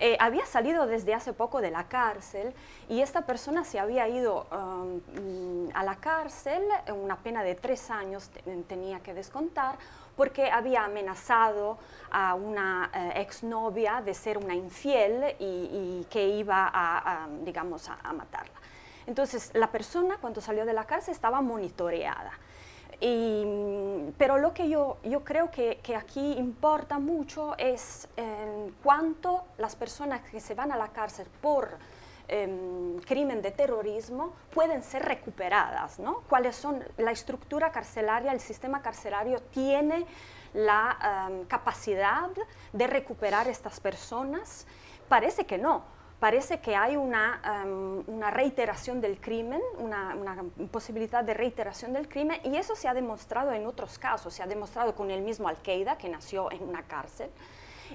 eh, 0.00 0.16
había 0.20 0.46
salido 0.46 0.86
desde 0.86 1.14
hace 1.14 1.32
poco 1.32 1.60
de 1.60 1.70
la 1.70 1.84
cárcel 1.88 2.54
y 2.88 3.00
esta 3.00 3.22
persona 3.22 3.64
se 3.64 3.78
había 3.78 4.08
ido 4.08 4.46
um, 4.50 5.68
a 5.74 5.82
la 5.84 5.96
cárcel, 5.96 6.62
una 6.94 7.16
pena 7.16 7.42
de 7.42 7.54
tres 7.54 7.90
años 7.90 8.30
tenía 8.66 9.00
que 9.00 9.14
descontar, 9.14 9.76
porque 10.16 10.50
había 10.50 10.84
amenazado 10.84 11.78
a 12.10 12.34
una 12.34 12.90
eh, 12.92 13.20
exnovia 13.20 14.02
de 14.04 14.14
ser 14.14 14.38
una 14.38 14.54
infiel 14.54 15.36
y, 15.38 15.44
y 15.44 16.06
que 16.10 16.26
iba 16.26 16.68
a, 16.72 17.24
a 17.24 17.28
digamos, 17.44 17.88
a, 17.88 17.98
a 18.02 18.12
matarla. 18.12 18.58
Entonces, 19.06 19.50
la 19.54 19.68
persona 19.70 20.18
cuando 20.20 20.40
salió 20.40 20.66
de 20.66 20.72
la 20.72 20.84
cárcel 20.84 21.14
estaba 21.14 21.40
monitoreada. 21.40 22.32
Y, 23.00 24.12
pero 24.18 24.38
lo 24.38 24.52
que 24.52 24.68
yo, 24.68 24.98
yo 25.04 25.22
creo 25.24 25.50
que, 25.50 25.78
que, 25.82 25.94
aquí 25.94 26.32
importa 26.32 26.98
mucho 26.98 27.56
es 27.56 28.08
en 28.16 28.74
cuanto 28.82 29.44
las 29.56 29.76
personas 29.76 30.20
que 30.22 30.40
se 30.40 30.54
van 30.54 30.72
a 30.72 30.76
la 30.76 30.88
cárcel 30.88 31.28
por 31.40 31.78
em, 32.26 32.98
crimen 33.00 33.40
de 33.40 33.52
terrorismo 33.52 34.32
pueden 34.52 34.82
ser 34.82 35.04
recuperadas, 35.04 36.00
¿no? 36.00 36.22
¿Cuáles 36.28 36.56
son 36.56 36.82
la 36.96 37.12
estructura 37.12 37.70
carcelaria, 37.70 38.32
el 38.32 38.40
sistema 38.40 38.82
carcelario 38.82 39.40
tiene 39.42 40.04
la 40.52 41.28
em, 41.28 41.44
capacidad 41.44 42.30
de 42.72 42.86
recuperar 42.88 43.46
estas 43.46 43.78
personas? 43.78 44.66
Parece 45.08 45.46
que 45.46 45.56
no 45.56 45.97
parece 46.18 46.60
que 46.60 46.74
hay 46.74 46.96
una, 46.96 47.40
em, 47.44 48.02
una 48.06 48.30
reiteración 48.30 49.00
del 49.00 49.20
crimen, 49.20 49.60
una, 49.78 50.14
una, 50.14 50.44
posibilidad 50.70 51.22
de 51.22 51.34
reiteración 51.34 51.92
del 51.92 52.08
crimen, 52.08 52.40
y 52.44 52.56
eso 52.56 52.74
se 52.74 52.88
ha 52.88 52.94
demostrado 52.94 53.52
en 53.52 53.66
otros 53.66 53.98
casos, 53.98 54.34
se 54.34 54.42
ha 54.42 54.46
demostrado 54.46 54.94
con 54.94 55.10
el 55.10 55.22
mismo 55.22 55.48
Al-Qaeda, 55.48 55.96
que 55.96 56.08
nació 56.08 56.50
en 56.50 56.62
una 56.62 56.82
cárcel, 56.82 57.30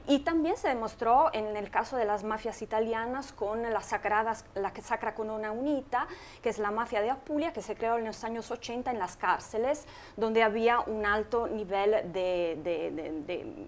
y 0.08 0.20
también 0.20 0.58
se 0.58 0.68
demostró 0.68 1.30
en 1.34 1.56
el 1.56 1.70
caso 1.70 1.98
de 1.98 2.06
las 2.06 2.24
mafias 2.24 2.62
italianas 2.62 3.32
con 3.32 3.64
las 3.72 3.88
sagradas, 3.88 4.46
la 4.56 4.74
Sacra 4.82 5.16
Corona 5.16 5.52
Unita, 5.52 6.08
que 6.42 6.50
es 6.50 6.60
la 6.60 6.72
mafia 6.72 7.02
de 7.02 7.10
Apulia, 7.10 7.54
que 7.54 7.62
se 7.62 7.76
creó 7.76 7.98
en 7.98 8.06
los 8.06 8.24
años 8.24 8.52
80 8.52 8.92
en 8.92 9.00
las 9.00 9.16
cárceles, 9.18 9.86
donde 10.18 10.44
había 10.44 10.80
un 10.82 11.06
alto 11.06 11.48
nivel 11.48 12.12
de, 12.12 12.60
de, 12.64 13.66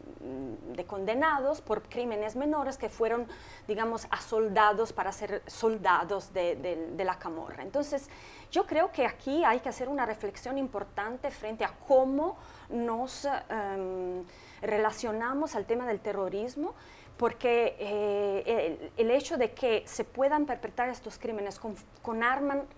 de, 0.76 0.86
condenados 0.86 1.62
por 1.62 1.84
crímenes 1.84 2.36
menores 2.36 2.78
que 2.78 2.90
fueron, 2.90 3.28
digamos, 3.68 4.08
asoldados 4.12 4.94
para 4.94 5.12
ser 5.12 5.42
soldados 5.48 6.34
de, 6.34 6.94
la 6.98 7.20
camorra. 7.20 7.64
Entonces, 7.64 8.10
yo 8.52 8.66
creo 8.66 8.92
que 8.92 9.06
aquí 9.06 9.44
hay 9.44 9.60
que 9.60 9.70
hacer 9.70 9.90
una 9.90 10.06
reflexión 10.06 10.58
importante 10.58 11.32
frente 11.32 11.64
a 11.64 11.72
cómo 11.88 12.38
nos... 12.70 13.26
Em, 13.50 14.24
relacionamos 14.66 15.56
al 15.56 15.66
tema 15.66 15.86
del 15.88 16.00
terrorismo 16.00 16.74
porque 17.18 17.76
eh, 17.80 18.92
el, 18.98 19.12
hecho 19.12 19.38
de 19.38 19.54
que 19.54 19.84
se 19.86 20.04
puedan 20.04 20.46
perpetrar 20.46 20.90
estos 20.90 21.18
crímenes 21.18 21.60
con, 21.60 22.24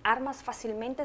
armas 0.03 0.43
fácilmente 0.43 1.03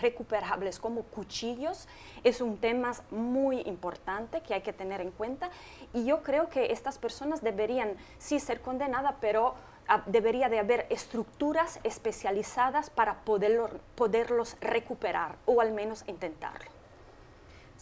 recuperables 0.00 0.78
como 0.78 1.02
cuchillos 1.02 1.86
es 2.24 2.40
un 2.40 2.56
tema 2.56 2.92
muy 3.10 3.60
importante 3.62 4.40
que 4.40 4.54
hay 4.54 4.62
que 4.62 4.72
tener 4.72 5.00
en 5.00 5.10
cuenta 5.10 5.50
y 5.92 6.06
yo 6.06 6.22
creo 6.22 6.48
que 6.48 6.72
estas 6.72 6.98
personas 6.98 7.42
deberían 7.42 7.96
sí 8.18 8.40
ser 8.40 8.62
condenadas, 8.62 9.16
pero 9.20 9.54
ah, 9.86 10.02
debería 10.06 10.48
de 10.48 10.58
haber 10.58 10.86
estructuras 10.88 11.80
especializadas 11.84 12.88
para 12.88 13.24
poderlos 13.24 14.56
recuperar 14.60 15.36
o 15.44 15.60
al 15.60 15.72
menos 15.72 16.04
intentarlo. 16.06 16.77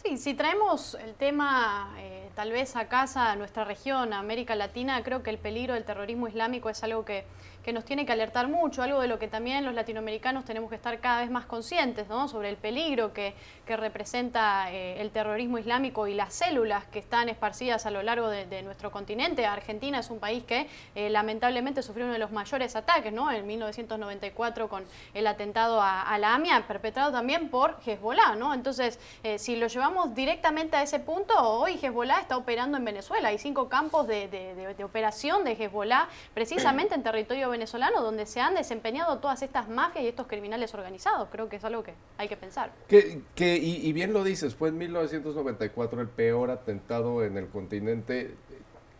Sí, 0.03 0.17
si 0.17 0.35
traemos 0.35 0.93
el 0.93 1.15
tema 1.15 1.91
eh, 1.97 2.29
tal 2.35 2.51
vez 2.51 2.75
a 2.75 2.87
casa, 2.87 3.31
a 3.31 3.35
nuestra 3.35 3.63
región, 3.63 4.13
a 4.13 4.19
América 4.19 4.55
Latina, 4.55 5.01
creo 5.03 5.23
que 5.23 5.31
el 5.31 5.39
peligro 5.39 5.73
del 5.73 5.85
terrorismo 5.85 6.27
islámico 6.27 6.69
es 6.69 6.83
algo 6.83 7.03
que 7.03 7.25
que 7.67 7.73
nos 7.73 7.83
tiene 7.83 8.05
que 8.05 8.13
alertar 8.13 8.47
mucho, 8.47 8.81
algo 8.81 9.01
de 9.01 9.09
lo 9.09 9.19
que 9.19 9.27
también 9.27 9.65
los 9.65 9.73
latinoamericanos 9.73 10.45
tenemos 10.45 10.69
que 10.69 10.77
estar 10.77 11.01
cada 11.01 11.19
vez 11.19 11.29
más 11.29 11.45
conscientes, 11.45 12.07
¿no? 12.07 12.29
sobre 12.29 12.47
el 12.47 12.55
peligro 12.55 13.11
que, 13.11 13.33
que 13.65 13.75
representa 13.75 14.71
eh, 14.71 15.01
el 15.01 15.11
terrorismo 15.11 15.57
islámico 15.57 16.07
y 16.07 16.13
las 16.13 16.33
células 16.33 16.85
que 16.85 16.99
están 16.99 17.27
esparcidas 17.27 17.85
a 17.85 17.91
lo 17.91 18.01
largo 18.03 18.29
de, 18.29 18.61
nuestro 18.63 18.89
continente. 18.89 19.45
Argentina 19.45 19.99
es 19.99 20.09
un 20.09 20.19
país 20.19 20.45
que 20.45 20.69
eh, 20.95 21.09
lamentablemente 21.09 21.83
sufrió 21.83 22.05
uno 22.05 22.13
de 22.13 22.19
los 22.19 22.31
mayores 22.31 22.73
ataques, 22.77 23.11
¿no? 23.11 23.29
en 23.33 23.45
1994 23.45 24.69
con 24.69 24.85
el 25.13 25.27
atentado 25.27 25.81
a, 25.81 26.17
la 26.19 26.35
AMIA, 26.35 26.65
perpetrado 26.67 27.11
también 27.11 27.49
por 27.49 27.79
Hezbollah. 27.85 28.37
¿no? 28.37 28.53
Entonces, 28.53 28.97
eh, 29.23 29.39
si 29.39 29.57
lo 29.57 29.67
llevamos 29.67 30.15
directamente 30.15 30.77
a 30.77 30.83
ese 30.83 30.99
punto, 30.99 31.37
hoy 31.37 31.77
Hezbollah 31.83 32.21
está 32.21 32.37
operando 32.37 32.77
en 32.77 32.85
Venezuela. 32.85 33.27
Hay 33.27 33.39
cinco 33.39 33.67
campos 33.67 34.07
de, 34.07 34.29
de 34.29 34.83
operación 34.85 35.43
de 35.43 35.51
Hezbollah 35.51 36.07
precisamente 36.33 36.95
en 36.95 37.03
territorio 37.03 37.49
venezolano 37.49 37.56
venezolano 37.57 38.03
donde 38.03 38.25
se 38.25 38.39
han 38.39 38.53
desempeñado 38.53 39.17
todas 39.17 39.41
estas 39.41 39.67
mafias 39.67 40.05
y 40.05 40.07
estos 40.07 40.27
criminales 40.27 40.73
organizados. 40.73 41.27
Creo 41.31 41.49
que 41.49 41.55
es 41.55 41.63
algo 41.63 41.83
que 41.83 41.93
hay 42.17 42.27
que 42.27 42.37
pensar. 42.37 42.71
Que, 42.87 43.21
que 43.35 43.57
y, 43.57 43.91
bien 43.93 44.13
lo 44.13 44.23
dices, 44.23 44.55
fue 44.55 44.69
en 44.69 44.77
1994 44.77 46.01
el 46.01 46.07
peor 46.07 46.51
atentado 46.51 47.23
en 47.23 47.37
el 47.37 47.47
continente 47.47 48.35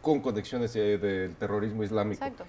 con 0.01 0.21
conexiones 0.21 0.75
eh, 0.75 0.97
del 0.97 1.35
terrorismo 1.35 1.83
islámico. 1.83 2.23
Exacto. 2.23 2.45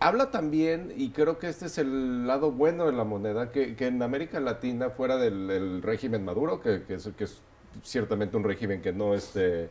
Habla 0.00 0.30
también, 0.30 0.92
y 0.96 1.10
creo 1.10 1.40
que 1.40 1.48
este 1.48 1.66
es 1.66 1.76
el 1.78 2.26
lado 2.28 2.52
bueno 2.52 2.86
de 2.86 2.92
la 2.92 3.02
moneda, 3.02 3.50
que, 3.50 3.74
que 3.74 3.88
en 3.88 4.00
América 4.00 4.38
Latina, 4.38 4.90
fuera 4.90 5.16
del 5.16 5.82
régimen 5.82 6.24
Maduro, 6.24 6.60
que, 6.60 6.84
que, 6.84 6.94
es, 6.94 7.10
que, 7.16 7.24
es, 7.24 7.42
ciertamente 7.82 8.36
un 8.36 8.44
régimen 8.44 8.80
que 8.80 8.92
no 8.92 9.14
este, 9.14 9.70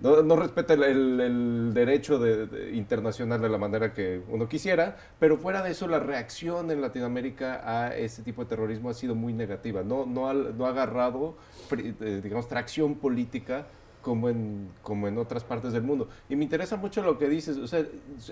no, 0.00 0.36
respeta 0.36 0.74
el, 0.74 1.72
derecho 1.74 2.18
de, 2.18 2.72
internacional 2.74 3.40
de 3.40 3.48
la 3.48 3.58
manera 3.58 3.92
que 3.92 4.22
uno 4.30 4.48
quisiera, 4.48 4.96
pero 5.18 5.36
fuera 5.36 5.62
de 5.62 5.72
eso 5.72 5.86
la 5.88 5.98
reacción 5.98 6.70
en 6.70 6.80
Latinoamérica 6.80 7.60
a 7.64 7.94
ese 7.96 8.22
tipo 8.22 8.42
de 8.44 8.48
terrorismo 8.48 8.90
ha 8.90 8.94
sido 8.94 9.14
muy 9.14 9.32
negativa. 9.32 9.82
No, 9.82 10.06
no, 10.06 10.28
ha, 10.28 10.34
no 10.34 10.66
ha 10.66 10.70
agarrado, 10.70 11.36
eh, 11.72 12.20
digamos, 12.22 12.48
tracción 12.48 12.94
política 12.94 13.66
como 14.00 14.30
en, 14.30 14.70
como 14.82 15.08
en 15.08 15.18
otras 15.18 15.44
partes 15.44 15.72
del 15.72 15.82
mundo. 15.82 16.08
Y 16.30 16.36
me 16.36 16.44
interesa 16.44 16.76
mucho 16.76 17.02
lo 17.02 17.18
que 17.18 17.28
dices, 17.28 17.58
o 17.58 17.66
sea, 17.66 17.84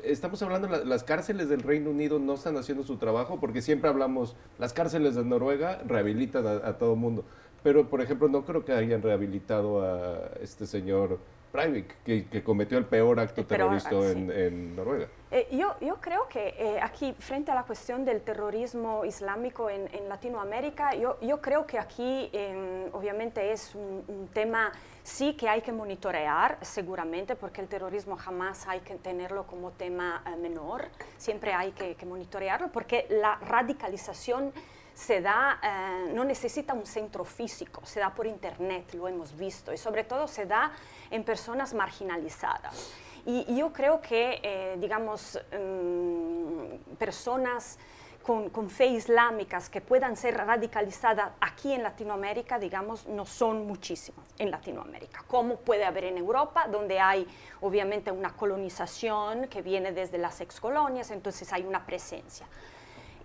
estamos 0.04 0.40
hablando, 0.42 0.68
las 0.68 1.04
cárceles 1.04 1.50
del 1.50 1.60
Reino 1.60 1.90
Unido 1.90 2.18
no 2.18 2.34
están 2.34 2.56
haciendo 2.56 2.82
su 2.84 2.96
trabajo 2.96 3.38
porque 3.38 3.60
siempre 3.60 3.90
hablamos, 3.90 4.36
las 4.58 4.72
cárceles 4.72 5.14
de 5.14 5.24
Noruega 5.24 5.82
rehabilitan 5.86 6.46
a, 6.46 6.52
a 6.66 6.78
todo 6.78 6.96
mundo, 6.96 7.24
pero 7.62 7.88
por 7.88 8.00
ejemplo 8.00 8.28
no 8.28 8.46
creo 8.46 8.64
que 8.64 8.72
hayan 8.72 9.02
rehabilitado 9.02 9.82
a 9.82 10.30
este 10.40 10.66
señor 10.66 11.18
Breivik, 11.52 12.02
que, 12.04 12.42
cometió 12.42 12.78
el 12.78 12.84
peor 12.84 13.18
acto 13.20 13.44
terrorista 13.46 13.90
en, 13.90 14.76
Noruega. 14.76 15.08
Eh, 15.30 15.48
yo, 15.52 15.76
yo, 15.80 15.96
creo 15.96 16.28
que 16.28 16.54
eh, 16.58 16.80
aquí, 16.80 17.14
frente 17.18 17.50
a 17.50 17.54
la 17.54 17.64
cuestión 17.64 18.04
del 18.04 18.20
terrorismo 18.20 19.04
islámico 19.04 19.68
en, 19.70 19.88
Latinoamérica, 20.08 20.94
yo, 20.94 21.18
yo, 21.20 21.40
creo 21.40 21.66
que 21.66 21.78
aquí 21.78 22.30
em, 22.32 22.92
obviamente 22.92 23.52
es 23.52 23.74
un, 23.74 24.28
tema 24.32 24.72
sí 25.02 25.34
que 25.34 25.48
hay 25.48 25.62
que 25.62 25.72
monitorear, 25.72 26.58
seguramente, 26.60 27.34
porque 27.34 27.60
el 27.60 27.68
terrorismo 27.68 28.16
jamás 28.16 28.66
hay 28.66 28.80
que 28.80 28.94
tenerlo 28.96 29.46
como 29.46 29.70
tema 29.72 30.22
eh, 30.26 30.36
menor, 30.36 30.86
siempre 31.16 31.52
hay 31.52 31.72
que, 31.72 31.94
que 31.94 32.06
monitorearlo, 32.06 32.68
porque 32.68 33.06
la 33.08 33.36
radicalización 33.36 34.52
se 34.98 35.20
da, 35.20 35.60
eh, 35.62 36.10
no 36.12 36.24
necesita 36.24 36.74
un 36.74 36.84
centro 36.84 37.24
físico, 37.24 37.86
se 37.86 38.00
da 38.00 38.12
por 38.12 38.26
internet, 38.26 38.94
lo 38.94 39.06
hemos 39.06 39.36
visto, 39.36 39.72
y 39.72 39.78
sobre 39.78 40.02
todo 40.02 40.26
se 40.26 40.44
da 40.44 40.72
en 41.08 41.22
personas 41.22 41.72
marginalizadas. 41.72 42.90
Y, 43.24 43.56
yo 43.56 43.72
creo 43.72 44.00
que, 44.00 44.40
eh, 44.42 44.76
digamos, 44.80 45.38
mm, 45.52 46.96
personas 46.98 47.78
con, 48.24 48.50
con, 48.50 48.68
fe 48.68 48.86
islámicas 48.86 49.70
que 49.70 49.80
puedan 49.80 50.16
ser 50.16 50.36
radicalizadas 50.36 51.30
aquí 51.40 51.72
en 51.72 51.84
Latinoamérica, 51.84 52.58
digamos, 52.58 53.06
no 53.06 53.24
son 53.24 53.68
muchísimas 53.68 54.26
en 54.38 54.50
Latinoamérica, 54.50 55.22
como 55.28 55.58
puede 55.60 55.84
haber 55.84 56.04
en 56.04 56.18
Europa, 56.18 56.66
donde 56.66 56.98
hay 56.98 57.24
obviamente 57.60 58.10
una 58.10 58.34
colonización 58.34 59.46
que 59.46 59.62
viene 59.62 59.92
desde 59.92 60.18
las 60.18 60.40
ex 60.40 60.60
colonias, 60.60 61.12
entonces 61.12 61.52
hay 61.52 61.62
una 61.62 61.86
presencia. 61.86 62.48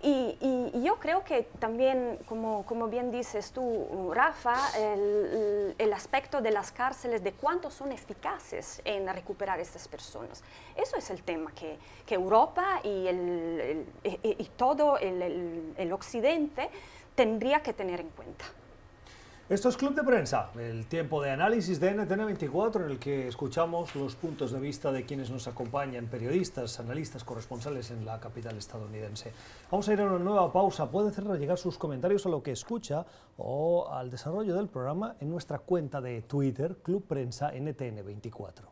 Y, 0.06 0.82
yo 0.82 0.96
creo 0.96 1.24
que 1.24 1.44
también, 1.58 2.18
como, 2.26 2.88
bien 2.88 3.10
dices 3.10 3.52
tú, 3.52 4.12
Rafa, 4.12 4.54
el, 4.76 5.74
el, 5.78 5.92
aspecto 5.94 6.42
de 6.42 6.50
las 6.50 6.70
cárceles, 6.72 7.24
de 7.24 7.32
cuánto 7.32 7.70
son 7.70 7.90
eficaces 7.90 8.82
en 8.84 9.08
recuperar 9.08 9.60
estas 9.60 9.88
personas. 9.88 10.44
Eso 10.76 10.96
es 10.96 11.08
el 11.08 11.22
tema 11.22 11.52
que, 11.54 11.78
Europa 12.14 12.80
y, 12.84 13.06
el, 13.06 13.86
y 14.22 14.44
todo 14.56 14.98
el 14.98 15.92
Occidente 15.92 16.68
tendría 17.14 17.62
que 17.62 17.72
tener 17.72 18.00
en 18.00 18.10
cuenta. 18.10 18.44
Esto 19.46 19.68
es 19.68 19.76
Club 19.76 19.94
de 19.94 20.02
Prensa, 20.02 20.48
el 20.58 20.86
tiempo 20.86 21.20
de 21.20 21.30
análisis 21.30 21.78
de 21.78 21.94
NTN24 21.94 22.86
en 22.86 22.90
el 22.92 22.98
que 22.98 23.28
escuchamos 23.28 23.94
los 23.94 24.16
puntos 24.16 24.52
de 24.52 24.58
vista 24.58 24.90
de 24.90 25.04
quienes 25.04 25.28
nos 25.28 25.46
acompañan, 25.46 26.06
periodistas, 26.06 26.80
analistas, 26.80 27.24
corresponsales 27.24 27.90
en 27.90 28.06
la 28.06 28.18
capital 28.18 28.56
estadounidense. 28.56 29.32
Vamos 29.70 29.86
a 29.86 29.92
ir 29.92 30.00
a 30.00 30.04
una 30.04 30.18
nueva 30.18 30.50
pausa. 30.50 30.90
Puede 30.90 31.10
hacernos 31.10 31.38
llegar 31.38 31.58
sus 31.58 31.76
comentarios 31.76 32.24
a 32.24 32.30
lo 32.30 32.42
que 32.42 32.52
escucha 32.52 33.04
o 33.36 33.86
al 33.92 34.10
desarrollo 34.10 34.56
del 34.56 34.68
programa 34.68 35.16
en 35.20 35.28
nuestra 35.28 35.58
cuenta 35.58 36.00
de 36.00 36.22
Twitter, 36.22 36.78
Club 36.82 37.04
Prensa 37.06 37.52
NTN24. 37.52 38.62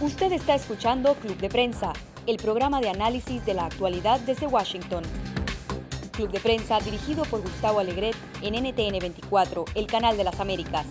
Usted 0.00 0.32
está 0.32 0.56
escuchando 0.56 1.14
Club 1.14 1.36
de 1.36 1.48
Prensa, 1.48 1.92
el 2.26 2.36
programa 2.38 2.80
de 2.80 2.88
análisis 2.90 3.46
de 3.46 3.54
la 3.54 3.66
actualidad 3.66 4.18
desde 4.18 4.48
Washington. 4.48 5.04
Club 6.18 6.32
de 6.32 6.40
Prensa 6.40 6.80
dirigido 6.80 7.22
por 7.26 7.42
Gustavo 7.42 7.78
Alegret 7.78 8.16
en 8.42 8.54
NTN 8.54 8.98
24, 8.98 9.66
el 9.76 9.86
canal 9.86 10.16
de 10.16 10.24
las 10.24 10.40
Américas. 10.40 10.84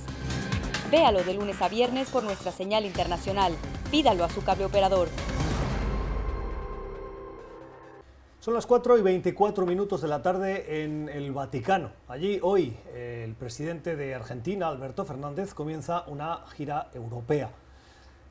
Véalo 0.89 1.21
de 1.21 1.33
lunes 1.33 1.61
a 1.61 1.67
viernes 1.67 2.09
por 2.09 2.23
nuestra 2.23 2.53
señal 2.53 2.85
internacional. 2.85 3.53
Pídalo 3.91 4.23
a 4.23 4.29
su 4.29 4.41
cable 4.45 4.63
operador. 4.63 5.09
Son 8.39 8.53
las 8.53 8.65
4 8.65 8.99
y 8.99 9.01
24 9.01 9.65
minutos 9.65 10.01
de 10.01 10.07
la 10.07 10.21
tarde 10.21 10.85
en 10.85 11.09
el 11.09 11.33
Vaticano. 11.33 11.91
Allí 12.07 12.39
hoy 12.41 12.77
el 12.95 13.35
presidente 13.35 13.97
de 13.97 14.15
Argentina, 14.15 14.69
Alberto 14.69 15.03
Fernández, 15.03 15.53
comienza 15.53 16.05
una 16.07 16.45
gira 16.55 16.89
europea. 16.93 17.51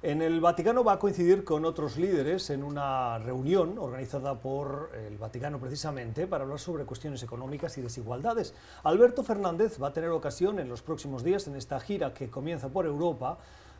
En 0.03 0.21
el 0.21 0.43
Vaticano 0.43 0.85
va 0.85 0.93
a 0.93 0.99
coincidir 0.99 1.43
con 1.43 1.65
otros 1.65 1.97
líderes 1.97 2.51
en 2.51 2.63
una 2.63 3.19
reunión 3.19 3.79
organizada 3.79 4.39
por 4.39 4.91
el 4.95 5.17
Vaticano 5.17 5.59
precisamente 5.59 6.27
para 6.27 6.45
hablar 6.45 6.59
sobre 6.59 6.85
cuestiones 6.85 7.23
económicas 7.23 7.79
y 7.79 7.81
desigualdades. 7.81 8.53
Alberto 8.85 9.25
Fernández 9.25 9.83
va 9.83 9.89
a 9.89 9.93
tener 9.95 10.11
ocasión 10.11 10.59
en 10.59 10.69
los 10.69 10.83
próximos 10.83 11.25
días 11.25 11.47
en 11.49 11.57
esta 11.57 11.81
gira 11.81 12.13
que 12.13 12.29
comienza 12.29 12.69
por 12.69 12.85
Europa 12.85 13.39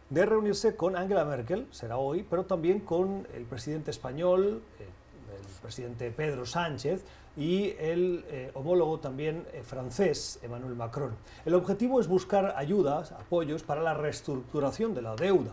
de 0.09 0.25
reunirse 0.25 0.75
con 0.75 0.97
Angela 0.97 1.27
Merkel, 1.27 1.67
será 1.71 1.99
hoy, 1.99 2.27
pero 2.29 2.47
también 2.47 2.81
con 2.81 3.29
el 3.35 3.45
presidente 3.45 3.91
español, 3.91 4.63
el 4.79 5.61
presidente 5.61 6.11
Pedro 6.11 6.47
Sánchez 6.47 7.05
y 7.37 7.75
el 7.79 8.25
eh, 8.29 8.51
homólogo 8.55 9.01
también 9.01 9.45
eh, 9.53 9.63
francés, 9.63 10.39
Emmanuel 10.43 10.77
Macron. 10.77 11.15
El 11.45 11.55
objetivo 11.55 12.01
es 12.01 12.09
buscar 12.09 12.55
ayudas, 12.57 13.13
apoyos 13.13 13.63
para 13.63 13.83
la 13.83 13.93
reestructuración 13.93 14.95
de 14.95 15.03
la 15.03 15.15
deuda. 15.15 15.53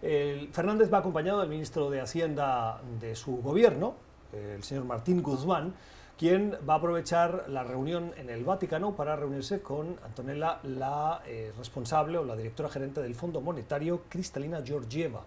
Fernández 0.00 0.92
va 0.92 0.98
acompañado 0.98 1.40
del 1.40 1.48
ministro 1.48 1.90
de 1.90 2.00
Hacienda 2.00 2.80
de 3.00 3.14
su 3.14 3.36
gobierno, 3.36 3.94
el 4.32 4.62
señor 4.62 4.84
Martín 4.84 5.22
Guzmán, 5.22 5.74
quien 6.20 6.54
va 6.68 6.74
a 6.74 6.76
aprovechar 6.76 7.46
la 7.48 7.64
reunión 7.64 8.12
en 8.18 8.28
el 8.28 8.44
Vaticano 8.44 8.94
para 8.94 9.16
reunirse 9.16 9.62
con 9.62 9.96
Antonella, 10.04 10.60
la 10.64 11.22
eh, 11.26 11.50
responsable 11.56 12.18
o 12.18 12.26
la 12.26 12.36
directora 12.36 12.68
gerente 12.68 13.00
del 13.00 13.14
Fondo 13.14 13.40
Monetario, 13.40 14.02
Cristalina 14.06 14.60
Georgieva. 14.62 15.22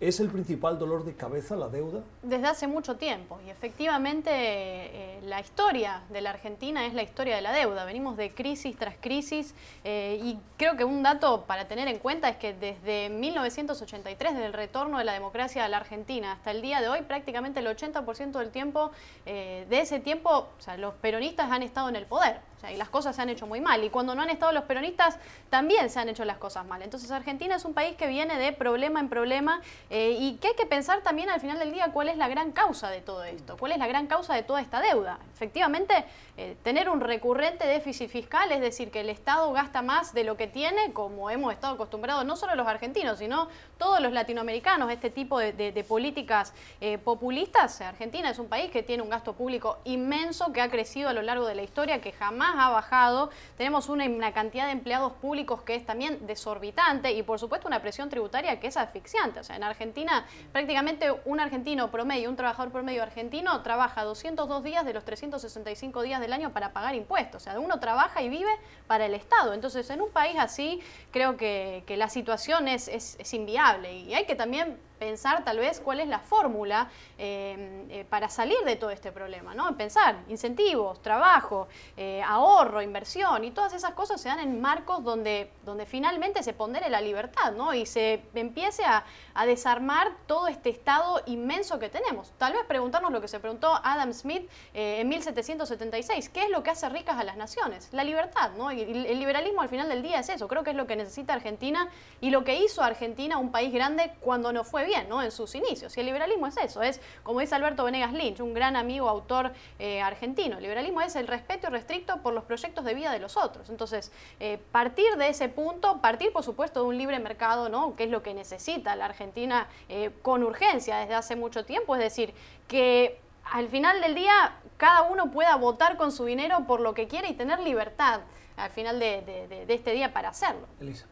¿Es 0.00 0.20
el 0.20 0.28
principal 0.28 0.78
dolor 0.78 1.04
de 1.04 1.14
cabeza 1.14 1.56
la 1.56 1.68
deuda? 1.68 2.04
Desde 2.22 2.46
hace 2.46 2.68
mucho 2.68 2.96
tiempo 2.96 3.40
y 3.44 3.50
efectivamente 3.50 4.30
eh, 4.32 5.20
la 5.24 5.40
historia 5.40 6.02
de 6.10 6.20
la 6.20 6.30
Argentina 6.30 6.86
es 6.86 6.94
la 6.94 7.02
historia 7.02 7.34
de 7.34 7.42
la 7.42 7.50
deuda. 7.50 7.84
Venimos 7.84 8.16
de 8.16 8.32
crisis 8.32 8.76
tras 8.76 8.94
crisis 9.00 9.56
eh, 9.82 10.20
y 10.22 10.38
creo 10.56 10.76
que 10.76 10.84
un 10.84 11.02
dato 11.02 11.46
para 11.46 11.66
tener 11.66 11.88
en 11.88 11.98
cuenta 11.98 12.28
es 12.28 12.36
que 12.36 12.52
desde 12.54 13.08
1983, 13.08 14.34
desde 14.34 14.46
el 14.46 14.52
retorno 14.52 14.98
de 14.98 15.04
la 15.04 15.14
democracia 15.14 15.64
a 15.64 15.68
la 15.68 15.78
Argentina 15.78 16.30
hasta 16.30 16.52
el 16.52 16.62
día 16.62 16.80
de 16.80 16.88
hoy, 16.88 17.02
prácticamente 17.02 17.58
el 17.58 17.66
80% 17.66 18.38
del 18.38 18.50
tiempo, 18.50 18.92
eh, 19.26 19.66
de 19.68 19.80
ese 19.80 19.98
tiempo, 19.98 20.30
o 20.30 20.60
sea, 20.60 20.76
los 20.76 20.94
peronistas 20.94 21.50
han 21.50 21.64
estado 21.64 21.88
en 21.88 21.96
el 21.96 22.06
poder. 22.06 22.38
O 22.58 22.60
sea, 22.60 22.72
y 22.72 22.76
las 22.76 22.88
cosas 22.88 23.14
se 23.14 23.22
han 23.22 23.28
hecho 23.28 23.46
muy 23.46 23.60
mal. 23.60 23.84
Y 23.84 23.88
cuando 23.88 24.16
no 24.16 24.22
han 24.22 24.30
estado 24.30 24.50
los 24.50 24.64
peronistas, 24.64 25.16
también 25.48 25.88
se 25.90 26.00
han 26.00 26.08
hecho 26.08 26.24
las 26.24 26.38
cosas 26.38 26.66
mal. 26.66 26.82
Entonces 26.82 27.08
Argentina 27.12 27.54
es 27.54 27.64
un 27.64 27.72
país 27.72 27.94
que 27.96 28.08
viene 28.08 28.36
de 28.36 28.52
problema 28.52 28.98
en 28.98 29.08
problema 29.08 29.60
eh, 29.90 30.16
y 30.18 30.38
que 30.38 30.48
hay 30.48 30.54
que 30.54 30.66
pensar 30.66 31.02
también 31.02 31.30
al 31.30 31.40
final 31.40 31.60
del 31.60 31.72
día 31.72 31.92
cuál 31.92 32.08
es 32.08 32.16
la 32.16 32.26
gran 32.26 32.50
causa 32.50 32.90
de 32.90 33.00
todo 33.00 33.22
esto, 33.22 33.56
cuál 33.56 33.72
es 33.72 33.78
la 33.78 33.86
gran 33.86 34.08
causa 34.08 34.34
de 34.34 34.42
toda 34.42 34.60
esta 34.60 34.80
deuda. 34.80 35.20
Efectivamente, 35.32 36.04
eh, 36.36 36.56
tener 36.64 36.88
un 36.88 37.00
recurrente 37.00 37.64
déficit 37.64 38.10
fiscal, 38.10 38.50
es 38.50 38.60
decir, 38.60 38.90
que 38.90 39.00
el 39.00 39.08
Estado 39.08 39.52
gasta 39.52 39.80
más 39.80 40.12
de 40.12 40.24
lo 40.24 40.36
que 40.36 40.48
tiene, 40.48 40.92
como 40.92 41.30
hemos 41.30 41.52
estado 41.52 41.74
acostumbrados 41.74 42.24
no 42.24 42.34
solo 42.34 42.56
los 42.56 42.66
argentinos, 42.66 43.20
sino 43.20 43.48
todos 43.78 44.00
los 44.00 44.12
latinoamericanos, 44.12 44.90
este 44.90 45.10
tipo 45.10 45.38
de, 45.38 45.84
políticas 45.88 46.52
eh, 46.80 46.98
populistas. 46.98 47.80
Argentina 47.80 48.30
es 48.30 48.38
un 48.40 48.48
país 48.48 48.70
que 48.72 48.82
tiene 48.82 49.02
un 49.02 49.10
gasto 49.10 49.34
público 49.34 49.78
inmenso, 49.84 50.52
que 50.52 50.60
ha 50.60 50.68
crecido 50.68 51.08
a 51.08 51.12
lo 51.12 51.22
largo 51.22 51.46
de 51.46 51.54
la 51.54 51.62
historia, 51.62 52.00
que 52.00 52.10
jamás 52.12 52.47
ha 52.56 52.70
bajado. 52.70 53.30
Tenemos 53.56 53.88
una, 53.88 54.32
cantidad 54.32 54.66
de 54.66 54.72
empleados 54.72 55.12
públicos 55.14 55.62
que 55.62 55.74
es 55.74 55.84
también 55.84 56.26
desorbitante 56.26 57.12
y, 57.12 57.22
por 57.22 57.38
supuesto, 57.38 57.68
una 57.68 57.80
presión 57.80 58.08
tributaria 58.08 58.60
que 58.60 58.68
es 58.68 58.76
asfixiante. 58.76 59.40
O 59.40 59.44
sea, 59.44 59.56
en 59.56 59.64
Argentina, 59.64 60.26
prácticamente 60.52 61.12
un 61.24 61.40
argentino 61.40 61.90
promedio, 61.90 62.30
un 62.30 62.36
trabajador 62.36 62.72
promedio 62.72 63.02
argentino, 63.02 63.62
trabaja 63.62 64.04
202 64.04 64.62
días 64.64 64.84
de 64.84 64.94
los 64.94 65.04
365 65.04 66.02
días 66.02 66.20
del 66.20 66.32
año 66.32 66.52
para 66.52 66.72
pagar 66.72 66.94
impuestos. 66.94 67.42
O 67.42 67.44
sea, 67.44 67.58
uno 67.60 67.80
trabaja 67.80 68.22
y 68.22 68.28
vive 68.28 68.50
para 68.86 69.06
el 69.06 69.14
Estado. 69.14 69.52
Entonces, 69.52 69.88
en 69.90 70.00
un 70.00 70.10
país 70.10 70.36
así, 70.38 70.80
creo 71.10 71.36
que, 71.36 71.84
la 71.98 72.08
situación 72.08 72.68
es, 72.68 72.86
es 72.86 73.34
inviable 73.34 73.92
y 73.92 74.14
hay 74.14 74.24
que 74.24 74.36
también 74.36 74.78
pensar 74.98 75.44
tal 75.44 75.58
vez 75.58 75.80
cuál 75.80 76.00
es 76.00 76.08
la 76.08 76.18
fórmula 76.18 76.90
eh, 77.16 77.86
eh, 77.90 78.04
para 78.08 78.28
salir 78.28 78.58
de 78.64 78.76
todo 78.76 78.90
este 78.90 79.12
problema, 79.12 79.54
¿no? 79.54 79.76
Pensar 79.76 80.16
incentivos, 80.28 81.00
trabajo, 81.02 81.68
eh, 81.96 82.22
ahorro, 82.26 82.82
inversión 82.82 83.44
y 83.44 83.50
todas 83.50 83.72
esas 83.72 83.92
cosas 83.92 84.20
se 84.20 84.28
dan 84.28 84.40
en 84.40 84.60
marcos 84.60 85.02
donde, 85.04 85.50
donde 85.64 85.86
finalmente 85.86 86.42
se 86.42 86.52
pondere 86.52 86.90
la 86.90 87.00
libertad, 87.00 87.52
¿no? 87.52 87.74
Y 87.74 87.86
se 87.86 88.22
empiece 88.34 88.84
a, 88.84 89.04
a, 89.34 89.46
desarmar 89.46 90.12
todo 90.26 90.48
este 90.48 90.70
estado 90.70 91.22
inmenso 91.26 91.78
que 91.78 91.88
tenemos. 91.88 92.32
Tal 92.38 92.52
vez 92.52 92.64
preguntarnos 92.64 93.12
lo 93.12 93.20
que 93.20 93.28
se 93.28 93.40
preguntó 93.40 93.80
Adam 93.82 94.12
Smith 94.12 94.48
en 94.74 95.08
1776, 95.08 96.28
¿qué 96.28 96.44
es 96.44 96.50
lo 96.50 96.62
que 96.62 96.70
hace 96.70 96.88
ricas 96.88 97.18
a 97.18 97.24
las 97.24 97.36
naciones? 97.36 97.88
La 97.92 98.04
libertad, 98.04 98.50
¿no? 98.56 98.72
Y 98.72 98.82
el 98.82 99.18
liberalismo 99.18 99.62
al 99.62 99.68
final 99.68 99.88
del 99.88 100.02
día 100.02 100.20
es 100.20 100.28
eso, 100.28 100.48
creo 100.48 100.64
que 100.64 100.70
es 100.70 100.76
lo 100.76 100.86
que 100.86 100.96
necesita 100.96 101.32
Argentina 101.32 101.88
y 102.20 102.30
lo 102.30 102.44
que 102.44 102.56
hizo 102.56 102.82
Argentina 102.82 103.38
un 103.38 103.50
país 103.50 103.72
grande 103.72 104.12
cuando 104.20 104.52
no 104.52 104.64
fue 104.64 104.84
bien, 104.88 105.08
¿no? 105.08 105.22
En 105.22 105.30
sus 105.30 105.54
inicios. 105.54 105.96
Y 105.96 106.00
el 106.00 106.06
liberalismo 106.06 106.46
es 106.46 106.56
eso, 106.56 106.82
es, 106.82 107.00
como 107.22 107.40
dice 107.40 107.54
Alberto 107.54 107.84
Venegas 107.84 108.12
Lynch, 108.12 108.40
un 108.40 108.54
gran 108.54 108.74
amigo, 108.74 109.08
autor 109.08 109.52
eh, 109.78 110.00
argentino. 110.00 110.56
El 110.56 110.62
liberalismo 110.62 111.00
es 111.00 111.14
el 111.14 111.28
respeto 111.28 111.70
restricto 111.70 112.20
por 112.22 112.32
los 112.32 112.44
proyectos 112.44 112.84
de 112.84 112.94
vida 112.94 113.12
de 113.12 113.20
los 113.20 113.36
otros. 113.36 113.68
Entonces, 113.70 114.10
eh, 114.40 114.58
partir 114.72 115.16
de 115.16 115.28
ese 115.28 115.48
punto, 115.48 116.00
partir, 116.00 116.32
por 116.32 116.42
supuesto, 116.42 116.80
de 116.80 116.88
un 116.88 116.98
libre 116.98 117.18
mercado, 117.20 117.68
¿no? 117.68 117.94
Que 117.94 118.04
es 118.04 118.10
lo 118.10 118.22
que 118.22 118.34
necesita 118.34 118.96
la 118.96 119.04
Argentina 119.04 119.68
eh, 119.88 120.10
con 120.22 120.42
urgencia 120.42 120.96
desde 120.96 121.14
hace 121.14 121.36
mucho 121.36 121.64
tiempo, 121.64 121.94
es 121.94 122.00
decir, 122.00 122.34
que 122.66 123.20
al 123.44 123.68
final 123.68 124.00
del 124.00 124.14
día 124.14 124.56
cada 124.76 125.02
uno 125.02 125.30
pueda 125.30 125.54
votar 125.56 125.96
con 125.96 126.10
su 126.12 126.24
dinero 126.24 126.66
por 126.66 126.80
lo 126.80 126.94
que 126.94 127.06
quiere 127.06 127.28
y 127.28 127.34
tener 127.34 127.60
libertad 127.60 128.20
al 128.56 128.70
final 128.70 128.98
de, 128.98 129.22
de 129.66 129.74
este 129.74 129.92
día 129.92 130.12
para 130.12 130.30
hacerlo. 130.30 130.66
Elisa. 130.80 131.06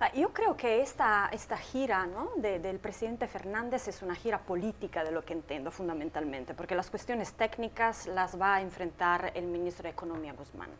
Ah, 0.00 0.12
yo 0.14 0.32
creo 0.32 0.56
que 0.56 0.80
esta, 0.80 1.28
esta 1.32 1.56
gira 1.56 2.06
¿no? 2.06 2.30
del 2.36 2.78
presidente 2.78 3.26
Fernández 3.26 3.88
es 3.88 4.00
una 4.00 4.14
gira 4.14 4.38
política 4.38 5.02
de 5.02 5.10
lo 5.10 5.24
que 5.24 5.32
entiendo 5.32 5.72
fundamentalmente, 5.72 6.54
porque 6.54 6.76
las 6.76 6.88
cuestiones 6.88 7.32
técnicas 7.32 8.06
las 8.06 8.40
va 8.40 8.56
a 8.56 8.60
enfrentar 8.60 9.32
el 9.34 9.46
ministro 9.46 9.84
de 9.84 9.90
Economía 9.90 10.34
Guzmán. 10.34 10.70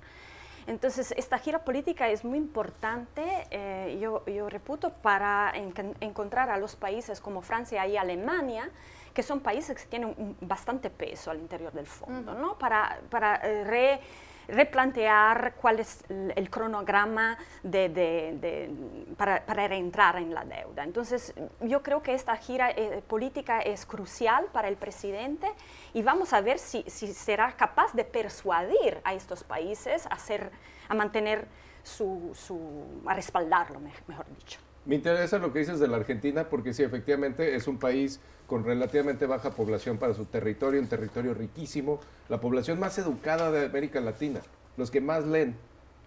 Entonces, 0.68 1.12
esta 1.16 1.38
gira 1.38 1.64
política 1.64 2.08
es 2.08 2.24
muy 2.24 2.38
importante, 2.38 3.24
eh, 3.50 3.98
yo, 4.00 4.24
yo, 4.26 4.48
reputo, 4.48 4.92
para 4.92 5.52
encontrar 6.00 6.50
a 6.50 6.58
los 6.58 6.76
países 6.76 7.20
como 7.20 7.42
Francia 7.42 7.84
y 7.86 7.96
Alemania, 7.96 8.70
que 9.14 9.22
son 9.24 9.40
países 9.40 9.82
que 9.82 9.88
tienen 9.88 10.36
bastante 10.42 10.90
peso 10.90 11.32
al 11.32 11.38
interior 11.38 11.72
del 11.72 11.86
fondo, 11.86 12.34
¿no? 12.34 12.56
para, 12.56 13.00
para 13.10 13.36
eh, 13.36 13.64
re 13.64 14.00
replantear 14.48 15.54
cuál 15.60 15.80
es 15.80 16.02
el 16.08 16.50
cronograma 16.50 17.38
de, 17.62 18.70
para, 19.16 19.44
para, 19.44 19.68
reentrar 19.68 20.16
en 20.16 20.34
la 20.34 20.44
deuda. 20.44 20.84
Entonces, 20.84 21.34
yo 21.60 21.82
creo 21.82 22.02
que 22.02 22.14
esta 22.14 22.36
gira 22.36 22.70
eh, 22.70 23.02
política 23.06 23.60
es 23.60 23.84
crucial 23.84 24.46
para 24.52 24.68
el 24.68 24.76
presidente 24.76 25.46
y 25.92 26.02
vamos 26.02 26.32
a 26.32 26.40
ver 26.40 26.58
si, 26.58 26.82
si 26.86 27.12
será 27.12 27.52
capaz 27.52 27.92
de 27.92 28.04
persuadir 28.04 29.00
a 29.04 29.14
estos 29.14 29.44
países 29.44 30.06
a, 30.06 30.10
hacer, 30.10 30.50
a 30.88 30.94
mantener 30.94 31.46
su, 31.82 32.32
su, 32.34 33.02
a 33.06 33.14
respaldarlo, 33.14 33.80
mejor 33.80 34.26
dicho. 34.36 34.58
Me 34.88 34.94
interesa 34.94 35.38
lo 35.38 35.52
que 35.52 35.58
dices 35.58 35.80
de 35.80 35.86
la 35.86 35.98
Argentina 35.98 36.48
porque 36.48 36.72
sí, 36.72 36.82
efectivamente 36.82 37.54
es 37.54 37.68
un 37.68 37.76
país 37.76 38.20
con 38.46 38.64
relativamente 38.64 39.26
baja 39.26 39.50
población 39.50 39.98
para 39.98 40.14
su 40.14 40.24
territorio, 40.24 40.80
un 40.80 40.88
territorio 40.88 41.34
riquísimo, 41.34 42.00
la 42.30 42.40
población 42.40 42.80
más 42.80 42.96
educada 42.96 43.50
de 43.50 43.66
América 43.66 44.00
Latina, 44.00 44.40
los 44.78 44.90
que 44.90 45.02
más 45.02 45.26
leen. 45.26 45.56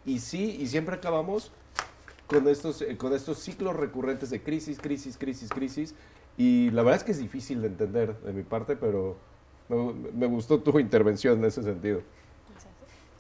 Y 0.04 0.18
sí, 0.18 0.58
y 0.60 0.66
siempre 0.66 0.96
acabamos 0.96 1.52
con 2.26 2.48
estos, 2.48 2.82
eh, 2.82 2.98
con 2.98 3.14
estos 3.14 3.38
ciclos 3.38 3.76
recurrentes 3.76 4.32
de 4.32 4.42
crisis, 4.42 4.80
crisis, 4.80 5.16
crisis, 5.16 5.50
crisis. 5.52 5.94
Y 6.36 6.72
la 6.72 6.82
verdad 6.82 7.02
es 7.02 7.04
que 7.04 7.12
es 7.12 7.20
difícil 7.20 7.62
de 7.62 7.68
entender 7.68 8.20
de 8.22 8.34
mi 8.34 8.42
parte, 8.42 8.76
pero 8.76 9.16
me, 9.70 9.94
me 10.12 10.26
gustó 10.26 10.60
tu 10.60 10.80
intervención 10.80 11.38
en 11.38 11.46
ese 11.46 11.62
sentido. 11.62 12.02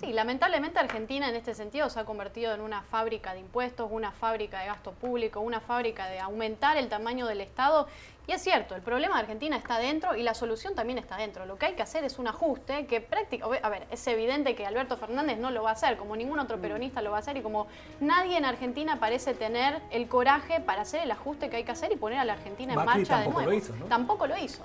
Sí, 0.01 0.13
lamentablemente 0.13 0.79
Argentina 0.79 1.29
en 1.29 1.35
este 1.35 1.53
sentido 1.53 1.87
se 1.91 1.99
ha 1.99 2.05
convertido 2.05 2.55
en 2.55 2.61
una 2.61 2.81
fábrica 2.81 3.33
de 3.33 3.39
impuestos, 3.39 3.87
una 3.91 4.11
fábrica 4.11 4.59
de 4.61 4.65
gasto 4.65 4.93
público, 4.93 5.41
una 5.41 5.59
fábrica 5.59 6.07
de 6.07 6.19
aumentar 6.19 6.75
el 6.77 6.89
tamaño 6.89 7.27
del 7.27 7.39
Estado. 7.39 7.87
Y 8.25 8.31
es 8.31 8.41
cierto, 8.41 8.73
el 8.73 8.81
problema 8.81 9.15
de 9.15 9.21
Argentina 9.21 9.55
está 9.57 9.77
dentro 9.77 10.15
y 10.15 10.23
la 10.23 10.33
solución 10.33 10.73
también 10.73 10.97
está 10.97 11.17
dentro. 11.17 11.45
Lo 11.45 11.57
que 11.57 11.67
hay 11.67 11.73
que 11.73 11.83
hacer 11.83 12.03
es 12.03 12.17
un 12.17 12.27
ajuste 12.27 12.87
que 12.87 12.99
prácticamente, 12.99 13.63
a 13.63 13.69
ver, 13.69 13.85
es 13.91 14.07
evidente 14.07 14.55
que 14.55 14.65
Alberto 14.65 14.97
Fernández 14.97 15.37
no 15.37 15.51
lo 15.51 15.61
va 15.61 15.69
a 15.69 15.73
hacer, 15.73 15.97
como 15.97 16.15
ningún 16.15 16.39
otro 16.39 16.57
mm. 16.57 16.61
peronista 16.61 17.03
lo 17.03 17.11
va 17.11 17.17
a 17.17 17.19
hacer 17.19 17.37
y 17.37 17.41
como 17.41 17.67
nadie 17.99 18.37
en 18.37 18.45
Argentina 18.45 18.99
parece 18.99 19.35
tener 19.35 19.81
el 19.91 20.07
coraje 20.07 20.61
para 20.61 20.81
hacer 20.81 21.03
el 21.03 21.11
ajuste 21.11 21.51
que 21.51 21.57
hay 21.57 21.63
que 21.63 21.73
hacer 21.73 21.91
y 21.91 21.95
poner 21.95 22.17
a 22.17 22.25
la 22.25 22.33
Argentina 22.33 22.73
en 22.73 22.85
marcha 22.85 23.19
de 23.19 23.27
nuevo. 23.27 23.51
Lo 23.51 23.53
hizo, 23.53 23.75
¿no? 23.75 23.85
Tampoco 23.85 24.25
lo 24.25 24.35
hizo. 24.35 24.63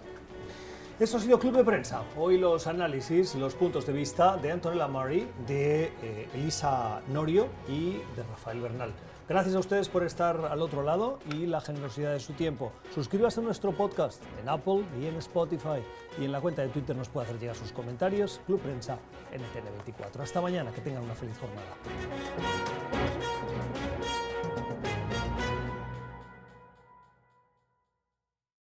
Esto 0.99 1.19
ha 1.19 1.21
sido 1.21 1.39
Club 1.39 1.55
de 1.59 1.63
Prensa. 1.63 2.03
Hoy 2.17 2.39
los 2.39 2.67
análisis, 2.67 3.35
los 3.35 3.55
puntos 3.55 3.87
de 3.87 3.93
vista 3.93 4.39
de 4.39 4.51
Antonella 4.51 4.89
Murray, 4.89 5.31
de 5.47 5.93
eh, 6.03 6.29
Elisa 6.33 7.03
Norio 7.09 7.49
y 7.69 7.99
de 8.17 8.23
Rafael 8.31 8.63
Bernal. 8.63 8.95
Gracias 9.29 9.55
a 9.57 9.59
ustedes 9.59 9.91
por 9.91 10.05
estar 10.05 10.43
al 10.47 10.63
otro 10.63 10.83
lado 10.83 11.19
y 11.31 11.45
la 11.45 11.61
generosidad 11.61 12.13
de 12.13 12.21
su 12.21 12.33
tiempo. 12.33 12.73
Suscríbase 12.95 13.41
a 13.41 13.43
nuestro 13.43 13.73
podcast 13.73 14.23
en 14.41 14.49
Apple 14.49 14.85
y 14.99 15.05
en 15.05 15.17
Spotify. 15.17 15.83
Y 16.19 16.25
en 16.25 16.33
la 16.33 16.41
cuenta 16.41 16.63
de 16.63 16.69
Twitter 16.69 16.97
nos 16.97 17.11
puede 17.11 17.27
hacer 17.27 17.39
llegar 17.39 17.57
sus 17.57 17.73
comentarios. 17.73 18.41
Club 18.47 18.61
Prensa 18.61 18.97
NTN24. 19.35 20.21
Hasta 20.21 20.41
mañana. 20.41 20.73
Que 20.73 20.81
tengan 20.81 21.03
una 21.03 21.15
feliz 21.15 21.37
jornada. 21.39 21.77